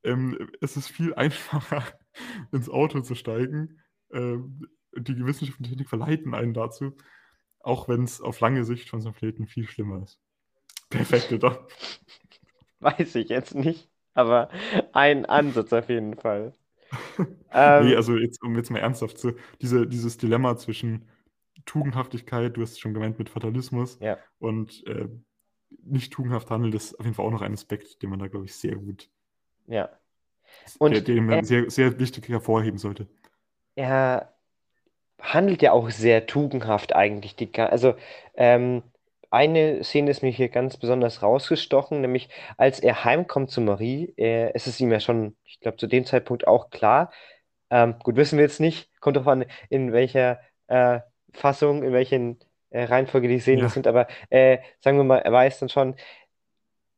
Ähm, 0.05 0.39
es 0.61 0.77
ist 0.77 0.89
viel 0.89 1.15
einfacher, 1.15 1.83
ins 2.53 2.69
Auto 2.71 3.01
zu 3.01 3.17
steigen. 3.17 3.81
Ähm, 4.13 4.69
die 4.97 5.27
Wissenschaft 5.27 5.59
und 5.59 5.67
Technik 5.69 5.89
verleiten 5.89 6.33
einen 6.33 6.55
dazu, 6.55 6.97
auch 7.61 7.89
wenn 7.89 8.05
es 8.05 8.21
auf 8.21 8.39
lange 8.41 8.65
Sicht 8.65 8.89
von 8.89 9.01
so 9.01 9.09
einem 9.09 9.17
Planeten 9.17 9.49
viel 9.49 9.67
schlimmer 9.67 10.05
ist. 10.05 10.21
Perfekt, 10.91 11.33
oder? 11.33 11.67
Weiß 12.81 13.17
ich 13.17 13.31
jetzt 13.31 13.55
nicht, 13.57 13.89
aber 14.15 14.49
ein 14.93 15.27
Ansatz 15.27 15.73
auf 15.73 15.89
jeden 15.89 16.15
Fall. 16.17 16.53
Nee, 17.79 17.95
Ähm, 17.95 17.97
also 17.97 18.17
jetzt, 18.17 18.43
um 18.43 18.57
jetzt 18.57 18.71
mal 18.71 18.79
ernsthaft 18.81 19.19
zu, 19.19 19.33
diese, 19.61 19.87
dieses 19.87 20.19
Dilemma 20.19 20.57
zwischen 20.57 21.09
Tugendhaftigkeit, 21.65 22.57
du 22.57 22.63
hast 22.63 22.73
es 22.73 22.79
schon 22.79 22.95
gemeint 22.95 23.19
mit 23.19 23.29
Fatalismus 23.29 23.99
Ja. 24.01 24.19
und 24.39 24.87
äh, 24.87 25.09
nicht 25.85 26.13
tugendhaft 26.13 26.51
handeln, 26.51 26.73
das 26.73 26.87
ist 26.87 26.99
auf 27.01 27.07
jeden 27.07 27.15
Fall 27.15 27.27
auch 27.27 27.31
noch 27.31 27.43
ein 27.43 27.53
Aspekt, 27.55 28.03
den 28.03 28.11
man 28.11 28.19
da, 28.19 28.29
glaube 28.29 28.47
ich, 28.47 28.55
sehr 28.55 28.77
gut, 28.77 29.11
ja. 29.67 29.89
Und, 30.79 30.93
der, 30.93 31.01
den 31.03 31.27
man 31.27 31.41
äh, 31.41 31.45
sehr, 31.45 31.71
sehr 31.71 31.99
wichtig 31.99 32.29
hervorheben 32.29 32.79
sollte. 32.79 33.07
Er 33.75 34.33
handelt 35.21 35.63
ja 35.63 35.73
auch 35.73 35.91
sehr 35.91 36.27
tugendhaft 36.27 36.95
eigentlich. 36.95 37.37
Die, 37.37 37.51
also 37.59 37.97
ähm, 38.37 38.83
eine 39.31 39.83
Szene 39.85 40.11
ist 40.11 40.23
mir 40.23 40.31
hier 40.31 40.49
ganz 40.49 40.77
besonders 40.77 41.23
rausgestochen, 41.23 42.01
nämlich 42.01 42.29
als 42.57 42.81
er 42.81 43.05
heimkommt 43.05 43.51
zu 43.51 43.61
Marie, 43.61 44.15
äh, 44.17 44.53
es 44.55 44.67
ist 44.67 44.81
ihm 44.81 44.93
ja 44.93 45.01
schon, 45.01 45.37
ich 45.45 45.61
glaube, 45.61 45.77
zu 45.79 45.87
dem 45.87 46.05
Zeitpunkt 46.05 46.47
auch 46.47 46.71
klar. 46.71 47.13
Ähm, 47.71 47.97
gut, 48.03 48.17
wissen 48.17 48.39
wir 48.39 48.45
jetzt 48.45 48.61
nicht, 48.61 48.91
kommt 49.01 49.17
drauf 49.17 49.27
an, 49.29 49.45
in 49.71 49.93
welcher 49.93 50.41
äh, 50.69 51.01
Fassung, 51.33 51.83
in 51.83 51.93
welchen 51.93 52.39
äh, 52.71 52.85
Reihenfolge 52.85 53.29
die 53.29 53.41
Szenen 53.41 53.63
Ja. 53.63 53.69
sind, 53.69 53.87
aber 53.87 54.07
äh, 54.31 54.59
sagen 54.81 54.97
wir 54.99 55.05
mal, 55.05 55.19
er 55.19 55.33
weiß 55.33 55.59
dann 55.61 55.69
schon, 55.69 55.97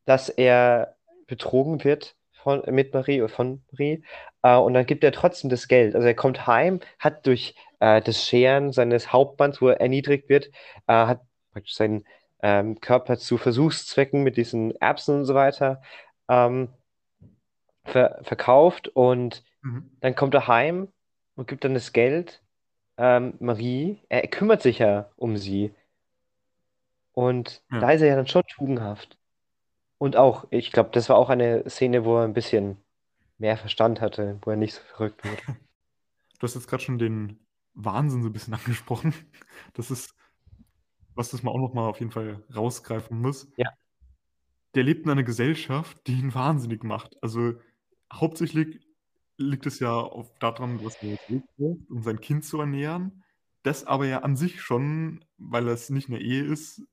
dass 0.05 0.29
er 0.29 0.95
betrogen 1.27 1.83
wird 1.83 2.15
von, 2.33 2.63
mit 2.67 2.93
Marie 2.93 3.21
oder 3.21 3.29
von 3.29 3.63
Marie. 3.71 4.03
Äh, 4.43 4.55
und 4.55 4.73
dann 4.73 4.85
gibt 4.85 5.03
er 5.03 5.11
trotzdem 5.11 5.49
das 5.49 5.67
Geld. 5.67 5.95
Also 5.95 6.07
er 6.07 6.15
kommt 6.15 6.47
heim, 6.47 6.79
hat 6.97 7.25
durch 7.27 7.55
äh, 7.79 8.01
das 8.01 8.23
Scheren 8.25 8.71
seines 8.71 9.11
Hauptmanns, 9.13 9.61
wo 9.61 9.67
er 9.69 9.81
erniedrigt 9.81 10.29
wird, 10.29 10.49
hat 10.87 11.21
praktisch 11.51 11.75
seinen 11.75 12.05
ähm, 12.41 12.79
Körper 12.81 13.17
zu 13.17 13.37
Versuchszwecken 13.37 14.23
mit 14.23 14.37
diesen 14.37 14.75
Erbsen 14.77 15.19
und 15.19 15.25
so 15.25 15.33
weiter 15.35 15.81
ähm, 16.29 16.69
ver 17.85 18.19
verkauft. 18.23 18.87
Und 18.89 19.43
Mhm. 19.61 19.89
dann 19.99 20.15
kommt 20.15 20.33
er 20.33 20.47
heim 20.47 20.87
und 21.35 21.47
gibt 21.47 21.63
dann 21.63 21.73
das 21.73 21.93
Geld 21.93 22.41
ähm, 22.97 23.33
Marie. 23.39 24.01
Er 24.09 24.27
kümmert 24.27 24.61
sich 24.61 24.79
ja 24.79 25.09
um 25.15 25.37
sie. 25.37 25.73
Und 27.13 27.63
Ja. 27.71 27.81
da 27.81 27.91
ist 27.91 28.01
er 28.01 28.07
ja 28.09 28.15
dann 28.15 28.27
schon 28.27 28.43
tugendhaft. 28.43 29.17
Und 29.97 30.15
auch, 30.15 30.47
ich 30.49 30.71
glaube, 30.71 30.91
das 30.93 31.09
war 31.09 31.17
auch 31.17 31.29
eine 31.29 31.69
Szene, 31.69 32.05
wo 32.05 32.17
er 32.17 32.23
ein 32.23 32.33
bisschen 32.33 32.77
mehr 33.37 33.57
Verstand 33.57 34.01
hatte, 34.01 34.39
wo 34.43 34.51
er 34.51 34.55
nicht 34.55 34.73
so 34.75 34.81
verrückt 34.81 35.23
wird. 35.23 35.43
Du 36.39 36.47
hast 36.47 36.55
jetzt 36.55 36.69
gerade 36.69 36.81
schon 36.81 36.97
den 36.97 37.37
Wahnsinn 37.73 38.23
so 38.23 38.29
ein 38.29 38.33
bisschen 38.33 38.53
angesprochen. 38.53 39.13
Das 39.73 39.91
ist, 39.91 40.15
was 41.19 41.31
das 41.31 41.43
mal 41.43 41.51
auch 41.51 41.59
noch 41.59 41.73
mal 41.73 41.89
auf 41.89 41.99
jeden 41.99 42.13
Fall 42.13 42.41
rausgreifen 42.55 43.19
muss. 43.19 43.51
Ja. 43.57 43.69
Der 44.73 44.83
lebt 44.83 45.03
in 45.03 45.11
einer 45.11 45.23
Gesellschaft, 45.23 46.07
die 46.07 46.13
ihn 46.13 46.33
wahnsinnig 46.33 46.85
macht. 46.85 47.21
Also 47.21 47.55
hauptsächlich 48.11 48.79
liegt 49.35 49.65
es 49.65 49.79
ja 49.79 49.99
auf, 49.99 50.33
daran, 50.39 50.81
dass 50.81 50.95
er 51.03 51.09
jetzt 51.09 51.29
lebt, 51.29 51.45
um 51.57 52.01
sein 52.03 52.21
Kind 52.21 52.45
zu 52.45 52.61
ernähren. 52.61 53.25
Das 53.63 53.85
aber 53.85 54.05
ja 54.05 54.19
an 54.19 54.37
sich 54.37 54.61
schon, 54.61 55.25
weil 55.37 55.67
es 55.67 55.89
nicht 55.89 56.07
eine 56.07 56.21
Ehe 56.21 56.45
ist, 56.45 56.83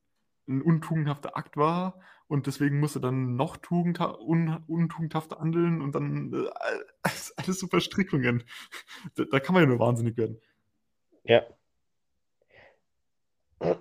ein 0.49 0.61
untugendhafter 0.61 1.37
Akt 1.37 1.55
war. 1.55 2.01
Und 2.27 2.47
deswegen 2.47 2.81
muss 2.81 2.95
er 2.95 3.01
dann 3.01 3.37
noch 3.37 3.55
tugendha 3.55 4.17
un 4.19 4.57
untugendhafter 4.67 5.39
handeln 5.39 5.81
und 5.81 5.95
dann 5.95 6.33
äh, 6.33 6.49
alles, 7.01 7.33
alles 7.37 7.59
so 7.59 7.67
Verstrickungen. 7.67 8.43
Da, 9.15 9.23
da 9.23 9.39
kann 9.39 9.53
man 9.53 9.63
ja 9.63 9.69
nur 9.69 9.79
wahnsinnig 9.79 10.17
werden. 10.17 10.41
Ja. 11.23 11.43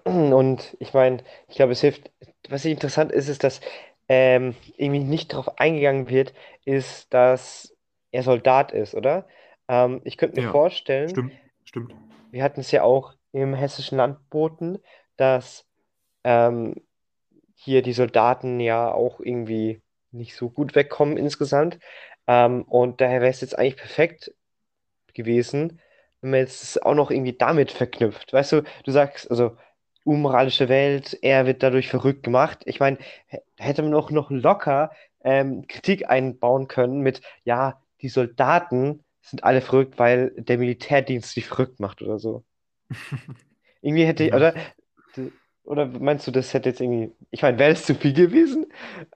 Und 0.05 0.77
ich 0.81 0.95
meine, 0.95 1.19
ich 1.49 1.57
glaube, 1.57 1.73
es 1.73 1.81
hilft, 1.81 2.11
was 2.49 2.65
interessant 2.65 3.13
ist, 3.13 3.29
ist, 3.29 3.45
dass 3.45 3.61
ähm, 4.09 4.55
irgendwie 4.77 5.05
nicht 5.05 5.33
darauf 5.33 5.59
eingegangen 5.59 6.09
wird, 6.09 6.33
ist, 6.65 7.13
dass 7.13 7.75
er 8.11 8.23
Soldat 8.23 8.73
ist, 8.73 8.95
oder? 8.95 9.27
Ähm, 9.69 10.01
ich 10.05 10.17
könnte 10.17 10.37
mir 10.37 10.43
Ja, 10.47 10.53
vorstellen, 10.53 11.11
Stimmt, 11.11 11.33
stimmt. 11.65 11.95
wir 12.31 12.43
hatten 12.43 12.61
es 12.61 12.71
ja 12.71 12.83
auch 12.83 13.15
im 13.33 13.55
hessischen 13.55 13.99
Landboten, 13.99 14.79
dass 15.17 15.67
ähm, 16.25 16.77
hier 17.55 17.83
die 17.83 17.93
Soldaten 17.93 18.61
ja 18.61 18.93
auch 18.93 19.21
irgendwie 19.21 19.83
nicht 20.13 20.37
so 20.37 20.51
gut 20.51 20.75
wegkommen 20.75 21.17
insgesamt. 21.17 21.79
Ähm, 22.27 22.63
und 22.65 23.01
daher 23.01 23.21
wäre 23.21 23.31
es 23.31 23.41
jetzt 23.41 23.59
eigentlich 23.59 23.77
perfekt 23.77 24.33
gewesen, 25.15 25.81
wenn 26.21 26.31
man 26.31 26.41
jetzt 26.41 26.63
es 26.63 26.79
auch 26.83 26.95
noch 26.95 27.11
irgendwie 27.11 27.37
damit 27.37 27.71
verknüpft. 27.73 28.33
Weißt 28.33 28.53
du, 28.53 28.63
du 28.85 28.91
sagst, 28.91 29.31
also 29.31 29.57
unmoralische 30.07 30.69
Welt, 30.69 31.19
er 31.23 31.47
wird 31.47 31.63
dadurch 31.63 31.89
verrückt 31.89 32.23
gemacht. 32.23 32.63
Ich 32.67 32.81
meine, 32.81 32.99
hätte 33.57 33.83
man 33.83 33.95
auch 33.95 34.11
noch 34.11 34.31
locker 34.31 34.91
ähm, 35.25 35.67
Kritik 35.69 36.09
einbauen 36.09 36.69
können 36.69 37.01
mit, 37.01 37.23
ja, 37.45 37.81
die 38.03 38.09
Soldaten 38.09 39.05
sind 39.23 39.45
alle 39.45 39.61
verrückt, 39.61 39.99
weil 39.99 40.31
der 40.37 40.59
Militärdienst 40.59 41.31
sie 41.33 41.43
verrückt 41.43 41.81
macht 41.81 42.03
oder 42.03 42.19
so. 42.19 42.45
Irgendwie 43.83 44.05
hätte 44.07 44.25
ich, 44.25 44.35
oder? 44.35 44.55
Oder 45.65 45.87
meinst 45.87 46.27
du, 46.27 46.31
das 46.31 46.55
hätte 46.55 46.69
jetzt 46.69 46.81
irgendwie, 46.81 47.13
ich 47.31 47.43
meine, 47.43 47.59
wäre 47.59 47.73
es 47.73 47.85
zu 47.87 47.95
viel 47.95 48.13
gewesen? 48.13 48.67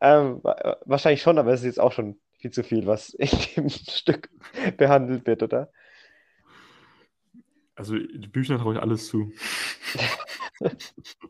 Ähm, 0.00 0.40
wa- 0.42 0.78
wahrscheinlich 0.84 1.22
schon, 1.22 1.38
aber 1.38 1.52
es 1.52 1.60
ist 1.60 1.66
jetzt 1.66 1.80
auch 1.80 1.92
schon 1.92 2.18
viel 2.38 2.50
zu 2.50 2.64
viel, 2.64 2.86
was 2.86 3.10
in 3.14 3.28
dem 3.56 3.68
Stück 3.70 4.30
behandelt 4.76 5.26
wird, 5.26 5.42
oder? 5.44 5.70
Also 7.76 7.96
die 7.98 8.28
Bücher 8.28 8.58
traue 8.58 8.74
ich 8.74 8.80
alles 8.80 9.06
zu. 9.08 9.32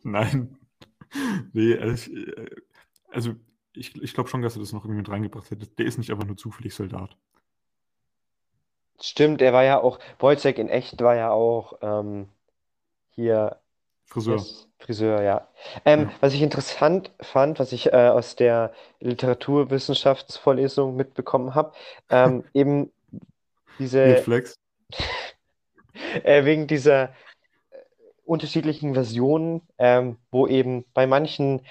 Nein. 0.02 0.56
Nee, 1.52 1.76
also 1.78 2.10
ich, 2.12 2.28
äh, 2.38 2.50
also 3.10 3.34
ich, 3.74 3.94
ich 4.00 4.14
glaube 4.14 4.28
schon, 4.28 4.42
dass 4.42 4.56
er 4.56 4.60
das 4.60 4.72
noch 4.72 4.84
irgendwie 4.84 4.98
mit 4.98 5.08
reingebracht 5.08 5.50
hätte. 5.50 5.66
Der 5.66 5.86
ist 5.86 5.98
nicht 5.98 6.10
einfach 6.10 6.26
nur 6.26 6.36
zufällig 6.36 6.74
Soldat. 6.74 7.16
Stimmt, 9.00 9.40
er 9.40 9.52
war 9.52 9.64
ja 9.64 9.80
auch, 9.80 9.98
Wojciech 10.18 10.58
in 10.58 10.68
echt 10.68 11.00
war 11.00 11.16
ja 11.16 11.30
auch 11.30 11.74
ähm, 11.80 12.28
hier 13.10 13.56
Friseur. 14.04 14.44
Friseur, 14.78 15.22
ja. 15.22 15.48
Ähm, 15.84 16.02
Ja. 16.02 16.12
was 16.20 16.34
ich 16.34 16.42
interessant 16.42 17.12
fand, 17.20 17.58
was 17.58 17.72
ich 17.72 17.92
äh, 17.92 18.08
aus 18.08 18.34
der 18.36 18.72
Literaturwissenschaftsvorlesung 19.00 20.96
mitbekommen 20.96 21.54
habe, 21.54 21.72
ähm, 22.10 22.44
eben 22.54 22.90
diese, 23.78 24.16
Flex. 24.16 24.58
äh, 26.24 26.44
wegen 26.44 26.66
dieser 26.66 27.14
unterschiedlichen 28.30 28.94
Versionen, 28.94 29.62
ähm, 29.78 30.18
wo 30.30 30.46
eben 30.46 30.84
bei 30.94 31.06
manchen 31.06 31.62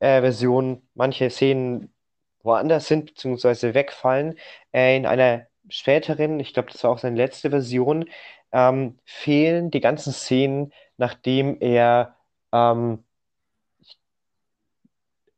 äh, 0.00 0.20
Versionen 0.20 0.88
manche 0.94 1.30
Szenen 1.30 1.92
woanders 2.42 2.88
sind, 2.88 3.06
beziehungsweise 3.06 3.74
wegfallen. 3.74 4.38
Äh, 4.72 4.96
in 4.96 5.06
einer 5.06 5.46
späteren, 5.68 6.40
ich 6.40 6.54
glaube, 6.54 6.70
das 6.72 6.84
war 6.84 6.92
auch 6.92 6.98
seine 6.98 7.16
letzte 7.16 7.50
Version, 7.50 8.08
ähm, 8.52 8.98
fehlen 9.04 9.70
die 9.70 9.80
ganzen 9.80 10.12
Szenen, 10.12 10.72
nachdem 10.98 11.58
er 11.60 12.16
ähm, 12.52 13.04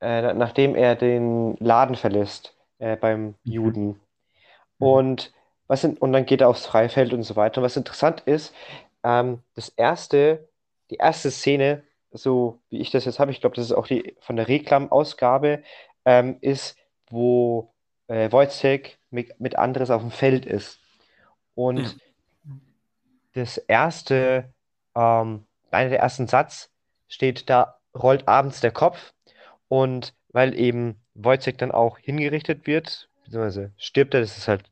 äh, 0.01 0.33
nachdem 0.35 0.75
er 0.75 0.95
den 0.97 1.57
Laden 1.59 1.97
verlässt 1.97 2.57
äh, 2.79 2.97
beim 2.97 3.35
Mhm. 3.45 3.53
Juden. 3.53 3.87
Mhm. 3.87 3.99
Und, 4.79 5.33
was 5.67 5.85
in, 5.85 5.97
und 5.99 6.13
dann 6.13 6.27
geht 6.27 6.41
er 6.41 6.49
aufs 6.49 6.67
Freifeld 6.67 7.13
und 7.13 7.23
so 7.23 7.37
weiter. 7.37 7.61
Und 7.61 7.65
was 7.65 7.77
interessant 7.77 8.23
ist, 8.27 8.55
ähm, 9.09 9.43
das 9.55 9.71
erste, 9.71 10.49
die 10.91 10.97
erste 10.97 11.31
Szene, 11.31 11.83
so 12.13 12.61
wie 12.69 12.79
ich 12.79 12.91
das 12.91 13.07
jetzt 13.07 13.19
habe, 13.19 13.31
ich 13.31 13.41
glaube, 13.41 13.57
das 13.57 13.65
ist 13.65 13.73
auch 13.73 13.87
die 13.87 14.17
von 14.21 14.37
der 14.37 14.49
Reklam-Ausgabe, 14.49 15.63
ähm, 16.05 16.37
ist, 16.43 16.77
wo 17.09 17.73
äh, 18.09 18.31
Wojciech 18.31 18.99
mit, 19.11 19.41
mit 19.41 19.57
Andres 19.57 19.91
auf 19.91 20.03
dem 20.03 20.11
Feld 20.11 20.45
ist. 20.45 20.79
Und 21.55 21.79
Ja. 21.79 21.91
das 23.33 23.57
erste, 23.57 24.53
ähm, 24.95 25.47
einer 25.71 25.91
der 25.91 26.01
ersten 26.01 26.27
Satz 26.27 26.71
steht, 27.09 27.49
da 27.49 27.79
rollt 27.95 28.29
abends 28.29 28.61
der 28.61 28.73
Kopf 28.73 29.15
und 29.69 30.15
weil 30.29 30.55
eben 30.55 31.01
Wojciech 31.15 31.57
dann 31.57 31.73
auch 31.73 31.99
hingerichtet 31.99 32.67
wird, 32.67 33.09
beziehungsweise 33.25 33.73
stirbt 33.79 34.13
er, 34.13 34.21
das 34.21 34.37
ist 34.37 34.49
halt, 34.49 34.65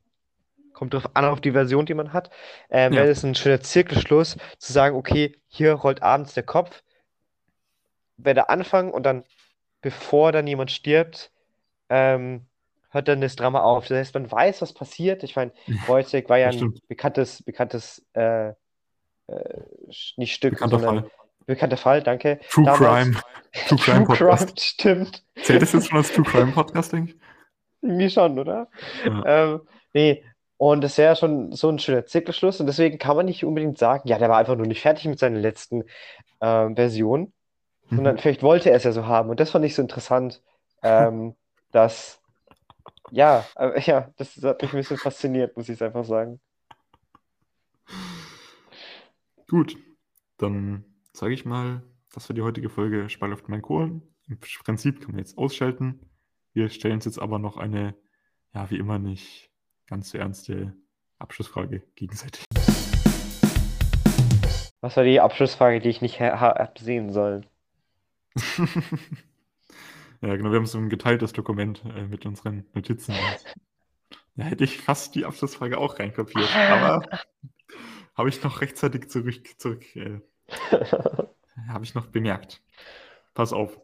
kommt 0.77 0.93
drauf 0.93 1.09
an 1.15 1.25
auf 1.25 1.41
die 1.41 1.53
Version, 1.53 1.87
die 1.87 1.95
man 1.95 2.13
hat, 2.13 2.29
ähm, 2.69 2.93
Ja. 2.93 2.99
wäre 3.01 3.09
es 3.11 3.23
ein 3.23 3.33
schöner 3.33 3.61
Zirkelschluss, 3.61 4.37
zu 4.59 4.71
sagen, 4.73 4.95
okay, 4.95 5.35
hier 5.47 5.73
rollt 5.73 6.03
abends 6.03 6.35
der 6.35 6.43
Kopf, 6.43 6.83
wäre 8.17 8.35
der 8.35 8.49
Anfang 8.51 8.91
und 8.91 9.03
dann, 9.03 9.23
bevor 9.81 10.31
dann 10.31 10.45
jemand 10.45 10.69
stirbt, 10.71 11.31
ähm, 11.89 12.45
hört 12.91 13.07
dann 13.07 13.21
das 13.21 13.35
Drama 13.35 13.61
auf. 13.61 13.87
Das 13.87 13.97
heißt, 13.97 14.13
man 14.13 14.31
weiß, 14.31 14.61
was 14.61 14.73
passiert. 14.73 15.23
Ich 15.23 15.35
meine, 15.35 15.51
Wojciech 15.87 16.29
war 16.29 16.37
ja 16.37 16.49
ein 16.49 16.79
bekanntes, 16.87 17.41
bekanntes, 17.43 18.05
äh, 18.13 18.49
äh, 18.49 18.53
nicht 20.17 20.33
Stück, 20.35 20.51
Bekannter 20.53 20.79
sondern 20.79 21.03
Fall. 21.05 21.11
bekannter 21.47 21.77
Fall, 21.77 22.03
danke. 22.03 22.39
True 22.51 22.65
Damals- 22.65 22.79
Crime. 22.79 23.21
True 23.67 23.79
Crime 23.79 24.05
True 24.05 24.05
Crime, 24.05 24.05
Podcast. 24.05 24.59
stimmt. 24.59 25.23
Zählt 25.41 25.61
das 25.63 25.73
jetzt 25.73 25.87
schon 25.89 25.97
als 25.97 26.11
True 26.13 26.23
Crime 26.25 26.51
Podcast, 26.51 26.93
denke 26.93 27.11
ich? 27.15 27.17
Irgendwie 27.81 28.09
schon, 28.11 28.37
oder? 28.37 28.67
Ja. 29.05 29.23
Ähm, 29.53 29.61
nee, 29.93 30.23
und 30.57 30.81
das 30.83 30.97
wäre 30.97 31.15
schon 31.15 31.51
so 31.53 31.69
ein 31.69 31.79
schöner 31.79 32.05
Zirkelschluss 32.05 32.59
und 32.59 32.67
deswegen 32.67 32.97
kann 32.97 33.15
man 33.17 33.25
nicht 33.27 33.45
unbedingt 33.45 33.77
sagen, 33.77 34.07
ja, 34.07 34.17
der 34.19 34.29
war 34.29 34.37
einfach 34.39 34.55
nur 34.55 34.67
nicht 34.67 34.81
fertig 34.81 35.05
mit 35.05 35.19
seiner 35.19 35.39
letzten 35.39 35.83
ähm, 36.41 36.75
Version, 36.75 37.33
sondern 37.95 38.17
Mhm. 38.17 38.19
vielleicht 38.19 38.43
wollte 38.43 38.69
er 38.71 38.77
es 38.77 38.85
ja 38.85 38.91
so 38.93 39.07
haben 39.07 39.29
und 39.29 39.39
das 39.39 39.51
fand 39.51 39.65
ich 39.65 39.75
so 39.75 39.81
interessant, 39.83 40.43
ähm, 40.83 41.37
dass, 41.71 42.21
ja, 43.09 43.51
äh, 43.57 43.81
ja, 43.81 44.11
das 44.17 44.35
hat 44.43 44.61
mich 44.63 44.73
ein 44.73 44.77
bisschen 44.79 44.97
fasziniert, 44.99 45.57
muss 45.57 45.69
ich 45.69 45.81
einfach 45.83 46.05
sagen. 46.05 46.41
Gut, 49.49 49.77
dann 50.37 50.85
sage 51.13 51.33
ich 51.33 51.45
mal, 51.45 51.83
das 52.13 52.29
war 52.29 52.35
die 52.35 52.41
heutige 52.41 52.69
Folge 52.69 53.07
auf 53.21 53.47
mein 53.47 53.61
Kohlen. 53.61 54.01
Im 54.27 54.39
Prinzip 54.39 55.01
kann 55.01 55.11
man 55.11 55.19
jetzt 55.19 55.37
ausschalten. 55.37 56.01
Wir 56.53 56.69
stellen 56.69 56.95
uns 56.95 57.05
jetzt 57.05 57.19
aber 57.19 57.39
noch 57.39 57.57
eine, 57.57 57.95
ja, 58.53 58.69
wie 58.69 58.77
immer 58.77 58.99
nicht 58.99 59.51
ganz 59.87 60.13
ernste 60.13 60.73
Abschlussfrage 61.19 61.81
gegenseitig. 61.95 62.43
Was 64.81 64.95
war 64.95 65.03
die 65.03 65.19
Abschlussfrage, 65.19 65.79
die 65.79 65.89
ich 65.89 66.01
nicht 66.01 66.19
ha- 66.19 66.39
ha- 66.39 66.55
hab 66.57 66.77
sehen 66.79 67.11
sollen? 67.11 67.45
Ja, 70.19 70.35
genau, 70.35 70.49
wir 70.49 70.57
haben 70.57 70.65
so 70.65 70.79
ein 70.79 70.89
geteiltes 70.89 71.31
Dokument 71.31 71.83
äh, 71.95 72.07
mit 72.07 72.25
unseren 72.25 72.65
Notizen. 72.73 73.13
Da 74.35 74.45
hätte 74.45 74.63
ich 74.63 74.81
fast 74.81 75.13
die 75.13 75.25
Abschlussfrage 75.25 75.77
auch 75.77 75.99
reinkopiert, 75.99 76.55
aber 76.55 77.07
habe 78.15 78.29
ich 78.29 78.41
noch 78.43 78.61
rechtzeitig 78.61 79.09
zurück, 79.11 79.43
zurück 79.59 79.95
äh, 79.95 80.19
habe 81.67 81.83
ich 81.83 81.93
noch 81.93 82.07
bemerkt. 82.07 82.63
Pass 83.35 83.53
auf. 83.53 83.79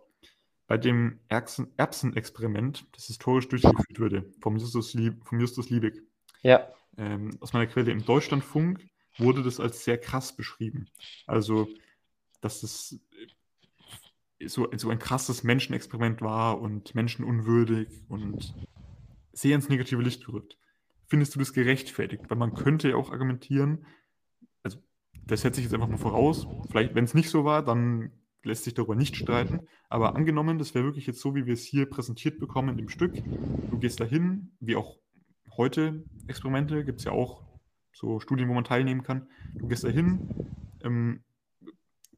Bei 0.74 0.80
dem 0.80 1.20
Erbsen 1.28 1.68
Erbsenexperiment, 1.78 2.88
das 2.94 3.06
historisch 3.06 3.48
durchgeführt 3.48 4.00
wurde, 4.00 4.34
vom 4.42 4.58
Justus, 4.58 4.96
Lieb 4.96 5.24
vom 5.24 5.40
Justus 5.40 5.70
Liebig, 5.70 6.02
Ja, 6.42 6.68
ähm, 6.98 7.38
aus 7.42 7.54
meiner 7.54 7.68
Quelle 7.68 7.92
im 7.92 8.04
Deutschlandfunk, 8.04 8.84
wurde 9.20 9.44
das 9.44 9.60
als 9.60 9.84
sehr 9.84 10.00
krass 10.00 10.36
beschrieben. 10.36 10.88
Also, 11.28 11.68
dass 12.42 12.62
das 12.62 13.00
äh, 14.40 14.48
so, 14.48 14.68
so 14.76 14.90
ein 14.90 14.98
krasses 14.98 15.44
Menschenexperiment 15.44 16.24
war 16.24 16.60
und 16.60 16.96
menschenunwürdig 16.96 17.90
und 18.10 18.56
sehr 19.32 19.54
ins 19.54 19.70
negative 19.70 20.02
Licht 20.02 20.26
gerückt. 20.26 20.58
Findest 21.06 21.36
du 21.36 21.40
das 21.40 21.54
gerechtfertigt? 21.54 22.24
Weil 22.30 22.38
man 22.38 22.56
könnte 22.56 22.90
ja 22.90 22.96
auch 22.96 23.12
argumentieren, 23.12 23.86
also 24.64 24.80
das 25.28 25.42
setze 25.42 25.60
ich 25.60 25.66
jetzt 25.66 25.76
einfach 25.76 25.88
mal 25.88 25.98
voraus, 25.98 26.48
vielleicht, 26.72 26.96
wenn 26.96 27.06
es 27.06 27.14
nicht 27.14 27.30
so 27.30 27.46
war, 27.46 27.64
dann 27.64 28.12
lässt 28.44 28.64
sich 28.64 28.74
darüber 28.74 28.96
nicht 28.96 29.16
streiten, 29.16 29.68
aber 29.90 30.16
angenommen, 30.16 30.60
das 30.60 30.76
wäre 30.76 30.86
wirklich 30.86 31.08
jetzt 31.08 31.22
so, 31.22 31.36
wie 31.36 31.46
wir 31.46 31.54
es 31.54 31.64
hier 31.64 31.90
präsentiert 31.90 32.40
bekommen 32.40 32.78
dem 32.78 32.90
Stück, 32.90 33.14
du 33.70 33.80
gehst 33.80 34.00
dahin, 34.00 34.52
wie 34.60 34.76
auch 34.76 34.98
heute 35.56 36.04
Experimente, 36.28 36.84
gibt 36.84 37.00
es 37.00 37.06
ja 37.06 37.12
auch 37.12 37.44
so 37.94 38.20
Studien, 38.20 38.50
wo 38.50 38.54
man 38.54 38.64
teilnehmen 38.64 39.04
kann, 39.04 39.28
du 39.56 39.68
gehst 39.68 39.84
dahin, 39.84 40.30
ähm, 40.84 41.24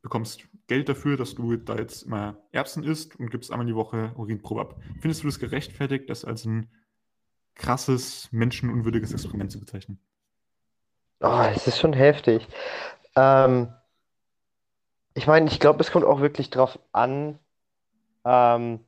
bekommst 0.02 0.48
Geld 0.68 0.88
dafür, 0.90 1.18
dass 1.18 1.36
du 1.36 1.58
da 1.58 1.76
jetzt 1.76 2.04
immer 2.04 2.38
Erbsen 2.52 2.84
isst 2.84 3.16
und 3.20 3.30
gibst 3.30 3.52
einmal 3.52 3.68
die 3.68 3.76
Woche 3.76 4.14
Urinprobe 4.16 4.62
ab. 4.62 4.80
Findest 5.00 5.24
du 5.24 5.28
das 5.28 5.40
gerechtfertigt, 5.40 6.10
das 6.10 6.26
als 6.26 6.46
ein 6.46 6.70
krasses, 7.56 8.30
menschenunwürdiges 8.32 9.12
Experiment 9.14 9.52
zu 9.52 9.60
bezeichnen? 9.60 10.00
oh, 11.22 11.44
es 11.54 11.68
ist 11.68 11.80
schon 11.80 11.94
heftig. 11.94 12.48
Ähm, 13.16 13.70
ich 15.16 15.28
meine, 15.28 15.48
ich 15.48 15.60
glaube, 15.60 15.80
es 15.80 15.92
kommt 15.92 16.06
auch 16.06 16.20
wirklich 16.20 16.50
drauf 16.50 16.78
an, 16.92 17.40
ähm, 18.26 18.82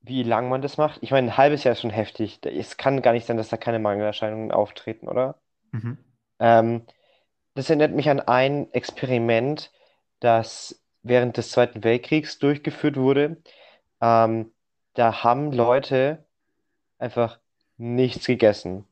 wie 0.00 0.22
lang 0.22 0.48
man 0.48 0.62
das 0.62 0.78
macht. 0.78 1.02
Ich 1.02 1.10
meine, 1.10 1.28
ein 1.28 1.36
halbes 1.36 1.64
Jahr 1.64 1.72
ist 1.72 1.80
schon 1.80 1.90
heftig. 1.90 2.38
Es 2.44 2.76
kann 2.76 3.02
gar 3.02 3.12
nicht 3.12 3.26
sein, 3.26 3.36
dass 3.36 3.48
da 3.48 3.56
keine 3.56 3.80
Mangelerscheinungen 3.80 4.52
auftreten, 4.52 5.08
oder? 5.08 5.36
Mhm. 5.72 5.98
Ähm, 6.38 6.82
das 7.54 7.68
erinnert 7.68 7.92
mich 7.92 8.08
an 8.08 8.20
ein 8.20 8.72
Experiment, 8.72 9.72
das 10.20 10.80
während 11.02 11.36
des 11.36 11.50
Zweiten 11.50 11.82
Weltkriegs 11.82 12.38
durchgeführt 12.38 12.96
wurde. 12.96 13.36
Ähm, 14.00 14.52
da 14.94 15.24
haben 15.24 15.52
Leute 15.52 16.24
einfach 16.98 17.40
nichts 17.76 18.26
gegessen 18.26 18.86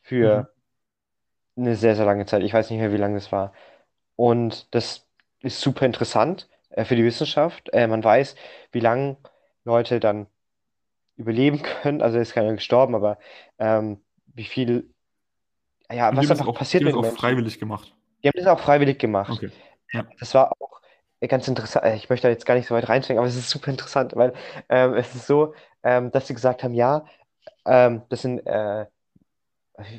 für 0.00 0.50
eine 1.56 1.76
sehr, 1.76 1.96
sehr 1.96 2.06
lange 2.06 2.24
Zeit. 2.24 2.42
Ich 2.42 2.54
weiß 2.54 2.70
nicht 2.70 2.80
mehr, 2.80 2.92
wie 2.92 2.96
lange 2.96 3.16
das 3.16 3.30
war. 3.30 3.52
Und 4.16 4.74
das 4.74 5.06
ist 5.44 5.60
super 5.60 5.86
interessant 5.86 6.48
äh, 6.70 6.84
für 6.84 6.96
die 6.96 7.04
Wissenschaft. 7.04 7.70
Äh, 7.72 7.86
man 7.86 8.02
weiß, 8.02 8.34
wie 8.72 8.80
lange 8.80 9.16
Leute 9.64 10.00
dann 10.00 10.26
überleben 11.16 11.62
können. 11.82 12.02
Also 12.02 12.18
ist 12.18 12.32
keiner 12.34 12.52
gestorben, 12.52 12.94
aber 12.94 13.18
ähm, 13.58 14.00
wie 14.26 14.44
viel, 14.44 14.90
ja, 15.90 16.08
Und 16.08 16.16
was 16.16 16.24
die 16.24 16.30
haben 16.30 16.38
einfach 16.38 16.52
auch, 16.52 16.58
passiert 16.58 16.82
die 16.82 16.86
haben 16.86 16.96
mit 16.96 17.04
das 17.04 17.14
auch 17.14 17.18
freiwillig 17.20 17.58
gemacht. 17.58 17.94
Die 18.22 18.28
haben 18.28 18.38
das 18.38 18.46
auch 18.46 18.60
freiwillig 18.60 18.98
gemacht. 18.98 19.30
Okay. 19.30 19.50
Ja. 19.92 20.06
Das 20.18 20.34
war 20.34 20.50
auch 20.52 20.80
äh, 21.20 21.28
ganz 21.28 21.46
interessant. 21.46 21.84
äh, 21.84 21.96
Ich 21.96 22.08
möchte 22.08 22.26
da 22.26 22.32
jetzt 22.32 22.46
gar 22.46 22.54
nicht 22.54 22.66
so 22.66 22.74
weit 22.74 22.88
reinsteigen, 22.88 23.18
aber 23.18 23.28
es 23.28 23.36
ist 23.36 23.50
super 23.50 23.70
interessant, 23.70 24.16
weil 24.16 24.32
ähm, 24.68 24.94
es 24.94 25.14
ist 25.14 25.26
so, 25.26 25.54
ähm, 25.82 26.10
dass 26.10 26.26
sie 26.26 26.34
gesagt 26.34 26.62
haben, 26.64 26.74
ja, 26.74 27.04
ähm, 27.66 28.02
das 28.08 28.22
sind, 28.22 28.40
äh, 28.46 28.86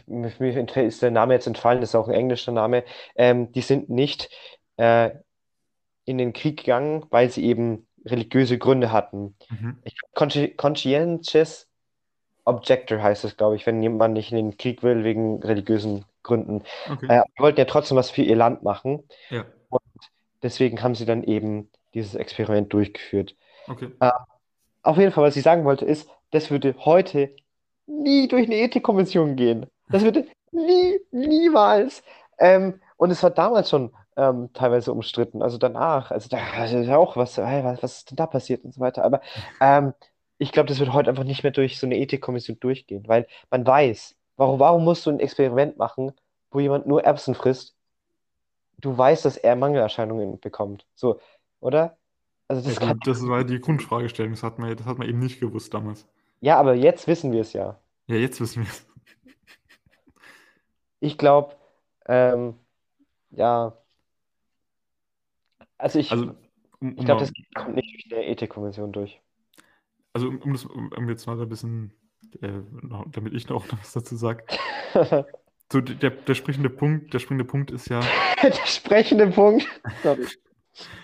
mir, 0.07 0.67
ist 0.77 1.01
der 1.01 1.11
Name 1.11 1.33
jetzt 1.33 1.47
entfallen, 1.47 1.81
das 1.81 1.89
ist 1.91 1.95
auch 1.95 2.07
ein 2.07 2.13
englischer 2.13 2.51
Name, 2.51 2.83
ähm, 3.15 3.51
die 3.51 3.61
sind 3.61 3.89
nicht 3.89 4.29
äh, 4.77 5.11
in 6.05 6.17
den 6.17 6.33
Krieg 6.33 6.57
gegangen, 6.57 7.05
weil 7.09 7.29
sie 7.29 7.43
eben 7.45 7.87
religiöse 8.05 8.57
Gründe 8.57 8.91
hatten. 8.91 9.35
Mhm. 9.49 9.77
Conscientious 10.55 11.67
Objector 12.43 13.01
heißt 13.01 13.25
es, 13.25 13.37
glaube 13.37 13.55
ich, 13.55 13.65
wenn 13.65 13.81
jemand 13.81 14.13
nicht 14.13 14.31
in 14.31 14.37
den 14.37 14.57
Krieg 14.57 14.83
will 14.83 15.03
wegen 15.03 15.41
religiösen 15.41 16.05
Gründen. 16.21 16.63
Okay. 16.89 17.07
Äh, 17.09 17.23
die 17.37 17.41
wollten 17.41 17.59
ja 17.59 17.65
trotzdem 17.65 17.97
was 17.97 18.11
für 18.11 18.21
ihr 18.21 18.35
Land 18.35 18.63
machen. 18.63 19.03
Ja. 19.29 19.45
Deswegen 20.43 20.83
haben 20.83 20.93
sie 20.93 21.05
dann 21.05 21.23
eben 21.23 21.69
dieses 21.95 22.13
Experiment 22.13 22.71
durchgeführt. 22.71 23.35
Okay. 23.67 23.89
Auf 24.83 24.97
jeden 24.97 25.11
Fall, 25.11 25.23
was 25.23 25.35
ich 25.35 25.43
sagen 25.43 25.65
wollte, 25.65 25.85
ist, 25.85 26.07
das 26.29 26.51
würde 26.51 26.75
heute 26.77 27.35
nie 27.87 28.27
durch 28.27 28.45
eine 28.45 28.57
Ethikkommission 28.57 29.35
gehen. 29.35 29.65
Das 29.89 30.03
würde 30.03 30.27
nie, 30.51 30.99
niemals. 31.11 32.03
Ähm, 32.37 32.79
und 32.97 33.09
es 33.09 33.23
war 33.23 33.31
damals 33.31 33.71
schon 33.71 33.91
ähm, 34.17 34.51
teilweise 34.53 34.91
umstritten, 34.93 35.41
also 35.41 35.57
danach. 35.57 36.11
Also 36.11 36.29
da 36.29 36.37
also 36.53 36.77
ja 36.79 36.97
auch, 36.97 37.15
was, 37.17 37.37
hey, 37.37 37.63
was, 37.63 37.83
was 37.83 37.97
ist 37.99 38.11
denn 38.11 38.17
da 38.17 38.27
passiert 38.27 38.63
und 38.63 38.73
so 38.73 38.79
weiter. 38.81 39.03
Aber 39.03 39.21
ähm, 39.59 39.93
ich 40.37 40.51
glaube, 40.51 40.67
das 40.69 40.79
wird 40.79 40.93
heute 40.93 41.09
einfach 41.09 41.23
nicht 41.23 41.43
mehr 41.43 41.51
durch 41.51 41.79
so 41.79 41.85
eine 41.87 41.97
Ethikkommission 41.97 42.59
durchgehen, 42.59 43.07
weil 43.07 43.27
man 43.49 43.65
weiß, 43.65 44.15
warum, 44.37 44.59
warum 44.59 44.83
musst 44.83 45.05
du 45.05 45.11
ein 45.11 45.19
Experiment 45.19 45.77
machen, 45.77 46.13
wo 46.51 46.59
jemand 46.59 46.87
nur 46.87 47.03
Erbsen 47.03 47.35
frisst? 47.35 47.75
Du 48.79 48.97
weißt, 48.97 49.25
dass 49.25 49.37
er 49.37 49.55
Mangelerscheinungen 49.55 50.39
bekommt. 50.39 50.85
So, 50.95 51.19
oder? 51.59 51.97
Also 52.47 52.61
das 52.67 52.79
Ja, 52.79 52.79
kann, 52.81 52.99
das 53.03 53.25
war 53.27 53.43
die 53.43 53.59
Grundfragestellung. 53.59 54.31
Das 54.33 54.43
hat 54.43 54.59
man, 54.59 54.75
das 54.77 54.85
hat 54.85 54.97
man 54.97 55.07
eben 55.09 55.19
nicht 55.19 55.39
gewusst 55.39 55.73
damals. 55.73 56.05
ja, 56.39 56.57
aber 56.57 56.75
jetzt 56.75 57.07
wissen 57.07 57.31
wir 57.33 57.41
es 57.41 57.51
ja. 57.53 57.79
Ja, 58.07 58.15
jetzt 58.15 58.39
wissen 58.41 58.63
wir 58.63 58.69
es. 58.69 58.85
Ich 60.99 61.17
glaube, 61.17 61.55
ähm, 62.07 62.59
ja, 63.31 63.77
also 65.85 65.99
ich, 65.99 66.11
Also, 66.11 66.35
um, 66.79 66.93
ich 66.93 66.97
um 66.97 67.05
glaube, 67.05 67.21
mal, 67.21 67.27
das 67.27 67.31
kommt 67.53 67.75
nicht 67.75 67.93
durch 67.93 68.11
eine 68.11 68.25
Ethikkommission 68.27 68.91
durch. 68.91 69.21
also 70.13 70.29
um, 70.29 70.51
das, 70.51 70.65
um, 70.65 71.09
jetzt 71.09 71.27
mal 71.27 71.37
so 71.37 71.43
ein 71.43 71.49
bisschen, 71.49 71.93
äh, 72.41 72.49
damit 73.11 73.35
ich 73.35 73.47
noch 73.49 73.67
was 73.71 73.93
dazu 73.93 74.15
sage. 74.15 74.43
So, 75.71 75.81
der, 75.81 76.11
der 76.11 76.35
springende 76.35 76.69
Punkt, 76.69 77.11
der 77.11 77.17
springende 77.17 77.45
Punkt 77.45 77.71
ist 77.71 77.89
ja, 77.89 77.99
Der 78.43 78.53
sprechende 78.67 79.31
Punkt. 79.31 79.65
Sorry. 80.03 80.27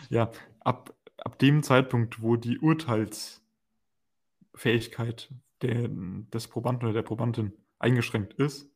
ja, 0.10 0.30
ab, 0.60 0.94
ab 1.18 1.40
dem 1.40 1.64
Zeitpunkt, 1.64 2.22
wo 2.22 2.36
die 2.36 2.60
Urteilsfähigkeit 2.60 5.32
der, 5.64 5.88
des 5.90 6.48
Probanden 6.48 6.86
oder 6.86 6.94
der 6.94 7.02
Probandin 7.02 7.54
eingeschränkt 7.80 8.36
ist, 8.36 8.70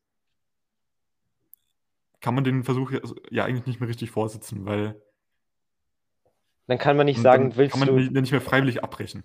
kann 2.20 2.34
man 2.34 2.42
den 2.42 2.64
Versuch 2.64 2.90
ja, 2.90 2.98
also, 2.98 3.14
ja 3.30 3.44
eigentlich 3.44 3.66
nicht 3.66 3.78
mehr 3.78 3.88
richtig 3.88 4.10
vorsitzen, 4.10 4.66
weil 4.66 5.00
Dann 6.66 6.78
kann 6.78 6.96
man 6.96 7.06
nicht 7.06 7.18
und 7.18 7.22
sagen, 7.22 7.56
willst 7.56 7.72
kann 7.72 7.80
man 7.80 7.88
du. 7.88 7.94
nicht, 7.96 8.12
nicht 8.12 8.32
mehr 8.32 8.40
freiwillig 8.40 8.82
abbrechen. 8.82 9.22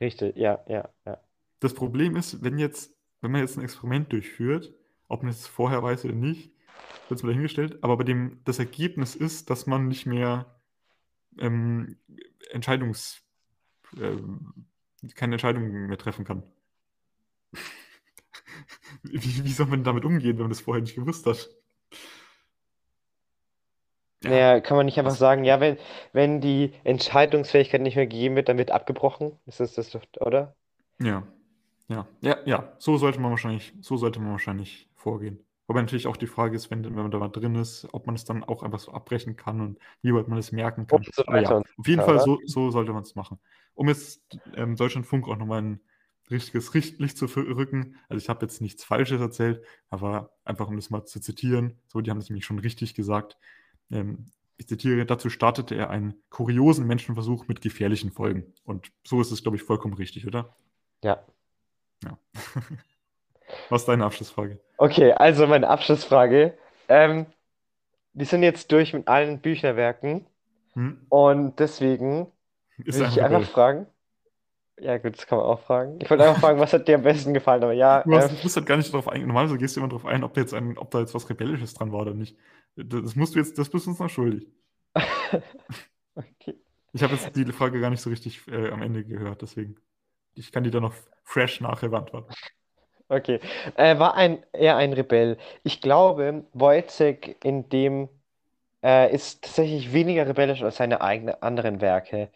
Richtig, 0.00 0.36
ja, 0.36 0.62
ja, 0.68 0.90
ja. 1.06 1.18
Das 1.60 1.74
Problem 1.74 2.16
ist, 2.16 2.42
wenn 2.44 2.58
jetzt, 2.58 2.94
wenn 3.22 3.30
man 3.30 3.40
jetzt 3.40 3.56
ein 3.56 3.64
Experiment 3.64 4.12
durchführt, 4.12 4.74
ob 5.08 5.22
man 5.22 5.30
es 5.30 5.46
vorher 5.46 5.82
weiß 5.82 6.04
oder 6.04 6.14
nicht, 6.14 6.52
wird 7.08 7.22
mal 7.22 7.30
dahingestellt, 7.30 7.82
aber 7.82 7.96
bei 7.96 8.04
dem 8.04 8.40
das 8.44 8.58
Ergebnis 8.58 9.14
ist, 9.14 9.48
dass 9.48 9.66
man 9.66 9.88
nicht 9.88 10.06
mehr 10.06 10.46
ähm, 11.38 11.96
Entscheidungs, 12.50 13.22
ähm, 13.96 14.66
keine 15.14 15.34
Entscheidungen 15.34 15.86
mehr 15.86 15.98
treffen 15.98 16.24
kann. 16.24 16.42
Wie, 19.02 19.44
wie 19.44 19.52
soll 19.52 19.66
man 19.66 19.84
damit 19.84 20.04
umgehen, 20.04 20.36
wenn 20.36 20.44
man 20.44 20.50
das 20.50 20.60
vorher 20.60 20.82
nicht 20.82 20.96
gewusst 20.96 21.26
hat? 21.26 21.48
Ja, 24.26 24.30
Naja, 24.30 24.60
kann 24.60 24.76
man 24.76 24.84
nicht 24.86 24.98
einfach 24.98 25.14
das, 25.14 25.16
sagen, 25.16 25.44
ja, 25.44 25.58
wenn, 25.60 25.78
wenn 26.12 26.40
die 26.42 26.72
Entscheidungsfähigkeit 26.84 27.80
nicht 27.80 27.96
mehr 27.96 28.06
gegeben 28.06 28.36
wird, 28.36 28.48
dann 28.48 28.58
wird 28.58 28.70
abgebrochen. 28.70 29.38
Ist 29.46 29.60
das 29.60 29.74
das, 29.74 29.96
oder? 30.20 30.54
ja, 31.00 31.26
ja, 31.88 32.08
ja, 32.20 32.38
ja, 32.46 32.72
so 32.78 32.96
sollte 32.98 33.20
man 33.20 33.30
wahrscheinlich, 33.30 33.74
so 33.80 33.96
sollte 33.96 34.20
man 34.20 34.32
wahrscheinlich 34.32 34.88
vorgehen. 34.96 35.40
Wobei 35.68 35.82
natürlich 35.82 36.06
auch 36.06 36.16
die 36.16 36.26
Frage 36.28 36.56
ist, 36.56 36.70
wenn, 36.70 36.84
wenn 36.84 36.94
man 36.94 37.10
da 37.10 37.18
mal 37.18 37.28
drin 37.28 37.56
ist, 37.56 37.88
ob 37.92 38.06
man 38.06 38.14
es 38.14 38.24
dann 38.24 38.44
auch 38.44 38.62
einfach 38.62 38.78
so 38.80 38.92
abbrechen 38.92 39.36
kann 39.36 39.60
und 39.60 39.78
wie 40.02 40.14
weit 40.14 40.28
man 40.28 40.38
es 40.38 40.52
merken 40.52 40.86
kann. 40.86 41.04
So 41.12 41.24
ja, 41.36 41.60
auf 41.78 41.88
jeden 41.88 42.02
Fall 42.02 42.20
so, 42.20 42.40
so 42.46 42.70
sollte 42.70 42.92
man 42.92 43.02
es 43.02 43.14
machen. 43.16 43.38
Um 43.74 43.88
jetzt 43.88 44.22
ähm, 44.54 44.76
Deutschlandfunk 44.76 45.28
auch 45.28 45.36
nochmal 45.36 45.62
ein 45.62 45.80
richtiges 46.30 46.74
Richt- 46.74 47.00
Licht 47.00 47.18
zu 47.18 47.26
rücken. 47.26 47.96
Also 48.08 48.22
ich 48.22 48.28
habe 48.28 48.46
jetzt 48.46 48.60
nichts 48.60 48.84
Falsches 48.84 49.20
erzählt, 49.20 49.64
aber 49.90 50.32
einfach 50.44 50.68
um 50.68 50.76
das 50.76 50.90
mal 50.90 51.04
zu 51.04 51.20
zitieren, 51.20 51.80
so, 51.88 52.00
die 52.00 52.10
haben 52.10 52.18
es 52.18 52.28
nämlich 52.30 52.44
schon 52.46 52.58
richtig 52.60 52.94
gesagt. 52.94 53.36
Ähm, 53.90 54.26
ich 54.58 54.68
zitiere, 54.68 55.04
dazu 55.04 55.28
startete 55.28 55.74
er 55.74 55.90
einen 55.90 56.14
kuriosen 56.30 56.86
Menschenversuch 56.86 57.46
mit 57.46 57.60
gefährlichen 57.60 58.10
Folgen. 58.10 58.54
Und 58.64 58.90
so 59.04 59.20
ist 59.20 59.30
es, 59.30 59.42
glaube 59.42 59.56
ich, 59.56 59.62
vollkommen 59.62 59.94
richtig, 59.94 60.26
oder? 60.26 60.56
Ja. 61.04 61.18
Ja. 62.04 62.18
Was 63.68 63.82
ist 63.82 63.86
deine 63.88 64.04
Abschlussfrage? 64.04 64.58
Okay, 64.78 65.12
also 65.12 65.46
meine 65.46 65.68
Abschlussfrage. 65.68 66.54
Ähm, 66.88 67.26
wir 68.12 68.26
sind 68.26 68.42
jetzt 68.42 68.72
durch 68.72 68.92
mit 68.92 69.08
allen 69.08 69.40
Büchnerwerken 69.40 70.26
Hm? 70.74 71.06
und 71.08 71.58
deswegen 71.58 72.26
Ist 72.78 72.98
will 72.98 73.06
ich 73.06 73.22
einfach 73.22 73.40
Rebell? 73.40 73.46
fragen. 73.46 73.86
Ja, 74.78 74.98
gut, 74.98 75.16
das 75.16 75.26
kann 75.26 75.38
man 75.38 75.46
auch 75.46 75.60
fragen. 75.60 75.98
Ich 76.00 76.10
wollte 76.10 76.24
einfach 76.24 76.40
fragen, 76.40 76.60
was 76.60 76.72
hat 76.72 76.86
dir 76.86 76.96
am 76.96 77.02
besten 77.02 77.32
gefallen, 77.32 77.62
aber 77.62 77.72
ja, 77.72 78.02
Du 78.02 78.14
hast, 78.14 78.30
ähm, 78.30 78.36
du 78.36 78.42
bist 78.42 78.56
halt 78.56 78.66
gar 78.66 78.76
nicht 78.76 78.92
darauf 78.92 79.08
ein. 79.08 79.26
Normalerweise 79.26 79.58
gehst 79.58 79.74
du 79.76 79.80
immer 79.80 79.88
darauf 79.88 80.04
ein, 80.04 80.22
ob 80.22 80.36
jetzt 80.36 80.52
ein, 80.52 80.76
ob 80.76 80.90
da 80.90 81.00
jetzt 81.00 81.14
was 81.14 81.28
Rebellisches 81.30 81.72
dran 81.74 81.92
war 81.92 82.00
oder 82.00 82.14
nicht. 82.14 82.36
Das 82.76 83.16
musst 83.16 83.34
du 83.34 83.38
jetzt, 83.38 83.58
das 83.58 83.70
bist 83.70 83.86
du 83.86 83.90
uns 83.90 83.98
noch 83.98 84.10
schuldig. 84.10 84.46
okay. 86.14 86.54
Ich 86.92 87.02
habe 87.02 87.14
jetzt 87.14 87.34
die 87.34 87.44
Frage 87.52 87.80
gar 87.80 87.90
nicht 87.90 88.00
so 88.00 88.10
richtig 88.10 88.46
äh, 88.48 88.70
am 88.70 88.82
Ende 88.82 89.04
gehört, 89.04 89.42
deswegen. 89.42 89.76
Ich 90.34 90.52
kann 90.52 90.64
die 90.64 90.70
dann 90.70 90.82
noch 90.82 90.94
fresh 91.24 91.60
nachher 91.60 91.88
beantworten. 91.88 92.32
Okay. 93.08 93.40
Äh, 93.76 93.98
war 93.98 94.14
ein, 94.14 94.44
eher 94.52 94.76
ein 94.76 94.92
Rebell. 94.92 95.38
Ich 95.62 95.80
glaube, 95.80 96.44
Wojciech 96.52 97.36
in 97.42 97.68
dem 97.68 98.08
äh, 98.82 99.12
ist 99.14 99.42
tatsächlich 99.42 99.92
weniger 99.92 100.26
rebellisch 100.26 100.62
als 100.62 100.76
seine 100.76 101.00
eigenen 101.00 101.40
anderen 101.42 101.80
Werke. 101.80 102.30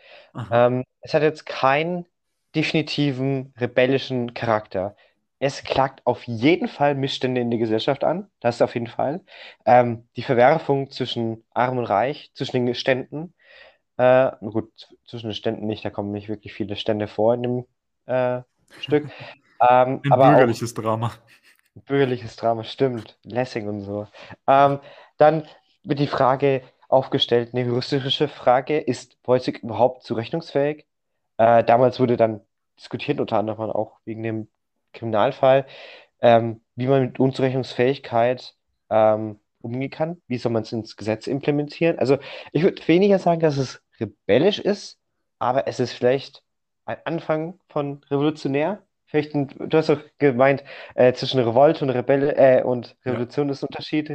Ähm, 0.51 0.85
es 1.01 1.15
hat 1.15 1.23
jetzt 1.23 1.47
keinen 1.47 2.07
definitiven 2.55 3.53
rebellischen 3.59 4.35
Charakter. 4.35 4.97
Es 5.41 5.65
klagt 5.65 6.07
auf 6.07 6.25
jeden 6.25 6.69
Fall 6.69 6.95
Missstände 6.95 7.41
in 7.41 7.51
der 7.51 7.59
Gesellschaft 7.59 8.05
an, 8.05 8.31
das 8.41 8.63
auf 8.63 8.75
jeden 8.75 8.87
Fall. 8.89 9.23
Ähm, 9.65 10.07
die 10.17 10.23
Verwerfung 10.23 10.91
zwischen 10.91 11.45
Arm 11.53 11.79
und 11.79 11.87
Reich, 11.87 12.31
zwischen 12.35 12.67
den 12.67 12.75
Ständen. 12.75 13.35
Äh, 13.97 14.33
gut, 14.41 14.71
zwischen 15.07 15.29
den 15.29 15.35
Ständen 15.35 15.67
nicht, 15.67 15.85
da 15.85 15.91
kommen 15.91 16.13
nicht 16.13 16.29
wirklich 16.29 16.53
viele 16.53 16.77
Stände 16.77 17.09
vor 17.09 17.35
in 17.35 17.43
dem 17.43 17.67
äh, 18.07 18.43
Stück. 18.81 19.11
Ähm, 19.63 20.01
Ein 20.05 20.13
aber 20.13 20.37
auch 20.37 20.37
bürgerliches 20.37 20.73
Drama. 20.75 21.13
bürgerliches 21.75 22.37
Drama, 22.37 22.65
stimmt. 22.65 23.19
Lessing 23.25 23.69
und 23.69 23.81
so. 23.83 24.07
Ähm, 24.47 24.81
dann 25.19 25.47
wird 25.85 25.99
die 25.99 26.07
Frage 26.07 26.63
aufgestellt, 26.89 27.51
eine 27.55 27.67
juristische 27.67 28.29
Frage, 28.29 28.79
ist 28.79 29.19
Wojciech 29.25 29.59
überhaupt 29.63 30.03
zurechnungsfähig? 30.05 30.87
Äh, 31.39 31.65
damals 31.65 32.01
wurde 32.01 32.17
dann 32.17 32.41
diskutiert, 32.79 33.21
unter 33.21 33.39
anderem 33.39 33.71
auch 33.71 33.99
wegen 34.05 34.23
dem 34.23 34.49
Kriminalfall, 34.93 35.67
ähm, 36.21 36.61
wie 36.77 36.87
man 36.87 37.03
mit 37.03 37.21
Unzurechnungsfähigkeit 37.21 38.55
ähm, 38.91 39.39
umgehen 39.61 39.91
kann. 39.91 40.23
Wie 40.27 40.39
soll 40.39 40.53
man 40.53 40.63
es 40.63 40.73
ins 40.73 40.97
Gesetz 40.97 41.27
implementieren? 41.27 41.99
Also 41.99 42.19
ich 42.53 42.63
würde 42.63 42.87
weniger 42.89 43.19
sagen, 43.19 43.41
dass 43.41 43.57
es 43.57 43.83
rebellisch 43.99 44.59
ist, 44.59 44.99
aber 45.39 45.67
es 45.67 45.81
ist 45.81 45.93
vielleicht 45.93 46.43
ein 46.85 46.99
Anfang 47.05 47.59
von 47.69 48.03
revolutionär. 48.11 48.83
Vielleicht 49.07 49.35
ein, 49.35 49.49
du 49.49 49.77
hast 49.77 49.89
doch 49.89 50.01
gemeint, 50.19 50.63
äh, 50.95 51.13
zwischen 51.13 51.41
Revolte 51.41 51.85
und 51.85 51.91
Rebelle, 51.91 52.37
äh, 52.37 52.63
und 52.63 52.97
Ja, 53.05 53.13
Revolution 53.13 53.49
ist 53.49 53.63
ein 53.63 53.67
Unterschied. 53.67 54.11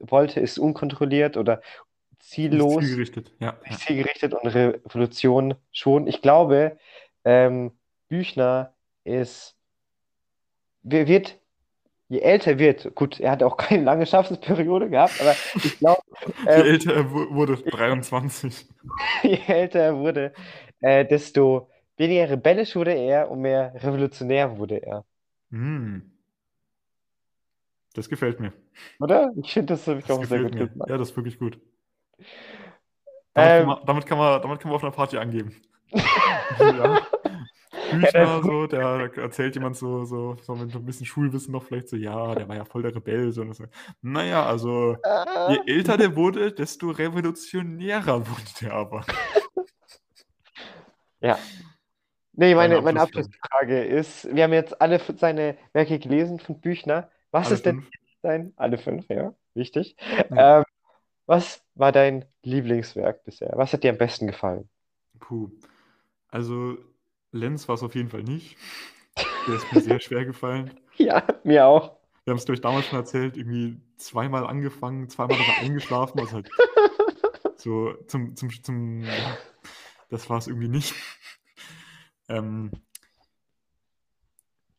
Revolte 0.00 0.40
ist 0.40 0.58
unkontrolliert 0.58 1.36
oder 1.36 1.62
nicht 2.10 2.22
ziellos, 2.22 2.84
zielgerichtet. 2.84 3.32
Ja, 3.38 3.46
ja. 3.48 3.68
nicht 3.68 3.80
zielgerichtet 3.80 4.34
und 4.34 4.46
Revolution 4.48 5.54
schon. 5.70 6.06
Ich 6.06 6.22
glaube, 6.22 6.76
ähm, 7.24 7.72
Büchner 8.08 8.74
ist, 9.04 9.56
wird, 10.82 11.38
je 12.08 12.20
älter 12.20 12.52
er 12.52 12.58
wird, 12.60 12.94
gut, 12.96 13.20
er 13.20 13.32
hat 13.32 13.42
auch 13.44 13.56
keine 13.58 13.84
lange 13.84 14.06
Schaffensperiode 14.06 14.90
gehabt, 14.90 15.20
aber 15.20 15.40
ich 15.62 15.78
glaube, 15.78 16.02
Je 16.54 16.62
ähm, 16.62 16.62
älter 16.62 16.92
er 16.94 17.10
wu- 17.10 17.34
wurde, 17.34 17.56
23. 17.56 18.66
je 19.22 19.38
älter 19.46 19.80
er 19.80 19.96
wurde, 19.98 20.32
äh, 20.80 21.04
desto 21.06 21.70
weniger 21.96 22.30
rebellisch 22.30 22.74
wurde 22.76 22.92
er 22.94 23.30
und 23.30 23.40
mehr 23.40 23.72
revolutionär 23.82 24.56
wurde 24.58 24.76
er. 24.82 25.04
Hm, 25.52 26.00
das 27.94 28.08
gefällt 28.08 28.40
mir. 28.40 28.52
Oder? 28.98 29.32
Ich 29.42 29.52
finde, 29.52 29.74
das 29.74 29.84
Das 30.06 30.10
auch 30.18 30.24
sehr 30.24 30.40
gut 30.40 30.54
mir. 30.54 30.72
gemacht. 30.72 30.90
Ja, 30.90 30.96
das 30.98 31.10
ist 31.10 31.16
wirklich 31.16 31.38
gut. 31.38 31.58
Damit 33.34 33.54
kann 33.56 33.66
Ähm, 33.66 33.66
man, 33.66 33.84
damit 33.86 34.06
kann 34.06 34.16
man, 34.18 34.40
damit 34.42 34.60
kann 34.60 34.70
man 34.70 34.76
auf 34.76 34.82
einer 34.84 34.92
Party 34.92 35.18
angeben. 35.18 35.54
Ja. 36.58 36.98
Büchner, 38.00 38.42
so, 38.42 38.66
der 38.66 39.08
da 39.08 39.22
erzählt 39.22 39.54
jemand 39.54 39.76
so, 39.76 40.04
so, 40.04 40.36
so 40.42 40.54
mit 40.54 40.70
so 40.70 40.78
ein 40.78 40.84
bisschen 40.84 41.06
Schulwissen 41.06 41.52
noch 41.52 41.64
vielleicht 41.64 41.88
so, 41.88 41.96
ja, 41.96 42.34
der 42.34 42.48
war 42.48 42.56
ja 42.56 42.64
voll 42.64 42.82
der 42.82 42.94
Rebell. 42.94 43.32
So, 43.32 43.42
und 43.42 43.54
so. 43.54 43.64
Naja, 44.00 44.44
also 44.46 44.96
je 45.48 45.60
älter 45.66 45.96
der 45.96 46.16
wurde, 46.16 46.52
desto 46.52 46.90
revolutionärer 46.90 48.26
wurde 48.26 48.42
der 48.60 48.72
aber. 48.72 49.04
Ja. 51.22 51.38
Nee, 52.32 52.54
meine, 52.54 52.80
meine 52.80 53.00
Abschlussfrage. 53.00 53.84
Ist, 53.84 54.34
wir 54.34 54.44
haben 54.44 54.52
jetzt 54.52 54.80
alle 54.80 55.00
seine 55.16 55.56
Werke 55.72 55.98
gelesen 55.98 56.40
von 56.40 56.60
Büchner. 56.60 57.10
Was 57.30 57.46
Alle 57.46 57.54
ist 57.54 57.66
denn 57.66 57.82
fünf. 57.82 57.90
dein, 58.22 58.52
alle 58.56 58.78
fünf, 58.78 59.08
ja, 59.08 59.34
wichtig. 59.54 59.96
Ja. 60.30 60.58
Ähm, 60.58 60.64
was 61.26 61.62
war 61.74 61.92
dein 61.92 62.24
Lieblingswerk 62.42 63.24
bisher? 63.24 63.52
Was 63.54 63.72
hat 63.72 63.84
dir 63.84 63.90
am 63.90 63.98
besten 63.98 64.26
gefallen? 64.26 64.68
Puh. 65.20 65.50
Also, 66.28 66.78
Lenz 67.32 67.66
war 67.68 67.74
es 67.74 67.82
auf 67.82 67.94
jeden 67.94 68.10
Fall 68.10 68.22
nicht. 68.22 68.56
Der 69.46 69.56
ist 69.56 69.72
mir 69.72 69.80
sehr 69.80 70.00
schwer 70.00 70.24
gefallen. 70.24 70.78
Ja, 70.96 71.24
mir 71.44 71.66
auch. 71.66 71.96
Wir 72.24 72.30
haben 72.32 72.38
es, 72.38 72.44
glaube 72.44 72.56
ich, 72.56 72.60
damals 72.60 72.86
schon 72.86 72.98
erzählt, 72.98 73.36
irgendwie 73.36 73.80
zweimal 73.96 74.46
angefangen, 74.46 75.08
zweimal 75.08 75.38
er 75.38 75.64
eingeschlafen. 75.64 76.20
Also 76.20 76.34
halt 76.34 76.50
so 77.56 77.94
zum, 78.06 78.36
zum, 78.36 78.50
zum, 78.62 79.02
ja, 79.02 79.36
das 80.08 80.30
war 80.30 80.38
es 80.38 80.46
irgendwie 80.46 80.68
nicht. 80.68 80.94
Ähm, 82.28 82.70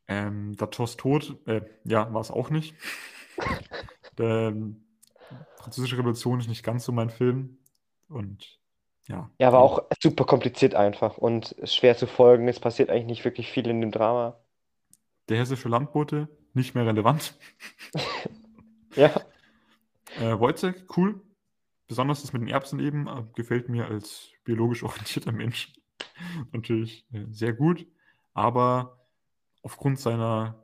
ähm, 0.07 0.55
der 0.55 0.69
Tost 0.69 0.99
tot, 0.99 1.35
äh, 1.47 1.61
ja, 1.83 2.13
war 2.13 2.21
es 2.21 2.31
auch 2.31 2.49
nicht. 2.49 2.75
Der 4.17 4.49
ähm, 4.49 4.85
Französische 5.57 5.97
Revolution 5.97 6.39
ist 6.39 6.47
nicht 6.47 6.63
ganz 6.63 6.85
so 6.85 6.91
mein 6.91 7.09
Film. 7.09 7.57
Und 8.09 8.59
ja. 9.07 9.29
Ja, 9.39 9.47
aber 9.47 9.57
den- 9.57 9.63
auch 9.63 9.81
super 10.01 10.25
kompliziert 10.25 10.75
einfach 10.75 11.17
und 11.17 11.55
schwer 11.63 11.97
zu 11.97 12.07
folgen. 12.07 12.47
Es 12.47 12.59
passiert 12.59 12.89
eigentlich 12.89 13.05
nicht 13.05 13.25
wirklich 13.25 13.51
viel 13.51 13.67
in 13.67 13.81
dem 13.81 13.91
Drama. 13.91 14.39
Der 15.29 15.37
hessische 15.37 15.69
Landbote, 15.69 16.27
nicht 16.53 16.75
mehr 16.75 16.85
relevant. 16.85 17.37
Ja, 18.95 19.09
Äh, 20.19 20.39
Wojciech, 20.39 20.85
cool. 20.95 21.19
Besonders 21.87 22.21
das 22.21 22.31
mit 22.31 22.43
den 22.43 22.47
Erbsen 22.49 22.79
eben, 22.79 23.07
äh, 23.07 23.23
gefällt 23.35 23.69
mir 23.69 23.87
als 23.87 24.29
biologisch 24.43 24.83
orientierter 24.83 25.31
Mensch 25.31 25.73
natürlich 26.51 27.05
äh, 27.11 27.25
sehr 27.31 27.53
gut. 27.53 27.87
Aber 28.35 28.99
aufgrund 29.63 29.99
seiner 29.99 30.63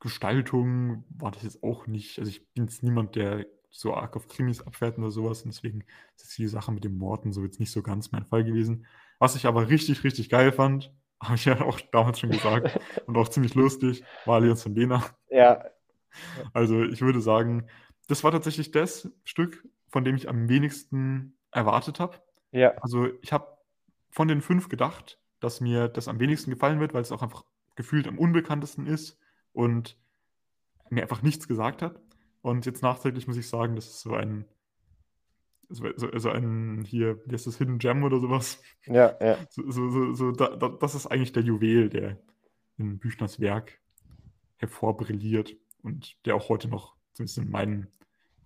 Gestaltung 0.00 1.04
war 1.10 1.32
das 1.32 1.42
jetzt 1.42 1.62
auch 1.62 1.86
nicht. 1.86 2.18
Also 2.18 2.30
ich 2.30 2.46
bin 2.52 2.64
jetzt 2.64 2.82
niemand, 2.82 3.16
der 3.16 3.46
so 3.78 3.94
arg 3.94 4.16
auf 4.16 4.26
Krimis 4.26 4.60
abfährt 4.60 4.98
oder 4.98 5.10
sowas. 5.12 5.42
Und 5.42 5.54
deswegen 5.54 5.84
ist 6.16 6.36
die 6.36 6.48
Sache 6.48 6.72
mit 6.72 6.82
dem 6.82 6.98
Morden 6.98 7.32
so 7.32 7.44
jetzt 7.44 7.60
nicht 7.60 7.70
so 7.70 7.80
ganz 7.80 8.10
mein 8.10 8.24
Fall 8.24 8.42
gewesen. 8.42 8.86
Was 9.20 9.36
ich 9.36 9.46
aber 9.46 9.68
richtig, 9.68 10.02
richtig 10.02 10.28
geil 10.30 10.50
fand, 10.50 10.92
habe 11.22 11.36
ich 11.36 11.44
ja 11.44 11.60
auch 11.60 11.80
damals 11.92 12.18
schon 12.18 12.30
gesagt 12.30 12.78
und 13.06 13.16
auch 13.16 13.28
ziemlich 13.28 13.54
lustig, 13.54 14.02
war 14.24 14.36
Allianz 14.36 14.64
von 14.64 14.74
Lena. 14.74 15.04
ja, 15.30 15.64
Also 16.52 16.82
ich 16.82 17.00
würde 17.02 17.20
sagen, 17.20 17.68
das 18.08 18.24
war 18.24 18.32
tatsächlich 18.32 18.72
das 18.72 19.08
Stück, 19.24 19.64
von 19.88 20.04
dem 20.04 20.16
ich 20.16 20.28
am 20.28 20.48
wenigsten 20.48 21.36
erwartet 21.52 22.00
habe. 22.00 22.18
ja, 22.50 22.72
Also 22.78 23.06
ich 23.22 23.32
habe 23.32 23.46
von 24.10 24.26
den 24.26 24.40
fünf 24.40 24.68
gedacht, 24.68 25.20
dass 25.38 25.60
mir 25.60 25.88
das 25.88 26.08
am 26.08 26.18
wenigsten 26.18 26.50
gefallen 26.50 26.80
wird, 26.80 26.94
weil 26.94 27.02
es 27.02 27.12
auch 27.12 27.22
einfach 27.22 27.44
gefühlt 27.76 28.08
am 28.08 28.18
unbekanntesten 28.18 28.86
ist 28.86 29.18
und 29.52 29.96
mir 30.90 31.02
einfach 31.02 31.22
nichts 31.22 31.46
gesagt 31.46 31.82
hat. 31.82 32.00
Und 32.48 32.64
jetzt 32.66 32.82
nachträglich 32.82 33.26
muss 33.26 33.36
ich 33.36 33.48
sagen, 33.48 33.76
das 33.76 33.86
ist 33.86 34.00
so 34.00 34.14
ein, 34.14 34.46
so, 35.68 35.84
so, 35.96 36.30
ein 36.30 36.82
hier, 36.86 37.20
wie 37.26 37.34
heißt 37.34 37.46
das, 37.46 37.58
Hidden 37.58 37.78
Gem 37.78 38.02
oder 38.04 38.20
sowas. 38.20 38.62
ja, 38.86 39.14
ja. 39.20 39.36
So, 39.50 39.70
so, 39.70 39.90
so, 39.90 40.14
so 40.14 40.32
da, 40.32 40.56
da, 40.56 40.68
das 40.68 40.94
ist 40.94 41.06
eigentlich 41.06 41.32
der 41.32 41.42
Juwel, 41.42 41.90
der 41.90 42.16
in 42.78 42.98
Büchners 42.98 43.38
Werk 43.38 43.78
hervorbrilliert 44.56 45.56
und 45.82 46.16
der 46.24 46.36
auch 46.36 46.48
heute 46.48 46.68
noch, 46.68 46.96
zumindest 47.12 47.38
in 47.38 47.50
meinem 47.50 47.86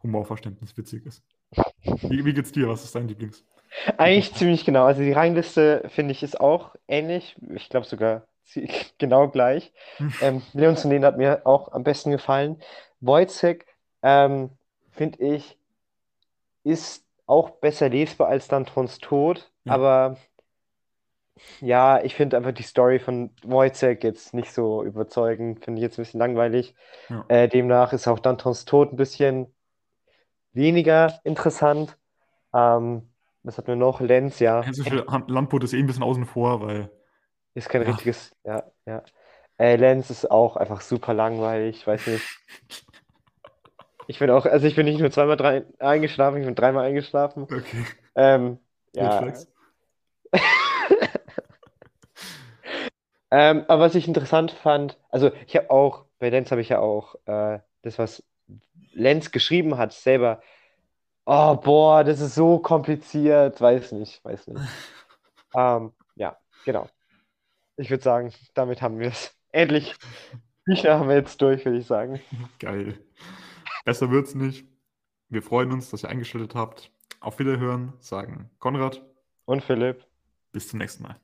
Humorverständnis, 0.02 0.76
witzig 0.76 1.06
ist. 1.06 1.22
Wie, 1.84 2.24
wie 2.24 2.32
geht's 2.32 2.50
dir? 2.50 2.68
Was 2.68 2.82
ist 2.82 2.94
dein 2.94 3.06
Lieblings? 3.06 3.44
Eigentlich 3.98 4.34
ziemlich 4.34 4.64
genau. 4.64 4.84
Also 4.84 5.02
die 5.02 5.12
Rangliste, 5.12 5.88
finde 5.88 6.12
ich, 6.12 6.22
ist 6.22 6.40
auch 6.40 6.74
ähnlich. 6.88 7.36
Ich 7.54 7.68
glaube 7.68 7.86
sogar 7.86 8.26
genau 8.98 9.28
gleich. 9.28 9.72
Ähm, 10.20 10.42
Leon 10.52 10.76
zu 10.76 10.90
hat 11.02 11.18
mir 11.18 11.46
auch 11.46 11.70
am 11.72 11.84
besten 11.84 12.10
gefallen. 12.10 12.60
Wojciech, 13.00 13.64
ähm, 14.02 14.50
finde 14.90 15.18
ich, 15.24 15.58
ist 16.64 17.04
auch 17.26 17.50
besser 17.50 17.88
lesbar 17.88 18.28
als 18.28 18.48
Dantons 18.48 18.98
Tod. 18.98 19.50
Ja. 19.64 19.74
Aber 19.74 20.16
ja, 21.60 22.02
ich 22.02 22.14
finde 22.14 22.36
einfach 22.36 22.52
die 22.52 22.62
Story 22.62 22.98
von 22.98 23.30
Wojciech 23.42 24.02
jetzt 24.02 24.34
nicht 24.34 24.52
so 24.52 24.84
überzeugend. 24.84 25.64
Finde 25.64 25.80
ich 25.80 25.82
jetzt 25.82 25.98
ein 25.98 26.02
bisschen 26.02 26.20
langweilig. 26.20 26.74
Ja. 27.08 27.24
Äh, 27.28 27.48
demnach 27.48 27.92
ist 27.92 28.06
auch 28.08 28.18
Dantons 28.18 28.64
Tod 28.64 28.92
ein 28.92 28.96
bisschen 28.96 29.52
weniger 30.52 31.20
interessant. 31.24 31.96
Ähm, 32.54 33.08
was 33.42 33.58
hat 33.58 33.66
mir 33.66 33.76
noch? 33.76 34.00
Lenz, 34.00 34.38
ja. 34.38 34.62
Han- 34.64 35.28
Landboot 35.28 35.64
ist 35.64 35.72
eh 35.72 35.78
ein 35.78 35.86
bisschen 35.86 36.02
außen 36.04 36.26
vor, 36.26 36.60
weil 36.60 36.90
Ist 37.54 37.68
kein 37.68 37.82
Ja. 37.82 37.88
richtiges, 37.88 38.34
ja, 38.44 38.64
ja. 38.86 39.02
Äh, 39.58 39.76
Lenz 39.76 40.10
ist 40.10 40.30
auch 40.30 40.56
einfach 40.56 40.80
super 40.80 41.14
langweilig, 41.14 41.86
weiß 41.86 42.06
nicht. 42.06 42.24
Ich 44.06 44.18
bin 44.18 44.30
auch, 44.30 44.46
also 44.46 44.66
ich 44.66 44.76
bin 44.76 44.86
nicht 44.86 45.00
nur 45.00 45.10
zweimal 45.10 45.36
drei, 45.36 45.64
eingeschlafen, 45.78 46.40
ich 46.40 46.46
bin 46.46 46.54
dreimal 46.54 46.86
eingeschlafen. 46.86 47.44
okay, 47.44 47.86
Ähm, 48.14 48.58
ja. 48.94 49.32
Ähm, 53.34 53.64
aber 53.68 53.84
was 53.84 53.94
ich 53.94 54.06
interessant 54.06 54.50
fand, 54.50 54.98
also 55.08 55.30
ich 55.46 55.56
habe 55.56 55.70
auch, 55.70 56.04
bei 56.18 56.28
Lenz 56.28 56.50
habe 56.50 56.60
ich 56.60 56.68
ja 56.68 56.80
auch 56.80 57.14
äh, 57.24 57.60
das, 57.80 57.98
was 57.98 58.22
Lenz 58.92 59.30
geschrieben 59.30 59.78
hat, 59.78 59.94
selber, 59.94 60.42
oh 61.26 61.56
boah, 61.56 62.04
das 62.04 62.20
ist 62.20 62.34
so 62.34 62.58
kompliziert, 62.58 63.60
weiß 63.60 63.92
nicht, 63.92 64.24
weiß 64.24 64.48
nicht. 64.48 64.62
Ähm, 65.54 65.92
ja, 66.16 66.38
genau. 66.64 66.88
Ich 67.76 67.90
würde 67.90 68.02
sagen, 68.02 68.32
damit 68.54 68.80
haben 68.80 68.98
wir 69.00 69.08
es. 69.08 69.36
Endlich. 69.50 69.94
Bücher 70.64 70.98
haben 70.98 71.10
wir 71.10 71.16
jetzt 71.16 71.42
durch, 71.42 71.64
würde 71.66 71.76
ich 71.78 71.86
sagen. 71.86 72.20
Geil. 72.58 72.98
Besser 73.84 74.10
wird's 74.10 74.34
nicht. 74.34 74.66
Wir 75.28 75.42
freuen 75.42 75.72
uns, 75.72 75.90
dass 75.90 76.04
ihr 76.04 76.08
eingeschaltet 76.08 76.54
habt. 76.54 76.92
Auf 77.20 77.38
Wiederhören, 77.38 77.92
sagen 78.00 78.50
Konrad. 78.58 79.04
Und 79.44 79.62
Philipp. 79.62 80.06
Bis 80.52 80.68
zum 80.68 80.78
nächsten 80.78 81.02
Mal. 81.02 81.16